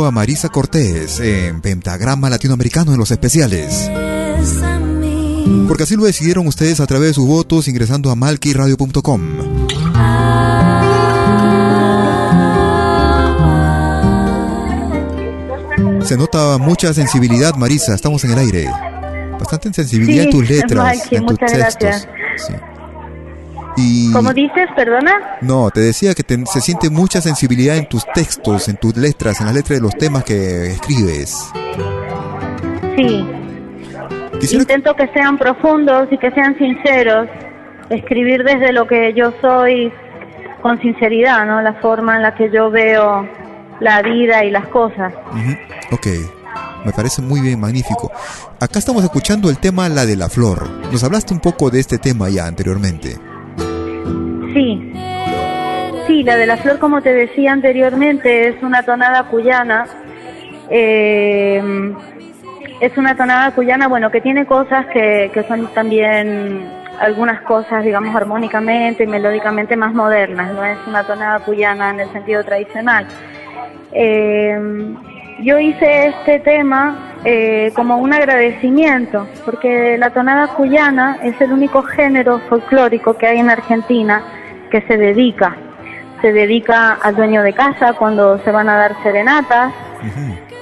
A 0.05 0.11
Marisa 0.11 0.49
Cortés 0.49 1.19
en 1.19 1.61
Pentagrama 1.61 2.29
Latinoamericano 2.29 2.91
en 2.91 2.97
los 2.97 3.11
especiales. 3.11 3.89
Porque 5.67 5.83
así 5.83 5.95
lo 5.95 6.03
decidieron 6.03 6.47
ustedes 6.47 6.79
a 6.79 6.87
través 6.87 7.09
de 7.09 7.13
sus 7.13 7.27
votos 7.27 7.67
ingresando 7.67 8.11
a 8.11 8.15
malquiradio.com. 8.15 9.21
Se 16.03 16.17
nota 16.17 16.57
mucha 16.57 16.93
sensibilidad, 16.93 17.55
Marisa. 17.55 17.95
Estamos 17.95 18.23
en 18.25 18.31
el 18.31 18.39
aire. 18.39 18.69
Bastante 19.39 19.73
sensibilidad 19.73 20.25
en 20.25 20.31
tus 20.31 20.49
letras, 20.49 21.11
en 21.11 21.25
tus 21.25 21.37
textos. 21.37 21.57
gracias. 21.57 22.07
Y 23.75 24.11
¿Cómo 24.11 24.33
dices, 24.33 24.67
perdona? 24.75 25.37
no, 25.41 25.69
te 25.71 25.79
decía 25.81 26.13
que 26.13 26.23
te- 26.23 26.45
se 26.45 26.61
siente 26.61 26.89
mucha 26.89 27.21
sensibilidad 27.21 27.75
en 27.77 27.87
tus 27.89 28.05
textos, 28.13 28.69
en 28.69 28.77
tus 28.77 28.95
letras, 28.95 29.39
en 29.39 29.47
las 29.47 29.55
letras 29.55 29.79
de 29.79 29.81
los 29.81 29.95
temas 29.97 30.23
que 30.23 30.67
escribes. 30.73 31.35
Sí. 32.95 33.25
Quisiera- 34.39 34.61
Intento 34.63 34.95
que 34.95 35.07
sean 35.13 35.37
profundos 35.37 36.07
y 36.11 36.17
que 36.17 36.29
sean 36.31 36.57
sinceros. 36.57 37.27
Escribir 37.89 38.43
desde 38.43 38.71
lo 38.73 38.87
que 38.87 39.13
yo 39.15 39.33
soy 39.41 39.91
con 40.61 40.79
sinceridad, 40.81 41.45
¿no? 41.45 41.61
La 41.61 41.73
forma 41.75 42.15
en 42.17 42.21
la 42.23 42.35
que 42.35 42.49
yo 42.51 42.69
veo 42.69 43.27
la 43.79 44.01
vida 44.01 44.43
y 44.45 44.51
las 44.51 44.67
cosas. 44.67 45.13
Ujú, 45.31 45.95
Ok, 45.95 46.07
me 46.85 46.91
parece 46.93 47.21
muy 47.21 47.41
bien, 47.41 47.59
magnífico. 47.59 48.11
Acá 48.59 48.79
estamos 48.79 49.03
escuchando 49.03 49.49
el 49.49 49.57
tema 49.57 49.89
La 49.89 50.05
de 50.05 50.15
la 50.15 50.29
Flor. 50.29 50.69
Nos 50.91 51.03
hablaste 51.03 51.33
un 51.33 51.39
poco 51.39 51.69
de 51.69 51.79
este 51.79 51.97
tema 51.97 52.29
ya 52.29 52.45
anteriormente. 52.45 53.17
La 56.23 56.37
de 56.37 56.45
la 56.45 56.55
flor, 56.57 56.79
como 56.79 57.01
te 57.01 57.13
decía 57.13 57.51
anteriormente, 57.51 58.47
es 58.47 58.63
una 58.63 58.83
tonada 58.83 59.23
cuyana. 59.23 59.85
Eh, 60.69 61.61
es 62.79 62.97
una 62.97 63.15
tonada 63.15 63.51
cuyana, 63.51 63.87
bueno, 63.89 64.09
que 64.09 64.21
tiene 64.21 64.45
cosas 64.45 64.85
que, 64.87 65.31
que 65.33 65.43
son 65.43 65.67
también 65.73 66.65
algunas 66.99 67.41
cosas, 67.41 67.83
digamos, 67.83 68.15
armónicamente 68.15 69.03
y 69.03 69.07
melódicamente 69.07 69.75
más 69.75 69.93
modernas. 69.93 70.53
No 70.53 70.63
es 70.63 70.77
una 70.87 71.03
tonada 71.03 71.39
cuyana 71.39 71.89
en 71.89 71.99
el 71.99 72.11
sentido 72.13 72.43
tradicional. 72.43 73.05
Eh, 73.91 74.95
yo 75.41 75.59
hice 75.59 76.07
este 76.07 76.39
tema 76.39 77.17
eh, 77.25 77.73
como 77.75 77.97
un 77.97 78.13
agradecimiento, 78.13 79.27
porque 79.43 79.97
la 79.97 80.11
tonada 80.11 80.47
cuyana 80.47 81.17
es 81.21 81.39
el 81.41 81.51
único 81.51 81.83
género 81.83 82.39
folclórico 82.47 83.15
que 83.15 83.27
hay 83.27 83.39
en 83.39 83.49
Argentina 83.49 84.23
que 84.71 84.81
se 84.83 84.95
dedica. 84.95 85.55
Se 86.23 86.31
dedica 86.31 86.93
al 86.93 87.17
dueño 87.17 87.43
de 87.43 87.51
casa 87.51 87.91
cuando 87.99 88.39
se 88.45 88.51
van 88.51 88.69
a 88.69 88.77
dar 88.77 88.95
serenatas, 89.03 89.73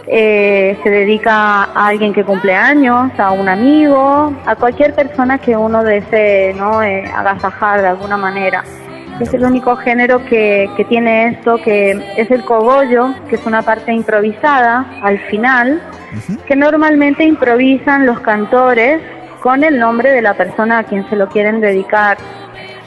eh, 0.08 0.76
se 0.82 0.90
dedica 0.90 1.66
a 1.66 1.88
alguien 1.88 2.14
que 2.14 2.24
cumple 2.24 2.56
años, 2.56 3.12
a 3.20 3.32
un 3.32 3.48
amigo, 3.48 4.34
a 4.48 4.56
cualquier 4.56 4.96
persona 4.96 5.38
que 5.38 5.56
uno 5.56 5.84
desee 5.84 6.56
¿no? 6.56 6.82
Eh, 6.82 7.06
agasajar 7.16 7.80
de 7.80 7.90
alguna 7.90 8.18
manera. 8.18 8.64
Es 9.20 9.32
el 9.36 9.44
único 9.44 9.76
género 9.76 10.26
que, 10.26 10.68
que 10.76 10.84
tiene 10.86 11.28
esto, 11.28 11.58
que 11.64 11.92
es 12.18 12.32
el 12.32 12.44
cogollo, 12.44 13.14
que 13.30 13.36
es 13.36 13.46
una 13.46 13.62
parte 13.62 13.94
improvisada 13.94 14.88
al 15.04 15.20
final, 15.28 15.80
que 16.48 16.56
normalmente 16.56 17.24
improvisan 17.24 18.08
los 18.08 18.20
cantores 18.22 19.00
con 19.44 19.64
el 19.64 19.78
nombre 19.78 20.12
de 20.12 20.24
la 20.24 20.34
persona 20.34 20.80
a 20.80 20.84
quien 20.86 21.08
se 21.08 21.16
lo 21.16 21.28
quieren 21.30 21.62
dedicar. 21.62 22.18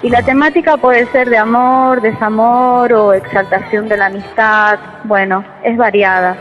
Y 0.05 0.11
la 0.11 0.21
temática 0.21 0.77
puede 0.77 1.07
ser 1.13 1.31
de 1.31 1.39
amor, 1.39 2.03
desamor 2.03 2.93
o 2.93 3.15
exaltación 3.15 3.89
de 3.89 3.97
la 3.97 4.07
amistad, 4.07 4.79
bueno, 5.05 5.43
es 5.63 5.79
variada. 5.79 6.37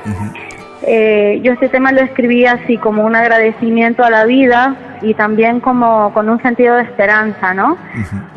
Eh, 0.85 1.39
yo 1.41 1.53
este 1.53 1.69
tema 1.69 1.93
lo 1.93 2.01
escribí 2.01 2.45
así 2.45 2.77
como 2.77 3.05
un 3.05 3.15
agradecimiento 3.15 4.03
a 4.03 4.09
la 4.09 4.25
vida 4.25 4.75
y 5.01 5.13
también 5.13 5.61
como 5.61 6.13
con 6.13 6.27
un 6.27 6.41
sentido 6.41 6.75
de 6.75 6.83
esperanza, 6.83 7.53
¿no? 7.53 7.77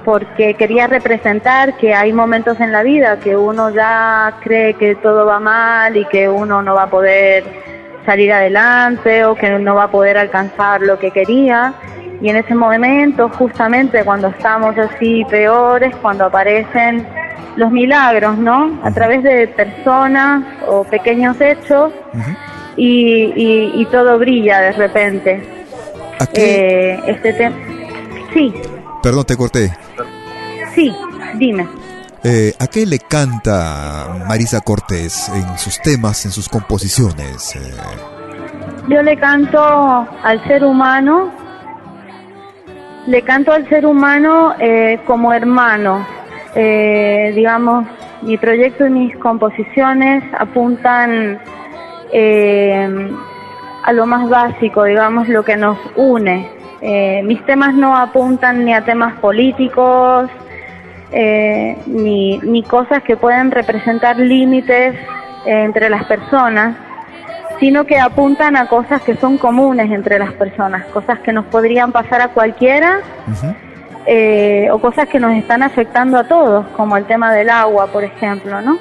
Porque 0.04 0.54
quería 0.54 0.86
representar 0.86 1.76
que 1.76 1.92
hay 1.92 2.12
momentos 2.12 2.60
en 2.60 2.70
la 2.70 2.84
vida 2.84 3.18
que 3.18 3.36
uno 3.36 3.70
ya 3.70 4.32
cree 4.44 4.74
que 4.74 4.94
todo 4.94 5.26
va 5.26 5.40
mal 5.40 5.96
y 5.96 6.04
que 6.04 6.28
uno 6.28 6.62
no 6.62 6.76
va 6.76 6.84
a 6.84 6.90
poder 6.90 7.42
salir 8.06 8.32
adelante 8.32 9.24
o 9.24 9.34
que 9.34 9.58
no 9.58 9.74
va 9.74 9.84
a 9.84 9.90
poder 9.90 10.18
alcanzar 10.18 10.82
lo 10.82 11.00
que 11.00 11.10
quería. 11.10 11.74
Y 12.20 12.28
en 12.30 12.36
ese 12.36 12.54
momento, 12.54 13.28
justamente 13.28 14.02
cuando 14.04 14.28
estamos 14.28 14.76
así 14.78 15.24
peores, 15.30 15.94
cuando 16.00 16.24
aparecen 16.26 17.06
los 17.56 17.70
milagros, 17.70 18.36
¿no? 18.38 18.78
A 18.82 18.90
través 18.90 19.22
de 19.22 19.48
personas 19.48 20.42
o 20.66 20.84
pequeños 20.84 21.40
hechos 21.40 21.92
y, 22.76 23.32
y- 23.36 23.72
y 23.80 23.86
todo 23.86 24.18
brilla 24.18 24.60
de 24.60 24.72
repente. 24.72 25.42
Eh, 26.34 26.98
este 27.06 27.32
tema... 27.34 27.56
Sí, 28.32 28.52
Perdón, 29.02 29.24
te 29.24 29.36
corté. 29.36 29.72
sí, 30.74 30.94
dime. 31.34 31.66
Eh, 32.24 32.52
¿A 32.58 32.66
qué 32.66 32.84
le 32.86 32.98
canta 32.98 34.24
Marisa 34.26 34.60
Cortés 34.60 35.28
en 35.28 35.56
sus 35.58 35.80
temas, 35.80 36.24
en 36.24 36.32
sus 36.32 36.48
composiciones? 36.48 37.54
Eh, 37.54 37.74
Yo 38.88 39.00
le 39.02 39.16
canto 39.16 39.58
al 40.22 40.42
ser 40.48 40.64
humano, 40.64 41.30
le 43.06 43.22
canto 43.22 43.52
al 43.52 43.68
ser 43.68 43.86
humano 43.86 44.54
eh, 44.58 44.98
como 45.06 45.32
hermano. 45.32 46.06
Eh, 46.54 47.32
digamos, 47.34 47.86
mi 48.22 48.38
proyecto 48.38 48.86
y 48.86 48.90
mis 48.90 49.16
composiciones 49.18 50.24
apuntan 50.38 51.38
eh, 52.12 53.10
a 53.82 53.92
lo 53.92 54.06
más 54.06 54.28
básico, 54.28 54.84
digamos, 54.84 55.28
lo 55.28 55.44
que 55.44 55.56
nos 55.56 55.78
une. 55.96 56.50
Eh, 56.80 57.22
mis 57.24 57.44
temas 57.46 57.74
no 57.74 57.96
apuntan 57.96 58.64
ni 58.64 58.74
a 58.74 58.84
temas 58.84 59.18
políticos, 59.20 60.30
eh, 61.12 61.76
ni, 61.86 62.38
ni 62.38 62.62
cosas 62.62 63.02
que 63.02 63.16
pueden 63.16 63.50
representar 63.50 64.18
límites 64.18 64.94
eh, 65.46 65.64
entre 65.64 65.88
las 65.88 66.04
personas, 66.04 66.76
sino 67.60 67.84
que 67.84 67.98
apuntan 67.98 68.56
a 68.56 68.68
cosas 68.68 69.02
que 69.02 69.16
son 69.16 69.38
comunes 69.38 69.90
entre 69.90 70.18
las 70.18 70.32
personas, 70.32 70.84
cosas 70.86 71.20
que 71.20 71.32
nos 71.32 71.46
podrían 71.46 71.92
pasar 71.92 72.20
a 72.20 72.28
cualquiera 72.28 73.00
eh, 74.06 74.68
o 74.70 74.78
cosas 74.78 75.08
que 75.08 75.18
nos 75.18 75.32
están 75.32 75.62
afectando 75.62 76.18
a 76.18 76.24
todos, 76.24 76.66
como 76.76 76.96
el 76.96 77.04
tema 77.06 77.32
del 77.32 77.50
agua, 77.50 77.86
por 77.88 78.04
ejemplo, 78.04 78.60
¿no? 78.60 78.78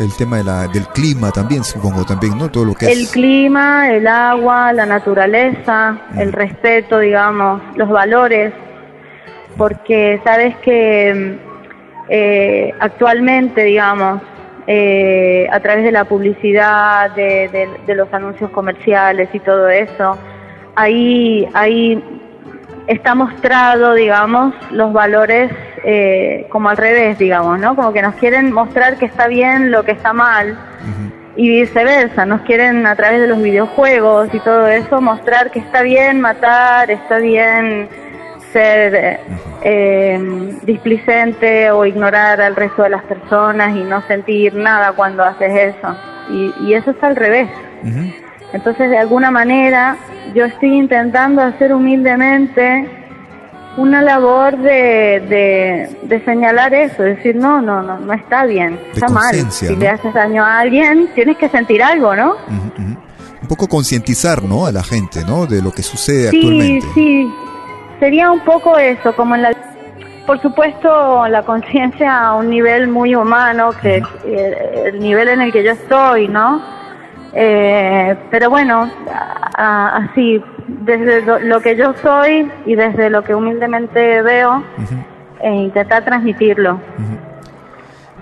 el 0.00 0.12
tema 0.16 0.38
de 0.38 0.44
la, 0.44 0.66
del 0.68 0.86
clima 0.88 1.30
también, 1.30 1.62
supongo, 1.62 2.04
también, 2.04 2.36
¿no? 2.36 2.50
Todo 2.50 2.64
lo 2.64 2.74
que 2.74 2.86
El 2.86 3.02
es... 3.02 3.12
clima, 3.12 3.90
el 3.90 4.06
agua, 4.06 4.72
la 4.72 4.86
naturaleza, 4.86 5.98
el 6.16 6.32
respeto, 6.32 6.98
digamos, 6.98 7.62
los 7.76 7.88
valores, 7.88 8.52
porque 9.56 10.20
sabes 10.24 10.56
que 10.58 11.38
mm, 11.38 12.08
eh, 12.08 12.74
actualmente, 12.80 13.62
digamos, 13.62 14.20
eh, 14.66 15.46
a 15.52 15.60
través 15.60 15.84
de 15.84 15.92
la 15.92 16.04
publicidad, 16.04 17.10
de, 17.10 17.48
de- 17.48 17.68
de 17.86 17.94
los 17.94 18.12
anuncios 18.12 18.50
comerciales 18.50 19.28
y 19.32 19.40
todo 19.40 19.68
eso, 19.68 20.18
hay, 20.74 21.46
hay 21.54 22.02
está 22.86 23.14
mostrado, 23.14 23.94
digamos, 23.94 24.54
los 24.70 24.92
valores 24.92 25.50
eh, 25.84 26.46
como 26.50 26.68
al 26.70 26.76
revés, 26.76 27.18
digamos, 27.18 27.58
¿no? 27.58 27.76
Como 27.76 27.92
que 27.92 28.02
nos 28.02 28.14
quieren 28.16 28.52
mostrar 28.52 28.96
que 28.96 29.06
está 29.06 29.26
bien 29.28 29.70
lo 29.70 29.84
que 29.84 29.92
está 29.92 30.12
mal. 30.12 30.56
Y 31.36 31.48
viceversa, 31.48 32.24
nos 32.26 32.42
quieren 32.42 32.86
a 32.86 32.94
través 32.94 33.20
de 33.20 33.26
los 33.26 33.42
videojuegos 33.42 34.28
y 34.32 34.38
todo 34.40 34.68
eso 34.68 35.00
mostrar 35.00 35.50
que 35.50 35.58
está 35.58 35.82
bien 35.82 36.20
matar, 36.20 36.90
está 36.92 37.18
bien 37.18 37.88
ser 38.54 39.20
eh, 39.62 40.58
displicente 40.62 41.70
o 41.70 41.84
ignorar 41.84 42.40
al 42.40 42.56
resto 42.56 42.84
de 42.84 42.90
las 42.90 43.02
personas 43.02 43.76
y 43.76 43.80
no 43.80 44.00
sentir 44.06 44.54
nada 44.54 44.92
cuando 44.92 45.22
haces 45.22 45.74
eso. 45.76 45.94
Y, 46.30 46.54
y 46.66 46.74
eso 46.74 46.92
está 46.92 47.08
al 47.08 47.16
revés. 47.16 47.50
Entonces, 48.54 48.88
de 48.88 48.96
alguna 48.96 49.30
manera, 49.30 49.98
yo 50.34 50.46
estoy 50.46 50.74
intentando 50.78 51.42
hacer 51.42 51.74
humildemente 51.74 52.88
una 53.76 54.00
labor 54.00 54.56
de, 54.56 55.90
de, 56.02 56.24
señalar 56.24 56.72
eso, 56.72 57.02
decir, 57.02 57.34
no, 57.34 57.60
no, 57.60 57.82
no, 57.82 57.98
no 57.98 58.12
está 58.12 58.46
bien, 58.46 58.78
está 58.94 59.08
mal. 59.08 59.50
Si 59.50 59.74
le 59.74 59.88
haces 59.88 60.14
daño 60.14 60.44
a 60.44 60.60
alguien, 60.60 61.10
tienes 61.14 61.36
que 61.36 61.48
sentir 61.48 61.82
algo, 61.82 62.14
¿no? 62.14 62.36
Un 62.48 63.48
poco 63.48 63.66
concientizar, 63.66 64.42
¿no? 64.42 64.64
A 64.64 64.72
la 64.72 64.82
gente, 64.82 65.24
¿no? 65.26 65.46
De 65.46 65.60
lo 65.60 65.72
que 65.72 65.82
sucede 65.82 66.28
actualmente. 66.28 66.86
Sí, 66.94 67.26
sí. 67.26 67.43
Sería 68.04 68.30
un 68.30 68.40
poco 68.40 68.76
eso, 68.76 69.16
como 69.16 69.34
en 69.34 69.40
la... 69.40 69.52
Por 70.26 70.38
supuesto, 70.42 71.26
la 71.26 71.42
conciencia 71.42 72.26
a 72.26 72.34
un 72.34 72.50
nivel 72.50 72.86
muy 72.86 73.14
humano, 73.14 73.70
que 73.80 74.02
el 74.26 75.00
nivel 75.00 75.28
en 75.28 75.40
el 75.40 75.50
que 75.50 75.64
yo 75.64 75.70
estoy, 75.70 76.28
¿no? 76.28 76.60
Eh, 77.32 78.14
pero 78.30 78.50
bueno, 78.50 78.90
así, 79.56 80.44
desde 80.68 81.22
lo, 81.46 81.60
que 81.62 81.76
yo 81.76 81.94
soy 82.02 82.52
y 82.66 82.74
desde 82.74 83.08
lo 83.08 83.24
que 83.24 83.34
humildemente 83.34 84.20
veo, 84.20 84.62
e 85.40 85.50
intentar 85.50 86.04
transmitirlo. 86.04 86.78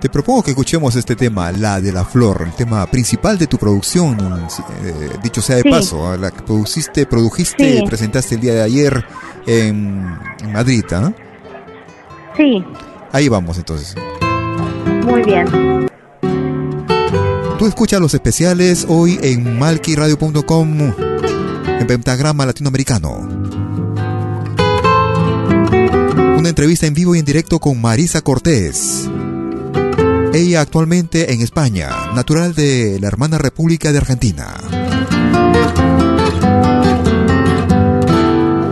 Te 0.02 0.08
propongo 0.08 0.42
que 0.42 0.50
escuchemos 0.50 0.96
este 0.96 1.14
tema, 1.14 1.52
la 1.52 1.80
de 1.80 1.92
la 1.92 2.04
flor, 2.04 2.42
el 2.44 2.52
tema 2.54 2.84
principal 2.86 3.38
de 3.38 3.46
tu 3.46 3.56
producción, 3.56 4.18
eh, 4.82 5.10
dicho 5.22 5.40
sea 5.40 5.54
de 5.54 5.62
paso, 5.62 6.16
la 6.16 6.32
que 6.32 6.42
produciste, 6.42 7.06
produjiste 7.06 7.84
presentaste 7.86 8.34
el 8.34 8.40
día 8.40 8.54
de 8.54 8.62
ayer 8.62 9.04
en, 9.46 10.02
Madrid, 10.52 10.82
¿ah? 10.90 11.12
Sí. 12.36 12.64
Ahí 13.12 13.28
vamos 13.28 13.58
entonces. 13.58 13.94
Muy 15.04 15.22
bien. 15.22 15.46
Tú 17.56 17.66
escuchas 17.66 18.00
los 18.00 18.12
especiales 18.12 18.84
hoy 18.88 19.20
en 19.22 19.56
malquiradio.com 19.56 20.94
en 21.78 21.86
Pentagrama 21.86 22.44
Latinoamericano. 22.44 23.18
Una 26.38 26.48
entrevista 26.48 26.88
en 26.88 26.94
vivo 26.94 27.14
y 27.14 27.20
en 27.20 27.24
directo 27.24 27.60
con 27.60 27.80
Marisa 27.80 28.20
Cortés. 28.20 29.08
Ella 30.34 30.62
actualmente 30.62 31.34
en 31.34 31.42
España, 31.42 31.90
natural 32.14 32.54
de 32.54 32.98
la 32.98 33.09
hermana 33.09 33.36
República 33.36 33.92
de 33.92 33.98
Argentina. 33.98 34.46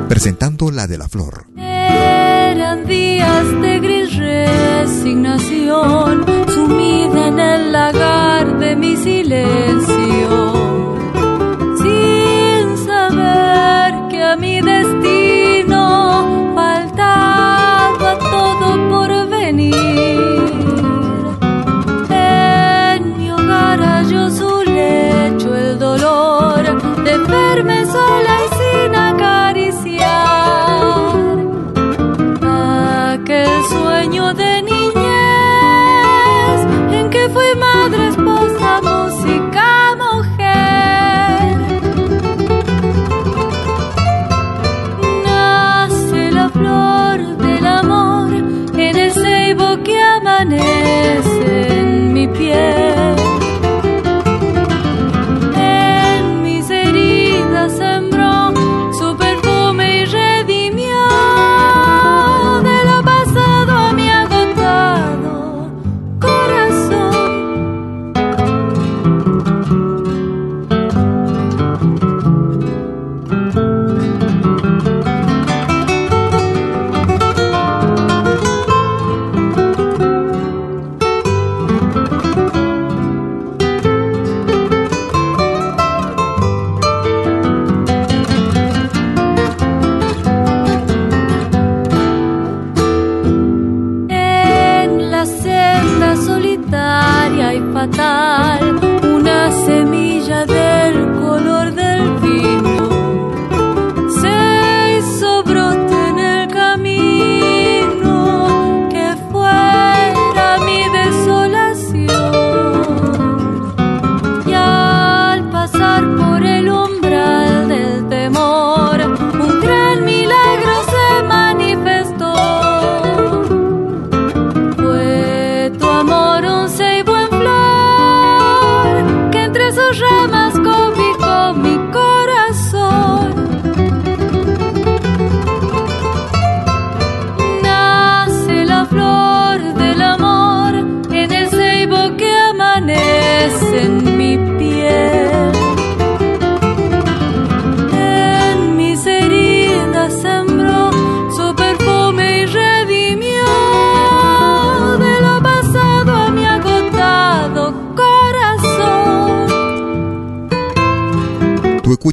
Presentando 0.08 0.70
la 0.70 0.86
de 0.86 0.96
la 0.96 1.06
flor. 1.06 1.44
Eran 1.58 2.86
días 2.86 3.44
de 3.60 3.78
gris 3.78 4.16
resignación, 4.16 6.24
sumida 6.48 7.28
en 7.28 7.38
el 7.38 7.72
lagar 7.72 8.58
de 8.58 8.76
mi 8.76 8.96
silencio, 8.96 10.96
sin 11.76 12.86
saber 12.86 14.08
que 14.08 14.22
a 14.22 14.34
mi 14.36 14.62
destino 14.62 15.09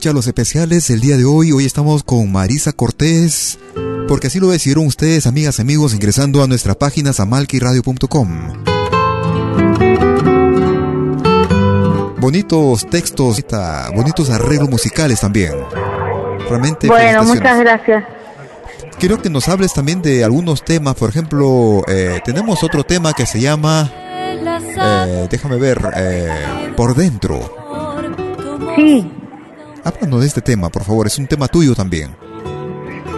Tú 0.08 0.12
escuchas 0.12 0.26
los 0.26 0.28
especiales 0.28 0.90
el 0.90 1.02
día 1.02 1.18
de 1.18 1.26
hoy. 1.26 1.52
Hoy 1.52 1.66
estamos 1.66 2.02
con 2.02 2.32
Marisa 2.32 2.72
Cortés. 2.72 3.60
Porque 4.08 4.28
así 4.28 4.40
lo 4.40 4.48
decidieron 4.48 4.86
ustedes, 4.86 5.28
amigas 5.28 5.60
y 5.60 5.64
amigos, 5.64 5.94
ingresando 5.94 6.42
a 6.42 6.48
nuestra 6.48 6.76
página 6.76 7.12
samalquiradio.com. 7.12 8.64
Bonitos 12.22 12.90
textos, 12.90 13.44
bonitos 13.94 14.30
arreglos 14.30 14.70
musicales 14.70 15.20
también. 15.20 15.52
Realmente. 16.48 16.88
Bueno, 16.88 17.26
muchas 17.26 17.60
gracias. 17.60 18.06
Quiero 19.00 19.22
que 19.22 19.30
nos 19.30 19.50
hables 19.50 19.74
también 19.74 20.02
de 20.02 20.24
algunos 20.24 20.64
temas. 20.64 20.96
Por 20.96 21.10
ejemplo, 21.10 21.84
eh, 21.86 22.22
tenemos 22.24 22.64
otro 22.64 22.86
tema 22.86 23.12
que 23.12 23.26
se 23.26 23.42
llama. 23.42 23.92
eh, 23.94 25.28
déjame 25.30 25.58
ver. 25.58 25.82
eh, 25.98 26.74
por 26.78 26.96
dentro. 26.96 27.68
Sí. 28.78 29.12
Háblanos 29.88 30.20
de 30.20 30.28
este 30.28 30.42
tema, 30.42 30.68
por 30.68 30.84
favor. 30.84 31.08
Es 31.08 31.18
un 31.18 31.28
tema 31.28 31.48
tuyo 31.48 31.74
también. 31.74 32.14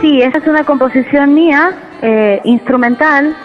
Sí, 0.01 0.21
esa 0.21 0.37
es 0.37 0.45
una 0.47 0.63
composición 0.63 1.33
mía, 1.33 1.71
eh, 2.03 2.39
instrumental, 2.43 3.35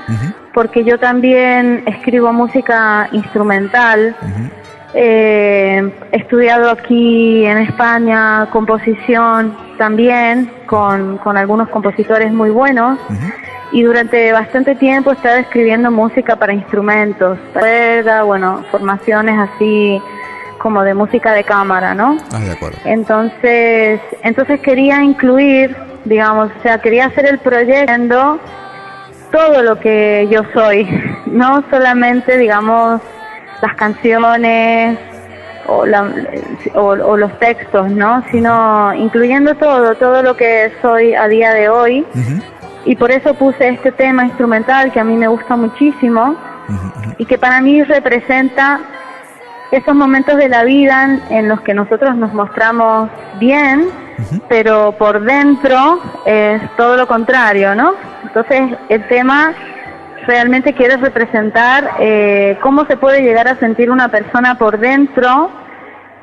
porque 0.52 0.84
yo 0.84 0.98
también 0.98 1.82
escribo 1.86 2.34
música 2.34 3.08
instrumental. 3.12 4.14
Eh, 4.92 5.90
he 6.12 6.16
estudiado 6.18 6.70
aquí 6.70 7.46
en 7.46 7.58
España 7.58 8.46
composición 8.52 9.56
también 9.78 10.50
con, 10.66 11.16
con 11.18 11.38
algunos 11.38 11.70
compositores 11.70 12.30
muy 12.30 12.50
buenos 12.50 12.98
y 13.72 13.82
durante 13.82 14.30
bastante 14.32 14.76
tiempo 14.76 15.10
he 15.10 15.14
estado 15.14 15.38
escribiendo 15.38 15.90
música 15.90 16.36
para 16.36 16.52
instrumentos, 16.52 17.38
para 17.54 18.22
bueno, 18.22 18.62
formaciones 18.70 19.36
así 19.36 20.00
como 20.64 20.82
de 20.82 20.94
música 20.94 21.32
de 21.34 21.44
cámara, 21.44 21.94
¿no? 21.94 22.16
Ah, 22.32 22.38
de 22.40 22.52
acuerdo. 22.52 22.78
Entonces, 22.86 24.00
entonces 24.22 24.60
quería 24.60 25.02
incluir, 25.02 25.76
digamos, 26.06 26.48
o 26.58 26.62
sea, 26.62 26.78
quería 26.78 27.04
hacer 27.04 27.26
el 27.26 27.38
proyecto 27.38 28.38
todo 29.30 29.62
lo 29.62 29.78
que 29.78 30.26
yo 30.30 30.40
soy, 30.54 30.88
no 31.26 31.62
solamente, 31.70 32.38
digamos, 32.38 33.02
las 33.60 33.74
canciones 33.74 34.98
o, 35.66 35.84
la- 35.84 36.10
o, 36.74 36.80
o 37.10 37.16
los 37.18 37.38
textos, 37.38 37.90
¿no? 37.90 38.24
Sino 38.30 38.94
incluyendo 38.94 39.54
todo, 39.56 39.94
todo 39.96 40.22
lo 40.22 40.34
que 40.34 40.72
soy 40.80 41.14
a 41.14 41.28
día 41.28 41.52
de 41.52 41.68
hoy. 41.68 42.06
Y 42.86 42.96
por 42.96 43.10
eso 43.10 43.34
puse 43.34 43.68
este 43.68 43.92
tema 43.92 44.24
instrumental 44.24 44.92
que 44.92 45.00
a 45.00 45.04
mí 45.04 45.14
me 45.14 45.28
gusta 45.28 45.56
muchísimo 45.56 46.36
y 47.18 47.26
que 47.26 47.36
para 47.36 47.60
mí 47.60 47.82
representa 47.82 48.80
esos 49.76 49.94
momentos 49.94 50.36
de 50.36 50.48
la 50.48 50.64
vida 50.64 51.18
en, 51.30 51.48
los 51.48 51.60
que 51.62 51.74
nosotros 51.74 52.16
nos 52.16 52.32
mostramos 52.32 53.10
bien, 53.38 53.88
pero 54.48 54.92
por 54.92 55.22
dentro 55.22 56.00
es 56.24 56.62
todo 56.76 56.96
lo 56.96 57.06
contrario, 57.06 57.74
¿no? 57.74 57.94
Entonces 58.22 58.76
el 58.88 59.06
tema 59.08 59.52
realmente 60.26 60.72
quiere 60.72 60.96
representar 60.96 61.90
eh, 61.98 62.56
cómo 62.62 62.86
se 62.86 62.96
puede 62.96 63.22
llegar 63.22 63.48
a 63.48 63.58
sentir 63.58 63.90
una 63.90 64.08
persona 64.08 64.56
por 64.56 64.78
dentro 64.78 65.50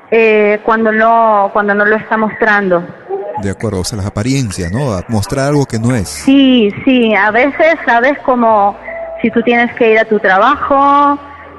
eh, 0.10 0.60
cuando 0.64 0.92
no 0.92 1.50
cuando 1.54 1.74
no 1.74 1.86
lo 1.86 1.96
está 1.96 2.18
mostrando. 2.18 2.84
De 3.42 3.50
acuerdo, 3.50 3.80
o 3.80 3.84
sea, 3.84 3.98
las 3.98 4.06
apariencias, 4.06 4.72
¿no? 4.72 4.94
A 4.94 5.04
mostrar 5.08 5.48
algo 5.48 5.66
que 5.66 5.80
no 5.80 5.96
es. 5.96 6.10
Sí, 6.10 6.74
sí, 6.86 7.16
a 7.16 7.32
veces 7.32 7.76
sabes 7.86 8.18
como 8.20 8.78
si 9.22 9.32
tú 9.32 9.42
tienes 9.42 9.74
que 9.76 9.94
ir 9.94 10.00
a 10.00 10.06
tu 10.06 10.20
trabajo, 10.20 11.18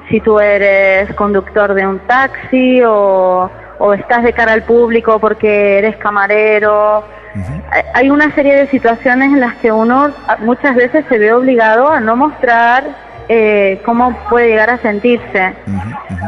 si 0.09 0.19
tú 0.19 0.39
eres 0.39 1.13
conductor 1.15 1.73
de 1.73 1.85
un 1.87 1.99
taxi 1.99 2.81
o, 2.83 3.49
o 3.79 3.93
estás 3.93 4.23
de 4.23 4.33
cara 4.33 4.53
al 4.53 4.63
público 4.63 5.19
porque 5.19 5.77
eres 5.79 5.95
camarero. 5.97 7.03
Hay- 7.71 7.83
Hay 7.95 8.09
una 8.11 8.33
serie 8.35 8.55
de 8.55 8.67
situaciones 8.67 9.29
en 9.29 9.39
las 9.39 9.55
que 9.55 9.71
uno 9.71 10.11
a- 10.27 10.37
muchas 10.37 10.75
veces 10.75 11.05
se 11.09 11.17
ve 11.17 11.33
obligado 11.33 11.89
a 11.91 11.99
no 11.99 12.15
mostrar 12.15 12.83
eh, 13.29 13.81
cómo 13.85 14.15
puede 14.29 14.49
llegar 14.49 14.69
a 14.69 14.77
sentirse. 14.79 15.53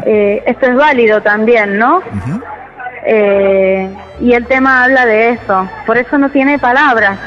Eh, 0.06 0.42
esto 0.46 0.66
es 0.68 0.76
válido 0.76 1.22
también, 1.22 1.78
¿no? 1.78 2.02
Eh, 3.06 3.90
y 4.20 4.34
el 4.34 4.46
tema 4.48 4.84
habla 4.86 5.06
de 5.06 5.32
eso. 5.32 5.70
Por 5.86 5.98
eso 5.98 6.18
no 6.18 6.30
tiene 6.30 6.58
palabras. 6.58 7.20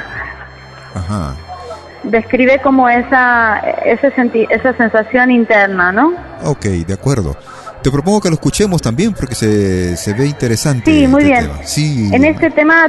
Ajá. 0.95 1.35
Describe 2.11 2.61
como 2.61 2.89
esa, 2.89 3.59
ese 3.85 4.11
senti- 4.13 4.47
esa 4.51 4.75
sensación 4.77 5.31
interna, 5.31 5.93
¿no? 5.93 6.13
Ok, 6.45 6.65
de 6.65 6.95
acuerdo. 6.95 7.37
Te 7.83 7.91
propongo 7.91 8.21
que 8.21 8.29
lo 8.29 8.35
escuchemos 8.35 8.83
también 8.83 9.13
porque 9.13 9.35
se, 9.35 9.97
se 9.97 10.13
ve 10.15 10.27
interesante. 10.27 10.91
Sí, 10.91 11.07
muy 11.07 11.23
este 11.23 11.33
bien. 11.33 11.45
tema. 11.47 11.63
Sí. 11.65 12.11
En 12.13 12.25
este 12.25 12.51
tema, 12.51 12.87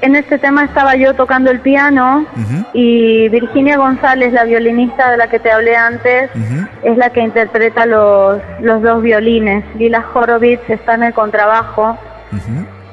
en 0.00 0.16
este 0.16 0.38
tema 0.38 0.64
estaba 0.64 0.94
yo 0.96 1.12
tocando 1.14 1.50
el 1.50 1.60
piano 1.60 2.24
y 2.72 3.28
Virginia 3.28 3.76
González, 3.76 4.32
la 4.32 4.44
violinista 4.44 5.10
de 5.10 5.16
la 5.18 5.28
que 5.28 5.38
te 5.38 5.50
hablé 5.52 5.76
antes, 5.76 6.30
es 6.82 6.96
la 6.96 7.10
que 7.10 7.20
interpreta 7.20 7.84
los, 7.84 8.40
los 8.60 8.80
dos 8.82 9.02
violines. 9.02 9.64
Lila 9.76 10.04
Horowitz 10.14 10.60
está 10.68 10.94
en 10.94 11.02
el 11.02 11.12
contrabajo 11.12 11.98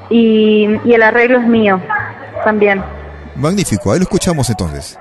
y, 0.09 0.67
y 0.83 0.93
el 0.93 1.03
arreglo 1.03 1.39
es 1.39 1.47
mío 1.47 1.79
también. 2.43 2.81
Magnífico, 3.35 3.91
ahí 3.91 3.99
lo 3.99 4.03
escuchamos 4.03 4.49
entonces. 4.49 4.99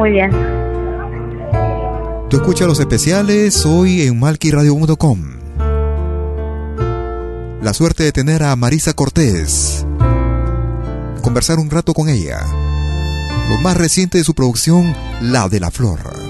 Muy 0.00 0.12
bien. 0.12 0.30
Tú 2.30 2.38
escuchas 2.38 2.66
los 2.66 2.80
especiales 2.80 3.66
hoy 3.66 4.00
en 4.00 4.18
malquiradio.com. 4.18 5.18
La 7.60 7.74
suerte 7.74 8.04
de 8.04 8.10
tener 8.10 8.42
a 8.42 8.56
Marisa 8.56 8.94
Cortés. 8.94 9.84
Conversar 11.20 11.58
un 11.58 11.68
rato 11.68 11.92
con 11.92 12.08
ella. 12.08 12.40
Lo 13.50 13.58
más 13.58 13.76
reciente 13.76 14.16
de 14.16 14.24
su 14.24 14.34
producción, 14.34 14.96
La 15.20 15.50
de 15.50 15.60
la 15.60 15.70
Flor. 15.70 16.29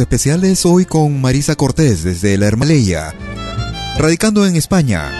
Especiales 0.00 0.64
hoy 0.66 0.84
con 0.84 1.20
Marisa 1.20 1.54
Cortés 1.56 2.02
desde 2.02 2.36
La 2.38 2.46
Hermaleya, 2.46 3.14
radicando 3.98 4.46
en 4.46 4.56
España. 4.56 5.10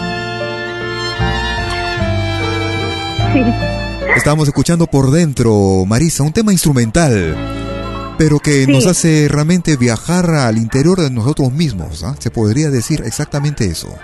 Sí. 3.32 3.42
Estamos 4.16 4.48
escuchando 4.48 4.86
por 4.86 5.10
dentro, 5.10 5.84
Marisa, 5.86 6.22
un 6.24 6.32
tema 6.32 6.52
instrumental, 6.52 7.36
pero 8.18 8.38
que 8.40 8.64
Sí. 8.66 8.72
nos 8.72 8.86
hace 8.86 9.28
realmente 9.30 9.76
viajar 9.76 10.28
al 10.30 10.58
interior 10.58 11.00
de 11.00 11.10
nosotros 11.10 11.52
mismos. 11.52 12.02
¿ah? 12.02 12.16
Se 12.18 12.30
podría 12.30 12.70
decir 12.70 13.02
exactamente 13.06 13.66
eso. 13.66 13.94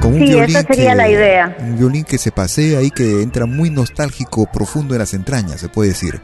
Con 0.00 0.14
un 0.14 0.18
Sí, 0.20 0.26
violín 0.26 0.56
esa 0.56 0.66
sería 0.66 0.90
que- 0.90 0.96
la 0.96 1.08
idea. 1.08 1.56
Un 1.60 1.78
violín 1.78 2.04
que 2.04 2.18
se 2.18 2.32
pasea 2.32 2.82
y 2.82 2.90
que 2.90 3.22
entra 3.22 3.46
muy 3.46 3.70
nostálgico, 3.70 4.46
profundo 4.52 4.94
en 4.94 4.98
las 4.98 5.14
entrañas, 5.14 5.60
se 5.60 5.68
puede 5.68 5.90
decir. 5.90 6.20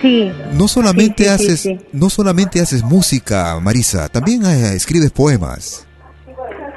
Sí. 0.00 0.32
No 0.54 0.66
solamente 0.68 1.24
Sí, 1.24 1.30
sí, 1.30 1.36
sí, 1.38 1.46
haces, 1.46 1.60
sí. 1.60 1.78
no 1.92 2.08
solamente 2.10 2.60
haces 2.60 2.82
música, 2.82 3.58
Marisa, 3.60 4.08
también 4.08 4.44
eh, 4.44 4.74
escribes 4.74 5.10
poemas. 5.10 5.86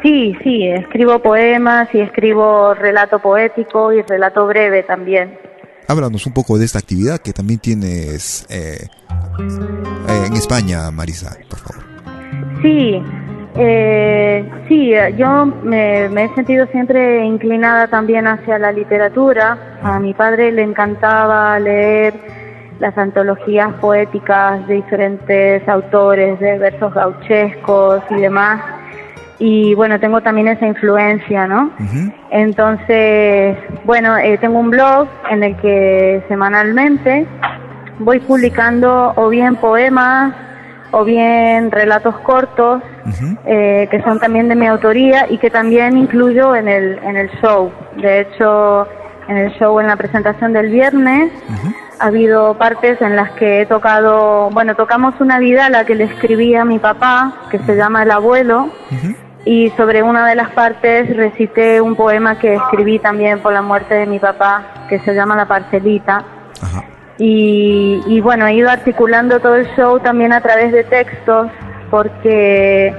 Sí, 0.02 0.36
sí, 0.44 0.68
escribo 0.68 1.20
poemas 1.20 1.88
y 1.94 2.02
escribo 2.02 2.74
relato 2.74 3.20
poético 3.20 3.94
y 3.94 4.02
relato 4.02 4.45
breve 4.45 4.84
también. 4.84 5.38
Háblanos 5.88 6.26
un 6.26 6.34
poco 6.34 6.58
de 6.58 6.66
esta 6.66 6.80
actividad 6.80 7.20
que 7.20 7.32
también 7.32 7.60
tienes 7.60 8.45
eh, 8.50 8.88
eh, 10.10 10.24
en 10.28 10.34
España, 10.34 10.91
Marisa, 10.91 11.38
por 11.50 11.60
favor. 11.60 11.84
Sí, 12.62 13.02
eh, 13.56 14.50
sí, 14.68 14.91
yo 15.18 15.45
me, 15.45 16.10
me 16.10 16.26
he 16.26 16.36
sentido 16.36 16.66
siempre 16.68 17.26
inclinada 17.26 17.88
también 17.88 18.28
hacia 18.28 18.58
la 18.60 18.72
literatura. 18.74 19.80
A 19.84 20.00
mi 20.00 20.14
padre 20.14 20.52
le 20.52 20.64
encantaba 20.64 21.58
leer 21.60 22.14
las 22.80 22.98
antologías 22.98 23.74
poéticas 23.76 24.66
de 24.68 24.76
diferentes 24.76 25.68
autores, 25.68 26.40
de 26.40 26.58
versos 26.58 26.94
gauchescos 26.94 28.02
y 28.10 28.16
demás. 28.16 28.62
Y 29.40 29.74
bueno, 29.76 30.00
tengo 30.00 30.22
también 30.22 30.48
esa 30.48 30.66
influencia, 30.66 31.48
¿no? 31.48 31.72
Entonces, 32.32 33.58
bueno, 33.84 34.18
eh, 34.18 34.38
tengo 34.38 34.60
un 34.60 34.70
blog 34.70 35.08
en 35.30 35.44
el 35.44 35.58
que 35.58 36.24
semanalmente 36.28 37.26
voy 38.00 38.20
publicando 38.20 39.14
o 39.16 39.30
bien 39.30 39.56
poemas 39.56 40.34
o 40.91 41.04
bien 41.04 41.72
relatos 41.72 42.16
cortos 42.20 42.82
eh, 43.45 43.88
que 43.91 44.02
son 44.04 44.20
también 44.20 44.48
de 44.48 44.56
mi 44.56 44.68
autoría 44.68 45.30
y 45.30 45.38
que 45.38 45.50
también 45.50 45.98
incluyo 45.98 46.56
en 46.56 46.68
el, 46.68 47.00
en 47.00 47.18
el 47.18 47.30
show. 47.41 47.72
De 47.98 48.22
hecho, 48.22 48.88
en 49.28 49.38
el 49.38 49.52
show, 49.54 49.80
en 49.80 49.88
la 49.88 49.95
presentación 49.98 50.54
del 50.54 50.70
viernes, 50.70 51.32
ha 52.03 52.07
habido 52.07 52.55
partes 52.55 53.01
en 53.01 53.15
las 53.15 53.31
que 53.31 53.61
he 53.61 53.65
tocado, 53.65 54.49
bueno, 54.49 54.75
tocamos 54.75 55.13
una 55.21 55.39
vida 55.39 55.67
a 55.67 55.69
la 55.69 55.85
que 55.85 55.95
le 55.95 56.03
escribí 56.03 56.53
a 56.53 56.65
mi 56.65 56.77
papá, 56.77 57.34
que 57.49 57.59
se 57.59 57.77
llama 57.77 58.03
El 58.03 58.11
abuelo, 58.11 58.67
y 59.45 59.69
sobre 59.77 60.03
una 60.03 60.27
de 60.27 60.35
las 60.35 60.49
partes 60.49 61.15
recité 61.15 61.80
un 61.80 61.95
poema 61.95 62.38
que 62.38 62.55
escribí 62.55 62.99
también 62.99 63.39
por 63.39 63.53
la 63.53 63.61
muerte 63.61 63.95
de 63.95 64.05
mi 64.05 64.19
papá, 64.19 64.85
que 64.89 64.99
se 64.99 65.15
llama 65.15 65.38
La 65.38 65.47
parcelita. 65.47 66.25
Y, 67.17 68.01
y 68.05 68.19
bueno, 68.19 68.47
he 68.47 68.55
ido 68.55 68.69
articulando 68.69 69.39
todo 69.39 69.55
el 69.55 69.67
show 69.77 69.97
también 70.01 70.34
a 70.34 70.41
través 70.41 70.73
de 70.73 70.84
textos, 70.84 71.47
porque 71.89 72.93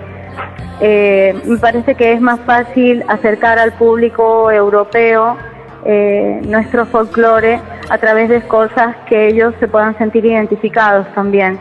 eh, 0.80 1.38
me 1.44 1.58
parece 1.58 1.94
que 1.94 2.14
es 2.14 2.22
más 2.22 2.40
fácil 2.40 3.04
acercar 3.06 3.58
al 3.58 3.72
público 3.72 4.50
europeo 4.50 5.36
eh, 5.84 6.40
nuestro 6.46 6.86
folclore 6.86 7.60
a 7.88 7.98
través 7.98 8.28
de 8.28 8.42
cosas 8.42 8.96
que 9.06 9.28
ellos 9.28 9.54
se 9.60 9.68
puedan 9.68 9.96
sentir 9.98 10.24
identificados 10.24 11.06
también. 11.14 11.58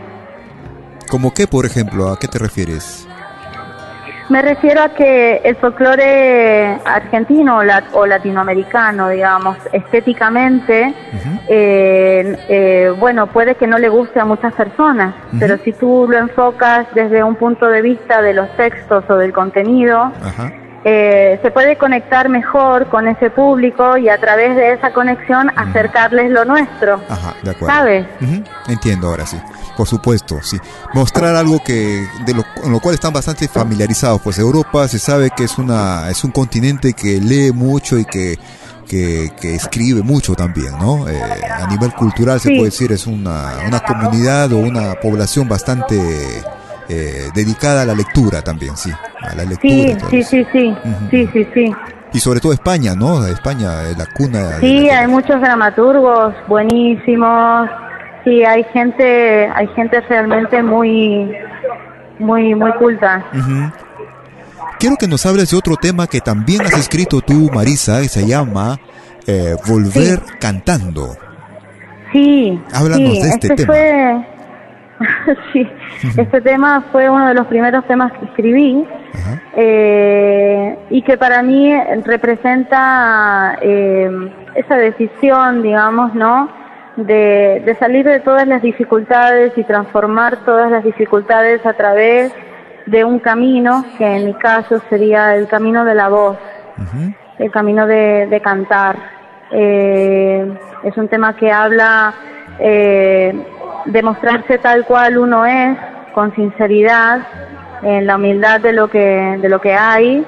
¿Cómo 1.09 1.33
qué, 1.33 1.47
por 1.47 1.65
ejemplo? 1.65 2.09
¿A 2.09 2.17
qué 2.17 2.27
te 2.27 2.39
refieres? 2.39 3.07
Me 4.29 4.41
refiero 4.41 4.81
a 4.81 4.89
que 4.89 5.41
el 5.43 5.55
folclore 5.57 6.79
argentino 6.85 7.59
o, 7.59 7.99
o 7.99 8.05
latinoamericano, 8.05 9.09
digamos, 9.09 9.57
estéticamente, 9.73 10.93
eh, 11.49 12.37
eh, 12.47 12.93
bueno, 12.97 13.27
puede 13.27 13.55
que 13.55 13.67
no 13.67 13.77
le 13.77 13.89
guste 13.89 14.21
a 14.21 14.25
muchas 14.25 14.53
personas, 14.53 15.13
pero 15.39 15.57
si 15.57 15.73
tú 15.73 16.07
lo 16.09 16.17
enfocas 16.17 16.87
desde 16.95 17.21
un 17.21 17.35
punto 17.35 17.67
de 17.67 17.81
vista 17.81 18.21
de 18.21 18.33
los 18.33 18.49
textos 18.55 19.03
o 19.09 19.17
del 19.17 19.33
contenido, 19.33 20.11
eh, 20.85 21.39
se 21.41 21.51
puede 21.51 21.77
conectar 21.77 22.27
mejor 22.30 22.89
con 22.89 23.07
ese 23.07 23.30
público 23.30 23.97
y 23.97 24.10
a 24.10 24.18
través 24.19 24.55
de 24.55 24.73
esa 24.73 24.91
conexión 24.91 25.49
acercarles 25.55 26.30
lo 26.31 26.43
nuestro. 26.45 27.01
Ajá, 27.10 27.35
de 27.41 27.51
acuerdo. 27.51 27.73
¿Sabes? 27.76 28.05
Entiendo 28.68 29.07
ahora 29.07 29.26
sí. 29.26 29.38
Por 29.77 29.88
supuesto, 29.88 30.39
sí. 30.41 30.57
Mostrar 30.93 31.35
algo 31.35 31.60
que 31.64 32.05
de 32.26 32.34
lo, 32.34 32.43
con 32.61 32.72
lo 32.72 32.80
cual 32.80 32.95
están 32.95 33.14
bastante 33.14 33.47
familiarizados. 33.47 34.22
Pues 34.22 34.38
Europa 34.39 34.88
se 34.88 34.99
sabe 34.99 35.31
que 35.35 35.45
es 35.45 35.57
una 35.57 36.10
es 36.10 36.23
un 36.23 36.31
continente 36.31 36.93
que 36.93 37.19
lee 37.19 37.51
mucho 37.51 37.97
y 37.97 38.05
que 38.05 38.38
que, 38.88 39.31
que 39.39 39.55
escribe 39.55 40.03
mucho 40.03 40.35
también, 40.35 40.77
¿no? 40.77 41.07
Eh, 41.07 41.18
a 41.18 41.65
nivel 41.68 41.93
cultural 41.93 42.39
se 42.41 42.49
Sí. 42.49 42.55
puede 42.57 42.69
decir 42.69 42.91
es 42.91 43.07
una, 43.07 43.53
una 43.65 43.80
comunidad 43.80 44.51
o 44.51 44.57
una 44.57 44.93
población 44.95 45.47
bastante 45.47 45.95
eh, 46.93 47.29
dedicada 47.33 47.81
a 47.81 47.85
la 47.85 47.93
lectura 47.95 48.41
también, 48.41 48.75
sí, 48.77 48.91
a 49.21 49.35
la 49.35 49.43
lectura. 49.45 50.09
Sí, 50.09 50.23
sí, 50.29 50.45
sí, 50.51 50.75
sí, 51.11 51.27
sí, 51.33 51.47
sí. 51.53 51.71
Y 52.13 52.19
sobre 52.19 52.39
todo 52.39 52.53
España, 52.53 52.93
¿no? 52.95 53.25
España 53.25 53.83
es 53.89 53.97
la 53.97 54.05
cuna. 54.05 54.59
Sí, 54.59 54.85
la- 54.87 54.99
hay 54.99 55.07
muchos 55.07 55.41
dramaturgos 55.41 56.35
buenísimos. 56.47 57.69
Sí, 58.23 58.43
hay 58.45 58.63
gente, 58.71 59.47
hay 59.53 59.67
gente 59.75 59.99
realmente 60.01 60.61
muy, 60.61 61.31
muy, 62.19 62.53
muy 62.55 62.71
culta. 62.73 63.25
Ujú. 63.33 63.71
Quiero 64.79 64.95
que 64.97 65.07
nos 65.07 65.25
hables 65.25 65.49
de 65.51 65.57
otro 65.57 65.75
tema 65.75 66.07
que 66.07 66.21
también 66.21 66.61
has 66.61 66.73
escrito 66.77 67.21
tú, 67.21 67.49
Marisa, 67.53 68.01
que 68.01 68.09
se 68.09 68.27
llama 68.27 68.77
eh, 69.25 69.55
Volver 69.67 70.21
cantando. 70.39 71.15
Sí, 72.11 72.61
Háblanos 72.73 73.09
sí, 73.15 73.21
de 73.23 73.29
este 73.29 73.49
tema. 73.55 73.73
fue, 73.73 74.27
sí, 75.53 75.67
este 76.17 76.41
tema 76.41 76.85
fue 76.91 77.09
uno 77.09 77.27
de 77.27 77.33
los 77.33 77.47
primeros 77.47 77.85
temas 77.85 78.11
que 78.13 78.25
escribí 78.25 78.85
eh, 79.55 80.77
y 80.89 81.01
que 81.01 81.17
para 81.17 81.41
mí 81.41 81.73
representa 82.03 83.57
eh, 83.61 84.09
esa 84.55 84.77
decisión, 84.77 85.61
digamos, 85.63 86.13
¿no? 86.13 86.49
De, 86.95 87.63
de 87.65 87.75
salir 87.79 88.05
de 88.05 88.19
todas 88.19 88.47
las 88.47 88.61
dificultades 88.61 89.57
y 89.57 89.63
transformar 89.63 90.37
todas 90.45 90.69
las 90.69 90.83
dificultades 90.83 91.65
a 91.65 91.73
través 91.73 92.31
de 92.85 93.03
un 93.03 93.19
camino 93.19 93.85
que 93.97 94.05
en 94.05 94.25
mi 94.25 94.33
caso 94.35 94.81
sería 94.89 95.35
el 95.35 95.47
camino 95.47 95.85
de 95.85 95.95
la 95.95 96.09
voz, 96.09 96.37
el 97.39 97.51
camino 97.51 97.87
de, 97.87 98.27
de 98.27 98.41
cantar. 98.41 98.97
Eh, 99.51 100.53
es 100.83 100.97
un 100.97 101.07
tema 101.07 101.35
que 101.35 101.51
habla 101.51 102.13
eh, 102.59 103.33
de 103.85 104.03
mostrarse 104.03 104.57
tal 104.57 104.85
cual 104.85 105.18
uno 105.18 105.45
es, 105.45 105.77
con 106.14 106.34
sinceridad, 106.35 107.22
en 107.84 108.07
la 108.07 108.15
humildad 108.15 108.61
de 108.61 108.73
lo 108.73 108.88
que, 108.88 109.38
de 109.41 109.49
lo 109.49 109.60
que 109.60 109.73
hay 109.73 110.26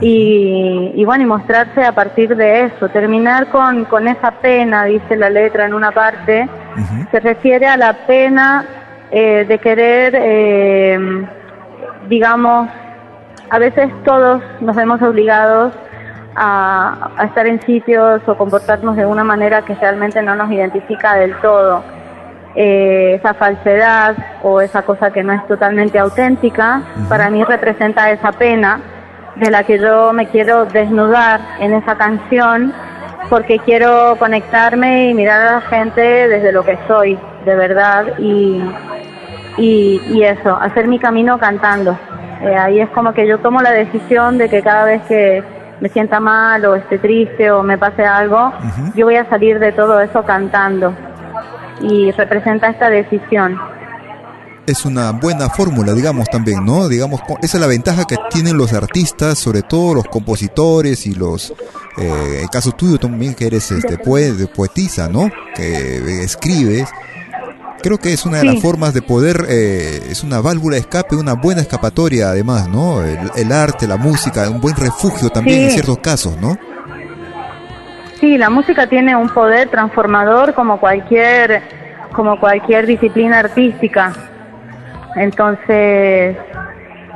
y, 0.00 0.92
y 0.94 1.04
bueno, 1.04 1.24
y 1.24 1.26
mostrarse 1.26 1.82
a 1.82 1.92
partir 1.92 2.36
de 2.36 2.64
eso, 2.64 2.88
terminar 2.88 3.48
con, 3.48 3.84
con 3.86 4.06
esa 4.08 4.30
pena, 4.30 4.84
dice 4.84 5.16
la 5.16 5.30
letra 5.30 5.64
en 5.64 5.72
una 5.72 5.92
parte, 5.92 6.48
se 7.10 7.20
refiere 7.20 7.66
a 7.66 7.76
la 7.76 7.94
pena 8.06 8.66
eh, 9.10 9.46
de 9.48 9.58
querer, 9.58 10.14
eh, 10.18 10.98
digamos, 12.08 12.68
a 13.48 13.58
veces 13.58 13.90
todos 14.04 14.42
nos 14.60 14.76
vemos 14.76 15.00
obligados 15.00 15.72
a, 16.34 17.10
a 17.16 17.24
estar 17.24 17.46
en 17.46 17.62
sitios 17.62 18.20
o 18.26 18.36
comportarnos 18.36 18.96
de 18.96 19.06
una 19.06 19.24
manera 19.24 19.62
que 19.62 19.74
realmente 19.76 20.20
no 20.20 20.34
nos 20.34 20.50
identifica 20.50 21.14
del 21.14 21.34
todo. 21.36 21.82
Eh, 22.58 23.16
esa 23.16 23.34
falsedad 23.34 24.16
o 24.42 24.62
esa 24.62 24.80
cosa 24.80 25.10
que 25.10 25.22
no 25.22 25.34
es 25.34 25.46
totalmente 25.46 25.98
auténtica, 25.98 26.80
para 27.06 27.28
mí 27.28 27.44
representa 27.44 28.10
esa 28.10 28.32
pena 28.32 28.80
de 29.34 29.50
la 29.50 29.64
que 29.64 29.78
yo 29.78 30.14
me 30.14 30.26
quiero 30.28 30.64
desnudar 30.64 31.40
en 31.60 31.74
esa 31.74 31.96
canción 31.96 32.72
porque 33.28 33.58
quiero 33.58 34.16
conectarme 34.18 35.10
y 35.10 35.14
mirar 35.14 35.40
a 35.42 35.52
la 35.56 35.60
gente 35.60 36.00
desde 36.00 36.50
lo 36.50 36.64
que 36.64 36.78
soy, 36.86 37.18
de 37.44 37.54
verdad, 37.56 38.18
y, 38.18 38.62
y, 39.58 40.00
y 40.08 40.22
eso, 40.22 40.56
hacer 40.56 40.88
mi 40.88 40.98
camino 40.98 41.38
cantando. 41.38 41.98
Eh, 42.40 42.56
ahí 42.56 42.80
es 42.80 42.88
como 42.90 43.12
que 43.12 43.26
yo 43.26 43.38
tomo 43.38 43.60
la 43.60 43.72
decisión 43.72 44.38
de 44.38 44.48
que 44.48 44.62
cada 44.62 44.84
vez 44.84 45.02
que 45.02 45.42
me 45.80 45.88
sienta 45.90 46.20
mal 46.20 46.64
o 46.64 46.74
esté 46.74 46.98
triste 46.98 47.50
o 47.50 47.62
me 47.62 47.76
pase 47.76 48.04
algo, 48.04 48.52
yo 48.94 49.06
voy 49.06 49.16
a 49.16 49.28
salir 49.28 49.58
de 49.58 49.72
todo 49.72 50.00
eso 50.00 50.22
cantando. 50.22 50.94
Y 51.80 52.10
representa 52.12 52.68
esta 52.68 52.88
decisión. 52.90 53.56
Es 54.66 54.84
una 54.84 55.12
buena 55.12 55.48
fórmula, 55.48 55.92
digamos 55.92 56.28
también, 56.28 56.64
¿no? 56.64 56.88
Digamos, 56.88 57.20
esa 57.40 57.56
es 57.56 57.60
la 57.60 57.68
ventaja 57.68 58.04
que 58.04 58.16
tienen 58.30 58.56
los 58.58 58.72
artistas, 58.72 59.38
sobre 59.38 59.62
todo 59.62 59.94
los 59.94 60.06
compositores 60.06 61.06
y 61.06 61.14
los, 61.14 61.52
eh, 61.98 62.40
en 62.42 62.48
caso 62.48 62.72
tuyo 62.72 62.98
también 62.98 63.34
que 63.34 63.46
eres 63.46 63.70
este 63.70 63.96
poe- 63.96 64.48
poetisa, 64.48 65.08
¿no? 65.08 65.30
Que 65.54 66.22
escribes, 66.24 66.88
Creo 67.82 67.98
que 67.98 68.12
es 68.12 68.24
una 68.24 68.38
de 68.38 68.40
Sí. 68.40 68.46
las 68.54 68.62
formas 68.62 68.94
de 68.94 69.02
poder, 69.02 69.44
eh, 69.48 70.08
es 70.10 70.24
una 70.24 70.40
válvula 70.40 70.74
de 70.74 70.80
escape, 70.80 71.14
una 71.14 71.34
buena 71.34 71.60
escapatoria 71.60 72.30
además, 72.30 72.68
¿no? 72.68 73.02
El, 73.02 73.30
el 73.36 73.52
arte, 73.52 73.86
la 73.86 73.98
música, 73.98 74.48
un 74.50 74.60
buen 74.62 74.74
refugio 74.74 75.28
también 75.28 75.58
Sí. 75.58 75.64
en 75.66 75.70
ciertos 75.72 75.98
casos, 75.98 76.36
¿no? 76.40 76.58
Sí, 78.20 78.38
la 78.38 78.48
música 78.50 78.86
tiene 78.86 79.14
un 79.14 79.28
poder 79.28 79.68
transformador 79.68 80.54
como 80.54 80.78
cualquier, 80.80 81.62
como 82.12 82.38
cualquier 82.40 82.86
disciplina 82.86 83.40
artística. 83.40 84.12
Entonces, 85.16 86.36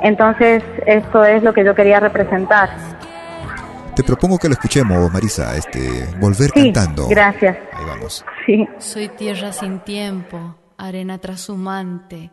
entonces 0.02 0.62
esto 0.86 1.24
es 1.24 1.42
lo 1.42 1.52
que 1.52 1.64
yo 1.64 1.74
quería 1.74 2.00
representar. 2.00 2.70
Te 3.94 4.04
propongo 4.04 4.38
que 4.38 4.48
lo 4.48 4.54
escuchemos, 4.54 5.12
Marisa, 5.12 5.56
este, 5.56 6.06
volver 6.18 6.50
Sí, 6.54 6.72
cantando. 6.72 7.08
gracias. 7.08 7.56
Ahí 7.72 7.84
vamos. 7.86 8.24
Sí. 8.46 8.66
Soy 8.78 9.08
tierra 9.08 9.52
sin 9.52 9.80
tiempo, 9.80 10.56
arena 10.78 11.18
trashumante, 11.18 12.30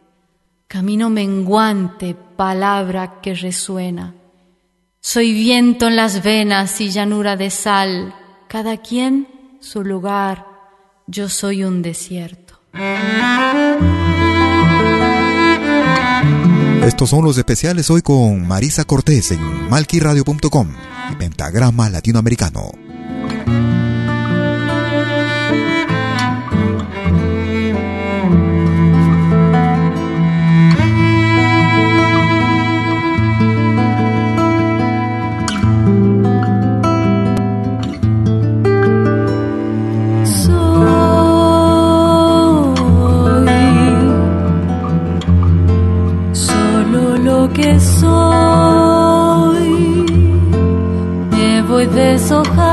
camino 0.67 1.09
menguante, 1.09 2.15
palabra 2.35 3.15
que 3.21 3.33
resuena. 3.33 4.13
Soy 4.99 5.33
viento 5.33 5.87
en 5.87 5.95
las 5.95 6.23
venas 6.23 6.79
y 6.79 6.89
llanura 6.89 7.35
de 7.35 7.49
sal, 7.49 8.13
cada 8.47 8.77
quien 8.77 9.27
su 9.59 9.83
lugar, 9.83 10.45
yo 11.07 11.29
soy 11.29 11.63
un 11.63 11.81
desierto. 11.81 12.59
Estos 16.83 17.09
son 17.09 17.25
los 17.25 17.37
especiales 17.37 17.89
hoy 17.89 18.01
con 18.01 18.47
Marisa 18.47 18.85
Cortés 18.85 19.31
en 19.31 19.69
malquiradio.com 19.69 20.69
y 21.11 21.15
Pentagrama 21.15 21.89
Latinoamericano. 21.89 22.86
Voy 52.17 52.23
deshojando 52.23 52.66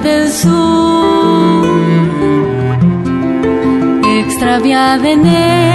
del 0.00 0.30
sur, 0.30 1.66
extraviada 4.20 5.10
en 5.10 5.26
este 5.26 5.67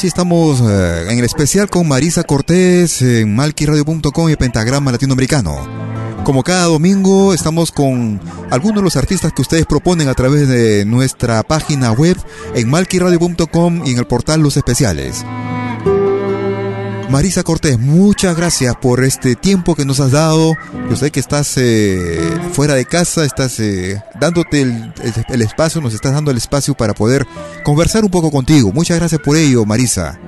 así 0.00 0.06
estamos 0.06 0.62
eh, 0.62 1.08
en 1.10 1.18
el 1.18 1.26
especial 1.26 1.68
con 1.68 1.86
Marisa 1.86 2.24
Cortés 2.24 3.02
en 3.02 3.36
malquiradio.com 3.36 4.30
y 4.30 4.36
Pentagrama 4.36 4.92
Latinoamericano. 4.92 5.68
Como 6.24 6.42
cada 6.42 6.64
domingo 6.64 7.34
estamos 7.34 7.70
con 7.70 8.18
algunos 8.50 8.76
de 8.76 8.82
los 8.82 8.96
artistas 8.96 9.34
que 9.34 9.42
ustedes 9.42 9.66
proponen 9.66 10.08
a 10.08 10.14
través 10.14 10.48
de 10.48 10.86
nuestra 10.86 11.42
página 11.42 11.92
web 11.92 12.16
en 12.54 12.70
malquiradio.com 12.70 13.82
y 13.84 13.90
en 13.90 13.98
el 13.98 14.06
portal 14.06 14.40
Los 14.40 14.56
Especiales. 14.56 15.22
Marisa 17.10 17.42
Cortés, 17.42 17.76
muchas 17.78 18.36
gracias 18.36 18.76
por 18.76 19.02
este 19.02 19.34
tiempo 19.34 19.74
que 19.74 19.84
nos 19.84 19.98
has 19.98 20.12
dado. 20.12 20.54
Yo 20.88 20.94
sé 20.94 21.10
que 21.10 21.18
estás 21.18 21.56
eh, 21.58 22.20
fuera 22.52 22.74
de 22.74 22.84
casa, 22.84 23.24
estás 23.24 23.58
eh, 23.58 24.00
dándote 24.20 24.62
el, 24.62 24.70
el- 25.02 25.24
el 25.34 25.42
espacio, 25.42 25.80
nos 25.80 25.92
estás 25.92 26.12
dando 26.12 26.30
el 26.30 26.36
espacio 26.36 26.74
para 26.74 26.94
poder 26.94 27.26
conversar 27.64 28.04
un 28.04 28.10
poco 28.10 28.30
contigo. 28.30 28.70
Muchas 28.72 28.98
gracias 29.00 29.20
por 29.20 29.36
ello, 29.36 29.64
Marisa. 29.64 30.18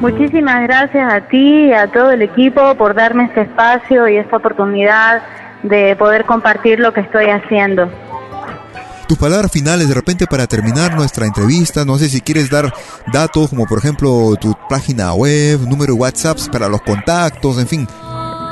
Muchísimas 0.00 0.62
gracias 0.62 1.12
a 1.12 1.20
ti 1.28 1.66
y 1.66 1.72
a 1.72 1.86
todo 1.86 2.10
el 2.10 2.22
equipo 2.22 2.74
por 2.74 2.94
darme 2.94 3.26
este 3.26 3.42
espacio 3.42 4.08
y 4.08 4.16
esta 4.16 4.38
oportunidad 4.38 5.22
de 5.62 5.94
poder 5.94 6.24
compartir 6.24 6.80
lo 6.80 6.92
que 6.92 7.00
estoy 7.02 7.26
haciendo. 7.26 7.88
Tus 9.10 9.18
palabras 9.18 9.50
finales 9.50 9.88
de 9.88 9.94
repente 9.94 10.28
para 10.28 10.46
terminar 10.46 10.94
nuestra 10.94 11.26
entrevista, 11.26 11.84
no 11.84 11.98
sé 11.98 12.08
si 12.08 12.20
quieres 12.20 12.48
dar 12.48 12.72
datos 13.12 13.50
como 13.50 13.66
por 13.66 13.78
ejemplo 13.78 14.36
tu 14.40 14.54
página 14.68 15.12
web, 15.14 15.58
número 15.68 15.94
de 15.94 16.00
WhatsApp 16.00 16.38
para 16.52 16.68
los 16.68 16.80
contactos, 16.82 17.58
en 17.58 17.66
fin. 17.66 17.88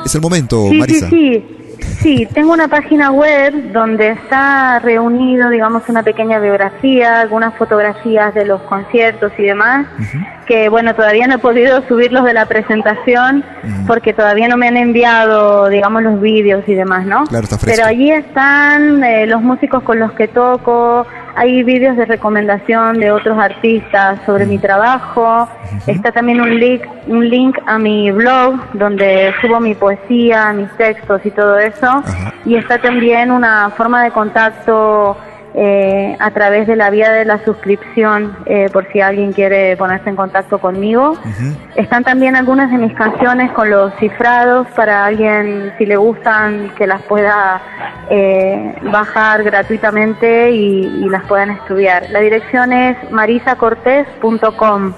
Es 0.05 0.13
el 0.15 0.19
momento, 0.19 0.67
Sí, 0.69 0.77
Marisa. 0.77 1.09
sí, 1.09 1.15
sí. 1.15 1.58
Sí, 1.81 2.27
tengo 2.33 2.53
una 2.53 2.67
página 2.67 3.11
web 3.11 3.71
donde 3.73 4.09
está 4.09 4.79
reunido, 4.79 5.49
digamos, 5.49 5.87
una 5.89 6.03
pequeña 6.03 6.39
biografía, 6.39 7.19
algunas 7.21 7.55
fotografías 7.55 8.33
de 8.33 8.45
los 8.45 8.61
conciertos 8.63 9.31
y 9.37 9.43
demás, 9.43 9.87
que 10.47 10.69
bueno, 10.69 10.95
todavía 10.95 11.27
no 11.27 11.35
he 11.35 11.39
podido 11.39 11.85
subirlos 11.87 12.23
de 12.23 12.33
la 12.33 12.45
presentación 12.45 13.43
porque 13.87 14.13
todavía 14.13 14.47
no 14.47 14.57
me 14.57 14.67
han 14.67 14.77
enviado, 14.77 15.67
digamos, 15.69 16.03
los 16.03 16.21
vídeos 16.21 16.63
y 16.67 16.73
demás, 16.73 17.05
¿no? 17.05 17.25
Claro, 17.25 17.43
está. 17.43 17.57
Pero 17.65 17.85
allí 17.85 18.11
están 18.11 19.03
eh, 19.03 19.25
los 19.27 19.41
músicos 19.41 19.83
con 19.83 19.99
los 19.99 20.13
que 20.13 20.27
toco, 20.27 21.05
hay 21.35 21.63
vídeos 21.63 21.97
de 21.97 22.05
recomendación 22.05 22.99
de 22.99 23.11
otros 23.11 23.37
artistas 23.37 24.19
sobre 24.25 24.45
mi 24.45 24.57
trabajo, 24.57 25.47
está 25.87 26.11
también 26.11 26.41
un 26.41 26.59
link, 26.59 26.81
un 27.07 27.29
link 27.29 27.57
a 27.65 27.77
mi 27.77 28.11
blog 28.11 28.55
donde 28.73 29.33
subo 29.41 29.59
mi 29.59 29.75
poesía, 29.75 30.51
mis 30.53 30.69
textos 30.77 31.21
y 31.25 31.31
todo 31.31 31.57
eso, 31.57 32.03
y 32.45 32.55
está 32.55 32.79
también 32.79 33.31
una 33.31 33.69
forma 33.71 34.03
de 34.03 34.11
contacto 34.11 35.17
eh, 35.55 36.15
a 36.19 36.31
través 36.31 36.67
de 36.67 36.75
la 36.75 36.89
vía 36.89 37.11
de 37.11 37.25
la 37.25 37.43
suscripción, 37.43 38.37
eh, 38.45 38.69
por 38.71 38.91
si 38.91 39.01
alguien 39.01 39.33
quiere 39.33 39.75
ponerse 39.77 40.09
en 40.09 40.15
contacto 40.15 40.59
conmigo. 40.59 41.17
Están 41.75 42.03
también 42.03 42.35
algunas 42.35 42.69
de 42.71 42.77
mis 42.77 42.93
canciones 42.93 43.51
con 43.51 43.69
los 43.69 43.93
cifrados 43.95 44.67
para 44.75 45.05
alguien, 45.05 45.73
si 45.77 45.85
le 45.85 45.97
gustan, 45.97 46.71
que 46.77 46.85
las 46.85 47.01
pueda 47.03 47.61
eh, 48.09 48.75
bajar 48.91 49.43
gratuitamente 49.43 50.51
y, 50.51 50.85
y 50.85 51.09
las 51.09 51.23
puedan 51.25 51.51
estudiar. 51.51 52.09
La 52.11 52.19
dirección 52.19 52.71
es 52.71 52.97
marisacortés.com. 53.11 54.93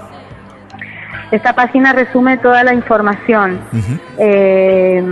Esta 1.32 1.54
página 1.54 1.94
resume 1.94 2.36
toda 2.36 2.62
la 2.62 2.74
información, 2.74 3.58
eh, 4.18 5.02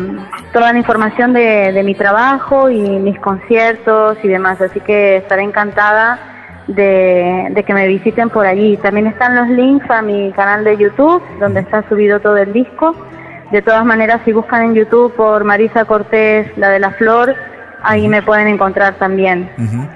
toda 0.53 0.73
la 0.73 0.79
información 0.79 1.33
de, 1.33 1.73
de 1.73 1.83
mi 1.83 1.95
trabajo 1.95 2.69
y 2.69 2.79
mis 2.79 3.19
conciertos 3.19 4.19
y 4.23 4.29
demás, 4.29 4.61
así 4.61 4.81
que 4.81 5.17
estaré 5.17 5.43
encantada 5.43 6.19
de, 6.67 7.49
de 7.51 7.63
que 7.65 7.73
me 7.73 7.89
visiten 7.89 8.29
por 8.29 8.47
allí. 8.47 8.77
También 8.77 9.07
están 9.07 9.35
los 9.35 9.49
links 9.49 9.91
a 9.91 10.03
mi 10.03 10.31
canal 10.33 10.63
de 10.63 10.77
YouTube, 10.77 11.23
donde 11.41 11.61
está 11.61 11.89
subido 11.89 12.21
todo 12.21 12.37
el 12.37 12.53
disco. 12.53 12.95
De 13.51 13.63
todas 13.63 13.85
maneras, 13.87 14.21
si 14.27 14.33
buscan 14.33 14.63
en 14.63 14.75
YouTube 14.75 15.15
por 15.17 15.45
Marisa 15.45 15.87
Cortés, 15.87 16.47
la 16.59 16.69
de 16.69 16.81
la 16.81 16.91
flor, 16.91 17.35
ahí 17.83 18.07
me 18.09 18.23
pueden 18.23 18.47
encontrar 18.47 18.97
también. 18.99 19.51
Ujú. 19.57 19.89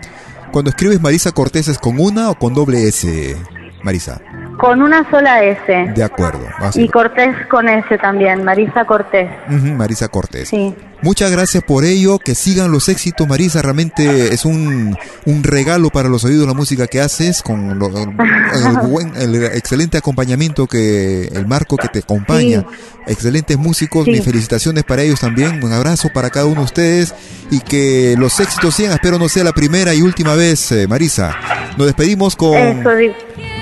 Cuando 0.50 0.70
escribes 0.70 1.02
Marisa 1.02 1.32
Cortés 1.32 1.68
es 1.68 1.78
con 1.78 2.00
una 2.00 2.30
o 2.30 2.34
con 2.34 2.54
doble 2.54 2.88
S, 2.88 3.36
Marisa. 3.82 4.22
Con 4.58 4.82
una 4.82 5.08
sola 5.10 5.42
S. 5.42 5.92
De 5.94 6.02
acuerdo. 6.04 6.40
Y 6.74 6.88
Cortés 6.88 7.34
con 7.50 7.68
S 7.68 7.98
también, 7.98 8.44
Marisa 8.44 8.84
Cortés. 8.84 9.28
Marisa 9.48 10.08
Cortés. 10.08 10.48
Sí. 10.48 10.74
Muchas 11.02 11.30
gracias 11.30 11.62
por 11.64 11.84
ello, 11.84 12.18
que 12.18 12.34
sigan 12.34 12.72
los 12.72 12.88
éxitos, 12.88 13.28
Marisa. 13.28 13.60
Realmente 13.60 14.32
es 14.32 14.46
un, 14.46 14.96
un 15.26 15.42
regalo 15.44 15.90
para 15.90 16.08
los 16.08 16.24
oídos 16.24 16.46
la 16.46 16.54
música 16.54 16.86
que 16.86 17.00
haces, 17.02 17.42
con 17.42 17.78
lo- 17.78 17.88
el, 17.88 18.08
buen, 18.88 19.12
el 19.16 19.34
excelente 19.44 19.98
acompañamiento 19.98 20.66
que 20.66 21.24
el 21.26 21.46
marco 21.46 21.76
que 21.76 21.88
te 21.88 21.98
acompaña. 21.98 22.64
Excelentes 23.06 23.58
músicos, 23.58 24.06
Sí. 24.06 24.12
mis 24.12 24.24
felicitaciones 24.24 24.84
para 24.84 25.02
ellos 25.02 25.20
también. 25.20 25.62
Un 25.62 25.72
abrazo 25.74 26.08
para 26.14 26.30
cada 26.30 26.46
uno 26.46 26.60
de 26.60 26.64
ustedes 26.64 27.14
y 27.50 27.60
que 27.60 28.14
los 28.18 28.40
éxitos 28.40 28.74
sigan. 28.74 28.92
Espero 28.92 29.18
no 29.18 29.28
sea 29.28 29.44
la 29.44 29.52
primera 29.52 29.92
y 29.94 30.00
última 30.00 30.34
vez, 30.34 30.72
eh, 30.72 30.86
Marisa. 30.88 31.34
Nos 31.76 31.86
despedimos 31.86 32.34
con 32.34 32.56
Eso. 32.56 32.88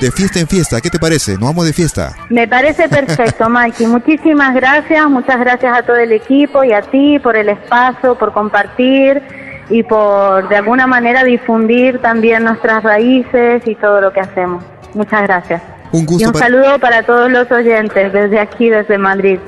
De 0.03 0.11
fiesta 0.13 0.41
en 0.41 0.47
fiesta. 0.49 0.81
¿Qué 0.81 0.91
te 0.91 0.99
parece? 0.99 1.33
Nos 1.33 1.43
vamos 1.49 1.65
de 1.65 1.73
fiesta. 1.73 2.15
Me 2.29 2.47
parece 2.47 2.89
perfecto, 2.89 3.49
Mikey. 3.49 3.87
Muchísimas 3.87 4.55
gracias, 4.55 5.09
muchas 5.09 5.39
gracias 5.41 5.79
a 5.79 5.83
todo 5.83 5.97
el 5.97 6.13
equipo 6.13 6.63
y 6.65 6.73
a 6.73 6.83
ti 6.83 7.19
por 7.19 7.37
el 7.37 7.49
espacio, 7.49 8.19
por 8.19 8.33
compartir 8.33 9.23
y 9.71 9.83
por 9.85 10.49
de 10.49 10.57
alguna 10.57 10.87
manera 10.87 11.25
difundir 11.25 12.01
también 12.01 12.45
nuestras 12.45 12.83
raíces 12.83 13.63
y 13.67 13.75
todo 13.77 14.01
lo 14.01 14.13
que 14.13 14.21
hacemos. 14.21 14.63
Muchas 14.95 15.23
gracias. 15.23 15.63
Un 15.93 16.05
gusto 16.05 16.25
Y 16.25 16.27
un 16.27 16.33
para- 16.33 16.47
saludo 16.47 16.79
para 16.79 17.03
todos 17.05 17.31
los 17.31 17.51
oyentes 17.51 18.13
desde 18.13 18.39
aquí, 18.41 18.69
desde 18.69 18.99
Madrid. 18.99 19.39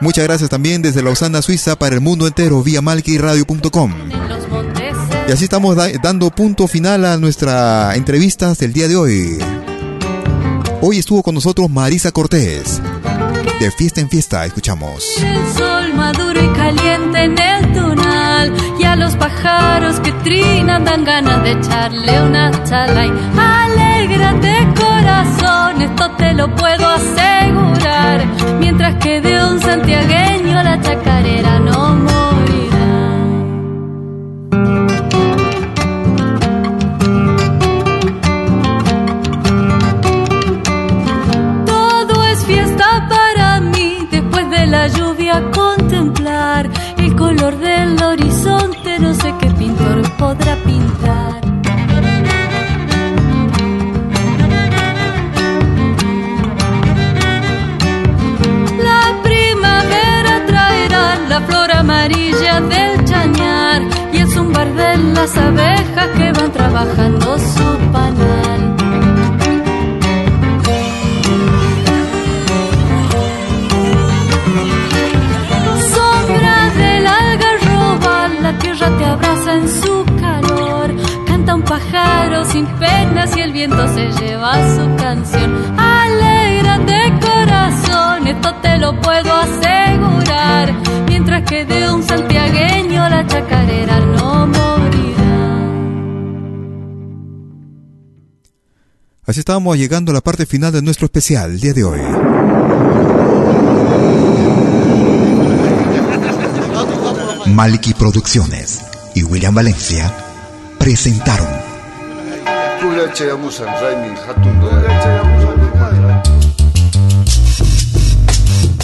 Muchas 0.00 0.24
gracias 0.24 0.50
también 0.50 0.82
desde 0.82 1.02
Lausana, 1.02 1.40
Suiza, 1.40 1.76
para 1.76 1.94
el 1.94 2.00
mundo 2.00 2.26
entero, 2.26 2.62
vía 2.62 2.82
malquiradio.com. 2.82 3.92
Y 5.28 5.32
así 5.32 5.44
estamos 5.44 5.76
da- 5.76 5.88
dando 6.02 6.30
punto 6.30 6.66
final 6.68 7.04
a 7.06 7.16
nuestra 7.16 7.94
entrevista 7.94 8.52
del 8.54 8.72
día 8.74 8.88
de 8.88 8.96
hoy. 8.96 9.38
Hoy 10.86 10.98
estuvo 10.98 11.22
con 11.22 11.34
nosotros 11.34 11.70
Marisa 11.70 12.12
Cortés. 12.12 12.82
De 13.58 13.70
fiesta 13.70 14.02
en 14.02 14.10
fiesta, 14.10 14.44
escuchamos. 14.44 15.16
El 15.16 15.54
sol 15.54 15.94
maduro 15.94 16.44
y 16.44 16.48
caliente 16.48 17.24
en 17.24 17.38
el 17.38 17.72
tunal 17.72 18.52
y 18.78 18.84
a 18.84 18.94
los 18.94 19.16
pájaros 19.16 19.98
que 20.00 20.12
trinan 20.12 20.84
dan 20.84 21.04
ganas 21.04 21.42
de 21.42 21.52
echarle 21.52 22.22
una 22.24 22.64
chala 22.64 23.06
y 23.06 23.12
alégrate 23.34 24.74
corazón, 24.78 25.80
esto 25.80 26.10
te 26.18 26.34
lo 26.34 26.54
puedo 26.54 26.86
asegurar, 26.86 28.26
mientras 28.60 28.96
que 29.02 29.22
de 29.22 29.42
un 29.42 29.62
santiagueño 29.62 30.62
la 30.62 30.78
chacarera 30.82 31.60
no 31.60 31.94
morirá. 31.94 32.23
La 44.84 44.90
lluvia 44.90 45.50
contemplar 45.50 46.68
el 46.98 47.16
color 47.16 47.56
del 47.56 48.02
horizonte, 48.02 48.98
no 48.98 49.14
sé 49.14 49.34
qué 49.40 49.48
pintor 49.52 50.02
podrá 50.18 50.56
pintar. 50.56 51.40
La 58.88 59.02
primavera 59.22 60.44
traerá 60.46 61.18
la 61.30 61.40
flor 61.40 61.72
amarilla 61.72 62.60
del 62.60 63.04
chañar 63.06 63.80
y 64.12 64.18
el 64.18 64.28
zumbar 64.28 64.70
de 64.74 64.98
las 65.14 65.34
abejas 65.34 66.08
que 66.18 66.30
van 66.32 66.52
trabajando 66.52 67.38
su 67.38 67.68
panal. 67.90 68.63
Te 78.90 79.04
abraza 79.04 79.54
en 79.54 79.68
su 79.68 80.04
calor. 80.20 80.94
Canta 81.26 81.54
un 81.54 81.62
pájaro 81.62 82.44
sin 82.44 82.66
penas 82.66 83.36
y 83.36 83.40
el 83.40 83.52
viento 83.52 83.88
se 83.88 84.10
lleva 84.20 84.52
su 84.74 84.96
canción. 84.96 85.78
Alégrate 85.78 87.12
corazón, 87.20 88.26
esto 88.26 88.54
te 88.62 88.78
lo 88.78 89.00
puedo 89.00 89.32
asegurar. 89.32 90.74
Mientras 91.08 91.42
que 91.48 91.64
de 91.64 91.90
un 91.90 92.02
santiagueño 92.02 93.08
la 93.08 93.26
chacarera 93.26 94.00
no 94.00 94.46
morirá. 94.46 95.64
Así 99.26 99.40
estábamos 99.40 99.78
llegando 99.78 100.10
a 100.10 100.14
la 100.14 100.20
parte 100.20 100.44
final 100.44 100.72
de 100.72 100.82
nuestro 100.82 101.06
especial 101.06 101.52
el 101.52 101.60
día 101.60 101.72
de 101.72 101.84
hoy. 101.84 102.00
Maliki 107.46 107.94
Producciones 107.94 108.80
y 109.14 109.22
William 109.22 109.54
Valencia 109.54 110.12
presentaron 110.78 111.46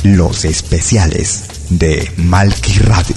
los 0.04 0.44
especiales 0.44 1.44
de 1.70 2.12
Malki 2.16 2.78
Radio. 2.80 3.16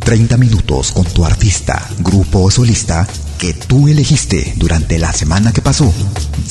30 0.00 0.36
minutos 0.36 0.92
con 0.92 1.04
tu 1.04 1.24
artista, 1.24 1.88
grupo 2.00 2.40
o 2.40 2.50
solista 2.50 3.06
que 3.38 3.54
tú 3.54 3.88
elegiste 3.88 4.54
durante 4.56 4.98
la 4.98 5.12
semana 5.12 5.52
que 5.52 5.62
pasó 5.62 5.92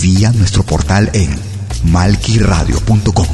vía 0.01 0.31
nuestro 0.31 0.63
portal 0.63 1.09
en 1.13 1.29
malquiradio.com. 1.83 3.27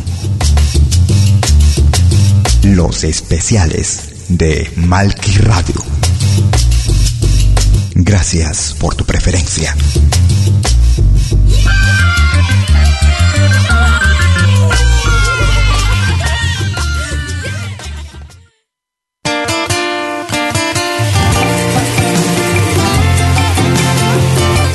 Los 2.75 3.05
especiales 3.05 4.27
de 4.27 4.69
Malki 4.75 5.37
Radio. 5.37 5.81
Gracias 7.95 8.75
por 8.77 8.93
tu 8.93 9.05
preferencia. 9.05 9.73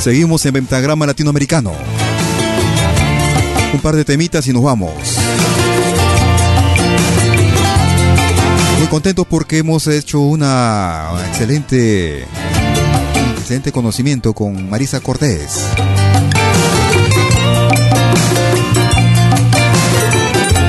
Seguimos 0.00 0.46
en 0.46 0.54
Pentagrama 0.54 1.04
Latinoamericano. 1.04 1.72
Un 3.74 3.80
par 3.80 3.94
de 3.94 4.04
temitas 4.06 4.46
y 4.46 4.52
nos 4.54 4.62
vamos. 4.62 4.92
Contentos 8.92 9.26
porque 9.26 9.56
hemos 9.56 9.86
hecho 9.86 10.20
una 10.20 11.12
excelente, 11.26 12.26
excelente 13.38 13.72
conocimiento 13.72 14.34
con 14.34 14.68
Marisa 14.68 15.00
Cortés. 15.00 15.62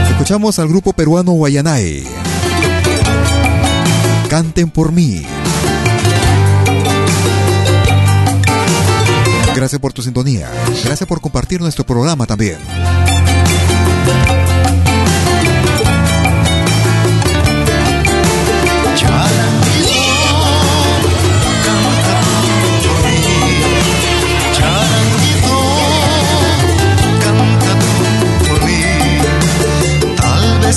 Escuchamos 0.09 0.57
al 0.59 0.69
grupo 0.69 0.93
peruano 0.93 1.33
Guayanay. 1.33 2.05
Canten 4.29 4.69
por 4.69 4.93
mí. 4.93 5.25
Gracias 9.53 9.81
por 9.81 9.91
tu 9.91 10.01
sintonía. 10.01 10.49
Gracias 10.85 11.09
por 11.09 11.19
compartir 11.19 11.59
nuestro 11.59 11.85
programa 11.85 12.25
también. 12.25 12.55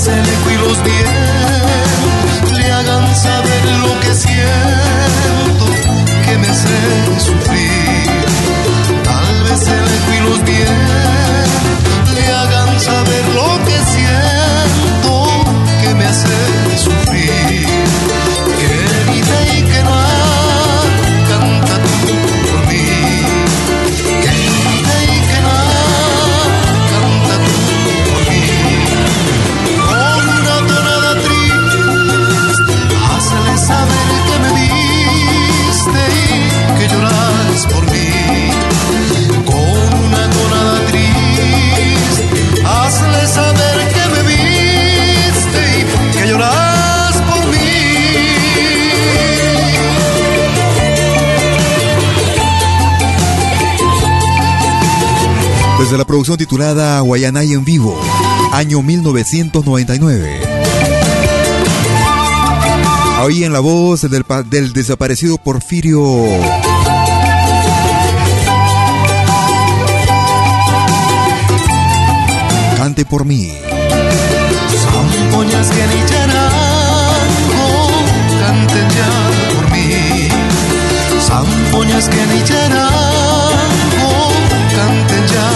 El 0.09 0.21
eco 0.21 0.51
y 0.51 0.57
los 0.69 0.83
vientos 0.85 2.53
le 2.53 2.73
hagan 2.73 3.17
saber 3.17 3.65
lo 3.83 4.01
que 4.01 4.15
siento, 4.15 5.67
que 6.25 6.39
me 6.39 6.49
hace 6.49 7.21
sufrir. 7.21 8.25
Tal 9.05 9.45
vez 9.45 9.69
el 9.69 9.85
eco 9.97 10.13
y 10.19 10.31
los 10.31 10.45
vientos 10.45 11.26
Desde 55.87 55.99
la 55.99 56.05
producción 56.05 56.37
titulada 56.37 56.99
Guayanay 56.99 57.53
en 57.53 57.65
vivo, 57.65 57.97
año 58.51 58.83
1999. 58.83 60.41
Ahí 63.21 63.45
en 63.45 63.53
la 63.53 63.61
voz 63.61 64.03
del, 64.03 64.25
del 64.51 64.73
desaparecido 64.73 65.39
Porfirio 65.39 66.03
Cante 72.77 73.05
por 73.05 73.25
mí. 73.25 73.53
Zampoñas 74.83 75.69
que 75.69 75.87
ni 75.87 76.05
charango, 76.11 77.65
cante 78.41 78.81
ya 78.97 79.11
por 79.55 79.71
mí. 79.71 80.29
Zampoñas 81.21 82.09
que 82.09 82.27
ni 82.27 82.43
charango, 82.43 84.11
cante 84.75 85.33
ya 85.33 85.56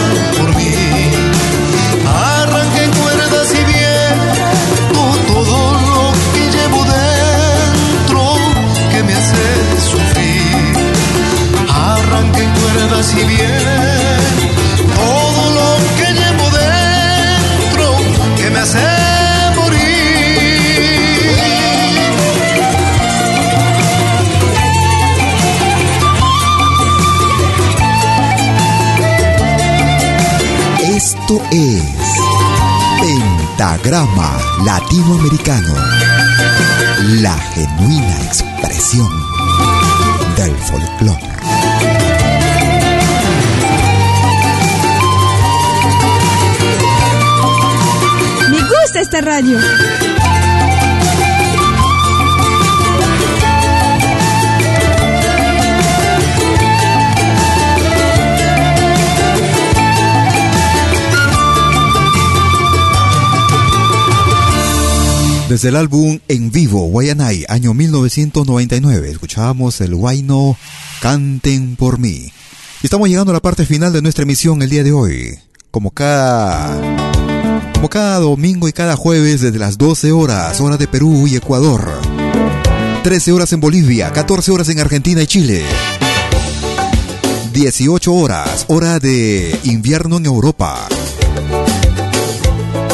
Arranquen 12.70 12.88
cuerdas 12.88 13.12
y 13.14 13.24
viento 13.24 14.44
todo 14.94 15.42
lo 15.54 15.78
que 15.96 16.12
llevo 16.12 16.44
dentro 16.50 17.86
que 18.36 18.50
me 18.50 18.58
hace 18.58 18.78
morir. 19.56 19.80
Esto 30.96 31.42
es 31.50 31.82
Pentagrama 33.00 34.38
Latinoamericano, 34.64 35.74
la 37.20 37.36
genuina 37.54 38.16
expresión 38.22 39.10
del 40.36 40.54
folclore. 40.56 41.30
Radio. 49.18 49.58
Desde 65.48 65.70
el 65.70 65.74
álbum 65.74 66.20
En 66.28 66.52
Vivo, 66.52 66.86
Guayanay, 66.86 67.44
año 67.48 67.74
1999, 67.74 69.10
escuchábamos 69.10 69.80
el 69.80 69.96
Guayno 69.96 70.56
Canten 71.00 71.74
por 71.74 71.98
mí. 71.98 72.32
Estamos 72.84 73.08
llegando 73.08 73.32
a 73.32 73.34
la 73.34 73.40
parte 73.40 73.66
final 73.66 73.92
de 73.92 74.00
nuestra 74.00 74.22
emisión 74.22 74.62
el 74.62 74.70
día 74.70 74.84
de 74.84 74.92
hoy. 74.92 75.40
Como 75.72 75.90
cada, 75.90 76.99
como 77.80 77.88
cada 77.88 78.18
domingo 78.18 78.68
y 78.68 78.74
cada 78.74 78.94
jueves 78.94 79.40
desde 79.40 79.58
las 79.58 79.78
12 79.78 80.12
horas, 80.12 80.60
hora 80.60 80.76
de 80.76 80.86
Perú 80.86 81.26
y 81.26 81.36
Ecuador. 81.36 81.98
13 83.02 83.32
horas 83.32 83.54
en 83.54 83.60
Bolivia, 83.60 84.12
14 84.12 84.52
horas 84.52 84.68
en 84.68 84.80
Argentina 84.80 85.22
y 85.22 85.26
Chile. 85.26 85.62
18 87.54 88.12
horas, 88.12 88.66
hora 88.68 88.98
de 88.98 89.58
invierno 89.64 90.18
en 90.18 90.26
Europa. 90.26 90.88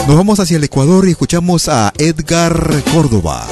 Nos 0.07 0.17
vamos 0.17 0.39
hacia 0.39 0.57
el 0.57 0.63
Ecuador 0.63 1.09
y 1.09 1.11
escuchamos 1.11 1.69
a 1.69 1.93
Edgar 1.99 2.85
Córdoba. 2.93 3.45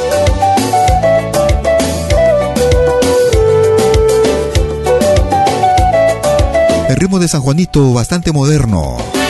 El 6.89 6.95
ritmo 6.95 7.19
de 7.19 7.27
San 7.27 7.41
Juanito 7.41 7.93
bastante 7.93 8.31
moderno. 8.31 9.24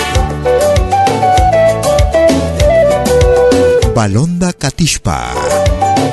Balonda 3.95 4.53
Catishpa. 4.53 5.33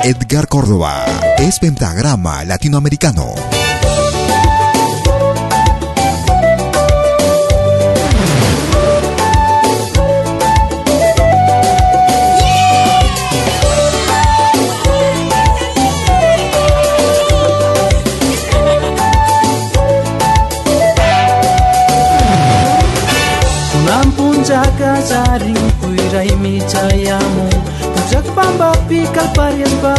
Edgar 0.04 0.46
Córdoba. 0.46 1.04
Es 1.36 1.58
pentagrama 1.58 2.44
latinoamericano. 2.44 3.34
Pujak 28.12 28.28
pamba 28.36 28.76
pikal 28.92 29.24
parias 29.32 29.72
ba 29.80 29.96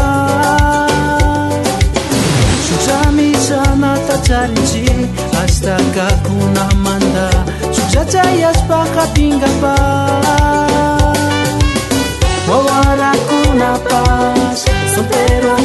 Sujami 2.62 3.34
sana 3.42 3.98
ta 4.06 4.22
carinci 4.22 4.86
Hasta 5.34 5.82
kakuna 5.98 6.70
manda. 6.78 7.34
Suja 7.74 8.06
cayas 8.06 8.62
baka 8.70 9.10
tinggal 9.18 9.50
ba 9.58 9.74
Wawara 12.46 13.18
kuna 13.26 13.82
pas 13.82 14.62
Soltero 14.94 15.58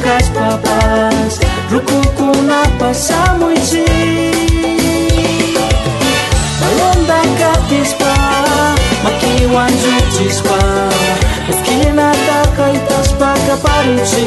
kas 0.00 0.32
papas 0.32 1.36
Ruku 1.68 2.03
na 2.46 2.64
pasamuji 2.78 3.84
Malenda 6.60 7.22
katispa 7.38 8.14
makiwanjutispa 9.04 10.58
Kafkina 11.46 12.10
o 12.10 13.36
kaparuchi 13.46 14.26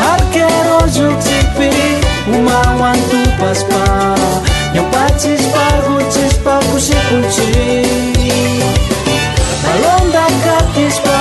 uma 0.00 0.88
jukzipi 0.88 1.70
umawantupaspa 2.34 4.16
Nyampatispa 4.74 5.64
guchispa 5.88 6.58
kushikuchi 6.58 7.86
Malonda 9.64 10.26
katispa 10.44 11.18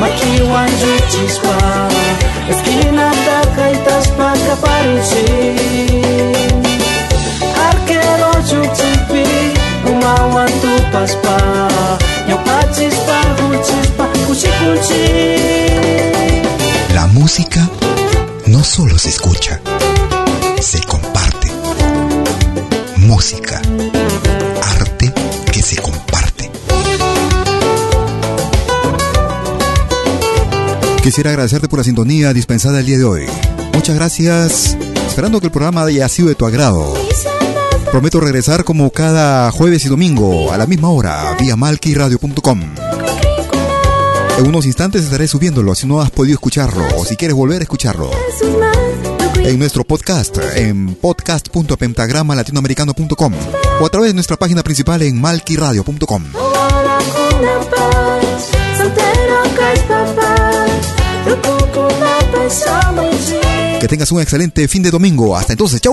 makiwanjutispa 0.00 1.54
esquina 2.50 2.93
Arquero 7.70 8.30
Umawan 9.90 10.50
pachispa 10.92 11.38
La 16.94 17.06
música 17.08 17.68
no 18.46 18.62
solo 18.62 18.98
se 18.98 19.08
escucha, 19.08 19.60
se 20.60 20.80
comparte. 20.82 21.48
Música, 22.98 23.60
arte 24.78 25.12
que 25.52 25.62
se 25.62 25.76
comparte. 25.76 26.50
Quisiera 31.02 31.30
agradecerte 31.30 31.68
por 31.68 31.80
la 31.80 31.84
sintonía 31.84 32.32
dispensada 32.32 32.80
el 32.80 32.86
día 32.86 32.98
de 32.98 33.04
hoy. 33.04 33.53
Muchas 33.74 33.96
gracias. 33.96 34.76
Esperando 35.06 35.40
que 35.40 35.46
el 35.46 35.52
programa 35.52 35.84
haya 35.84 36.08
sido 36.08 36.28
de 36.28 36.34
tu 36.34 36.44
agrado. 36.46 36.94
Prometo 37.90 38.20
regresar 38.20 38.64
como 38.64 38.90
cada 38.90 39.50
jueves 39.52 39.84
y 39.84 39.88
domingo 39.88 40.52
a 40.52 40.58
la 40.58 40.66
misma 40.66 40.90
hora 40.90 41.36
vía 41.38 41.54
malquiradio.com. 41.56 42.60
En 44.38 44.46
unos 44.46 44.66
instantes 44.66 45.04
estaré 45.04 45.28
subiéndolo 45.28 45.76
si 45.76 45.86
no 45.86 46.00
has 46.00 46.10
podido 46.10 46.34
escucharlo 46.34 46.84
o 46.96 47.04
si 47.04 47.16
quieres 47.16 47.36
volver 47.36 47.60
a 47.60 47.62
escucharlo. 47.62 48.10
En 49.36 49.56
nuestro 49.58 49.84
podcast 49.84 50.38
en 50.56 50.96
podcast.pentagramalatinoamericano.com 50.96 53.32
o 53.80 53.86
a 53.86 53.90
través 53.90 54.10
de 54.10 54.14
nuestra 54.14 54.36
página 54.36 54.64
principal 54.64 55.02
en 55.02 55.20
malquiradio.com. 55.20 56.24
Que 63.84 63.88
tengas 63.88 64.10
un 64.12 64.20
excelente 64.22 64.66
fin 64.66 64.82
de 64.82 64.90
domingo. 64.90 65.36
Hasta 65.36 65.52
entonces, 65.52 65.78
chau 65.78 65.92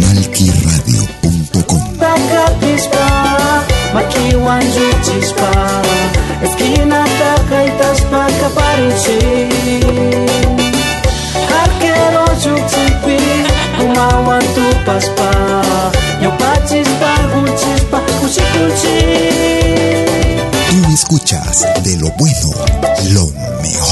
malquiradio.com 0.00 1.82
takapispa 1.98 3.04
makiwanjuchispa 3.94 5.50
esquinata 6.44 7.30
kaytaspa 7.50 8.26
kaparuchi 8.40 9.18
arquero 11.62 12.24
lluchipi 12.42 13.18
umawan 13.84 14.44
tupaspa 14.54 15.28
ñawpachispa 16.22 17.10
guchispa 17.34 17.98
Tú 20.70 20.78
escuchas 20.94 21.56
de 21.84 21.96
lo 21.98 22.08
bueno, 22.18 22.50
lo 23.10 23.24
mejor. 23.62 23.91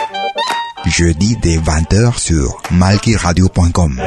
jeudi 0.91 1.37
dès 1.41 1.57
20h 1.57 2.19
sur 2.19 2.61
malkiradio.com. 2.71 4.01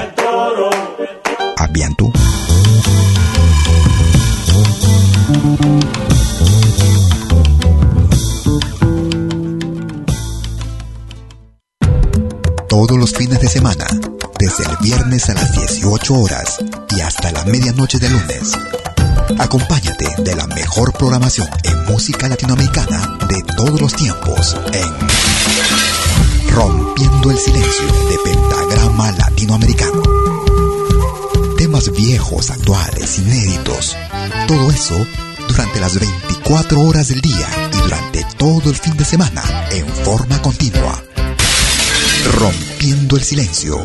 À 1.56 1.66
bientôt. 1.68 2.12
Todos 12.68 12.98
los 12.98 13.06
fines 13.06 13.38
de 13.38 13.48
semana, 13.48 13.86
desde 14.38 14.64
el 14.64 14.76
viernes 14.82 15.30
a 15.30 15.34
las 15.34 15.52
18 15.52 16.14
horas 16.14 16.58
y 16.90 17.00
hasta 17.00 17.32
la 17.32 17.44
medianoche 17.44 17.98
de 17.98 18.10
lunes. 18.10 18.58
Acompáñate 19.38 20.22
de 20.22 20.36
la 20.36 20.46
mejor 20.48 20.92
programación 20.92 21.48
en 21.62 21.84
música 21.86 22.28
latinoamericana 22.28 23.18
de 23.26 23.42
todos 23.56 23.80
los 23.80 23.94
tiempos 23.94 24.54
en 24.72 25.73
Rompiendo 26.54 27.32
el 27.32 27.38
Silencio 27.38 27.86
de 28.08 28.16
Pentagrama 28.24 29.10
Latinoamericano. 29.12 30.02
Temas 31.58 31.90
viejos, 31.90 32.50
actuales, 32.50 33.18
inéditos. 33.18 33.96
Todo 34.46 34.70
eso 34.70 34.94
durante 35.48 35.80
las 35.80 35.98
24 35.98 36.80
horas 36.80 37.08
del 37.08 37.20
día 37.20 37.48
y 37.72 37.76
durante 37.82 38.24
todo 38.36 38.70
el 38.70 38.76
fin 38.76 38.96
de 38.96 39.04
semana 39.04 39.42
en 39.72 39.84
forma 39.86 40.40
continua. 40.42 41.02
Rompiendo 42.38 43.16
el 43.16 43.24
silencio. 43.24 43.76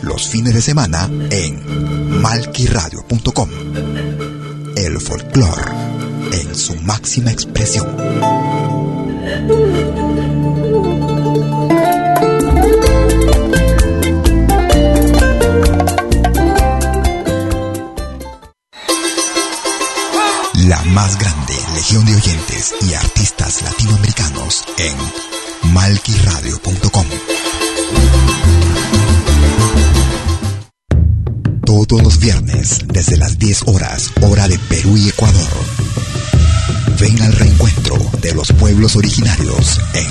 Los 0.00 0.28
fines 0.28 0.54
de 0.54 0.62
semana 0.62 1.10
en 1.30 2.22
malquiradio.com. 2.22 3.50
El 4.74 5.00
folclore 5.00 5.72
en 6.32 6.54
su 6.54 6.76
máxima 6.76 7.30
expresión. 7.30 8.65
En 39.96 40.06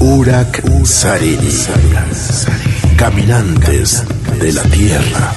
Urak 0.00 0.62
Sarini. 0.84 1.48
Caminantes 2.96 4.02
de 4.38 4.52
la 4.52 4.62
Tierra. 4.64 5.32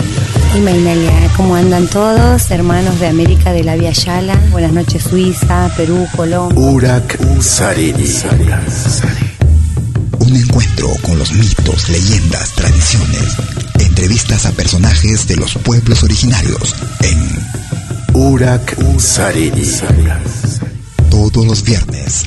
Y 0.56 0.60
Mainalia, 0.60 1.12
¿cómo 1.38 1.56
andan 1.56 1.88
todos? 1.88 2.52
Hermanos 2.52 3.00
de 3.00 3.08
América 3.08 3.54
de 3.54 3.64
la 3.64 3.76
Via 3.76 3.92
Yala. 3.92 4.36
Buenas 4.52 4.74
noches, 4.74 5.04
Suiza, 5.04 5.72
Perú, 5.78 6.06
Colombia. 6.16 6.60
Urak 6.60 7.18
Sarini. 7.42 8.14
Un 10.20 10.36
encuentro 10.36 10.90
con 11.02 11.18
los 11.18 11.32
mitos, 11.32 11.90
leyendas, 11.90 12.52
tradiciones, 12.54 13.36
entrevistas 13.80 14.46
a 14.46 14.52
personajes 14.52 15.28
de 15.28 15.38
los 15.38 15.56
pueblos 15.60 16.04
originarios 16.04 16.76
en 17.04 17.20
Urak 18.14 18.76
Sarini. 19.00 19.72
todos 21.10 21.46
los 21.46 21.64
viernes 21.64 22.27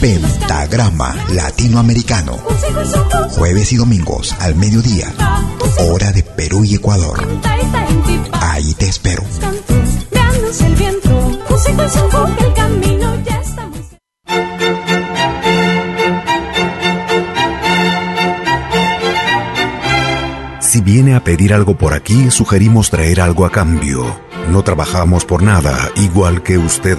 Pentagrama 0.00 1.14
Latinoamericano. 1.30 2.38
Jueves 3.30 3.72
y 3.72 3.76
domingos 3.76 4.34
al 4.40 4.56
mediodía. 4.56 5.12
Hora 5.78 6.12
de 6.12 6.22
Perú 6.22 6.64
y 6.64 6.74
Ecuador. 6.74 7.26
Ahí 8.40 8.74
te 8.74 8.86
espero. 8.86 9.22
Si 20.60 20.80
viene 20.80 21.14
a 21.14 21.22
pedir 21.22 21.52
algo 21.52 21.76
por 21.76 21.92
aquí, 21.92 22.30
sugerimos 22.30 22.90
traer 22.90 23.20
algo 23.20 23.44
a 23.44 23.50
cambio. 23.50 24.20
No 24.50 24.64
trabajamos 24.64 25.24
por 25.24 25.42
nada, 25.42 25.90
igual 25.96 26.42
que 26.42 26.58
usted. 26.58 26.98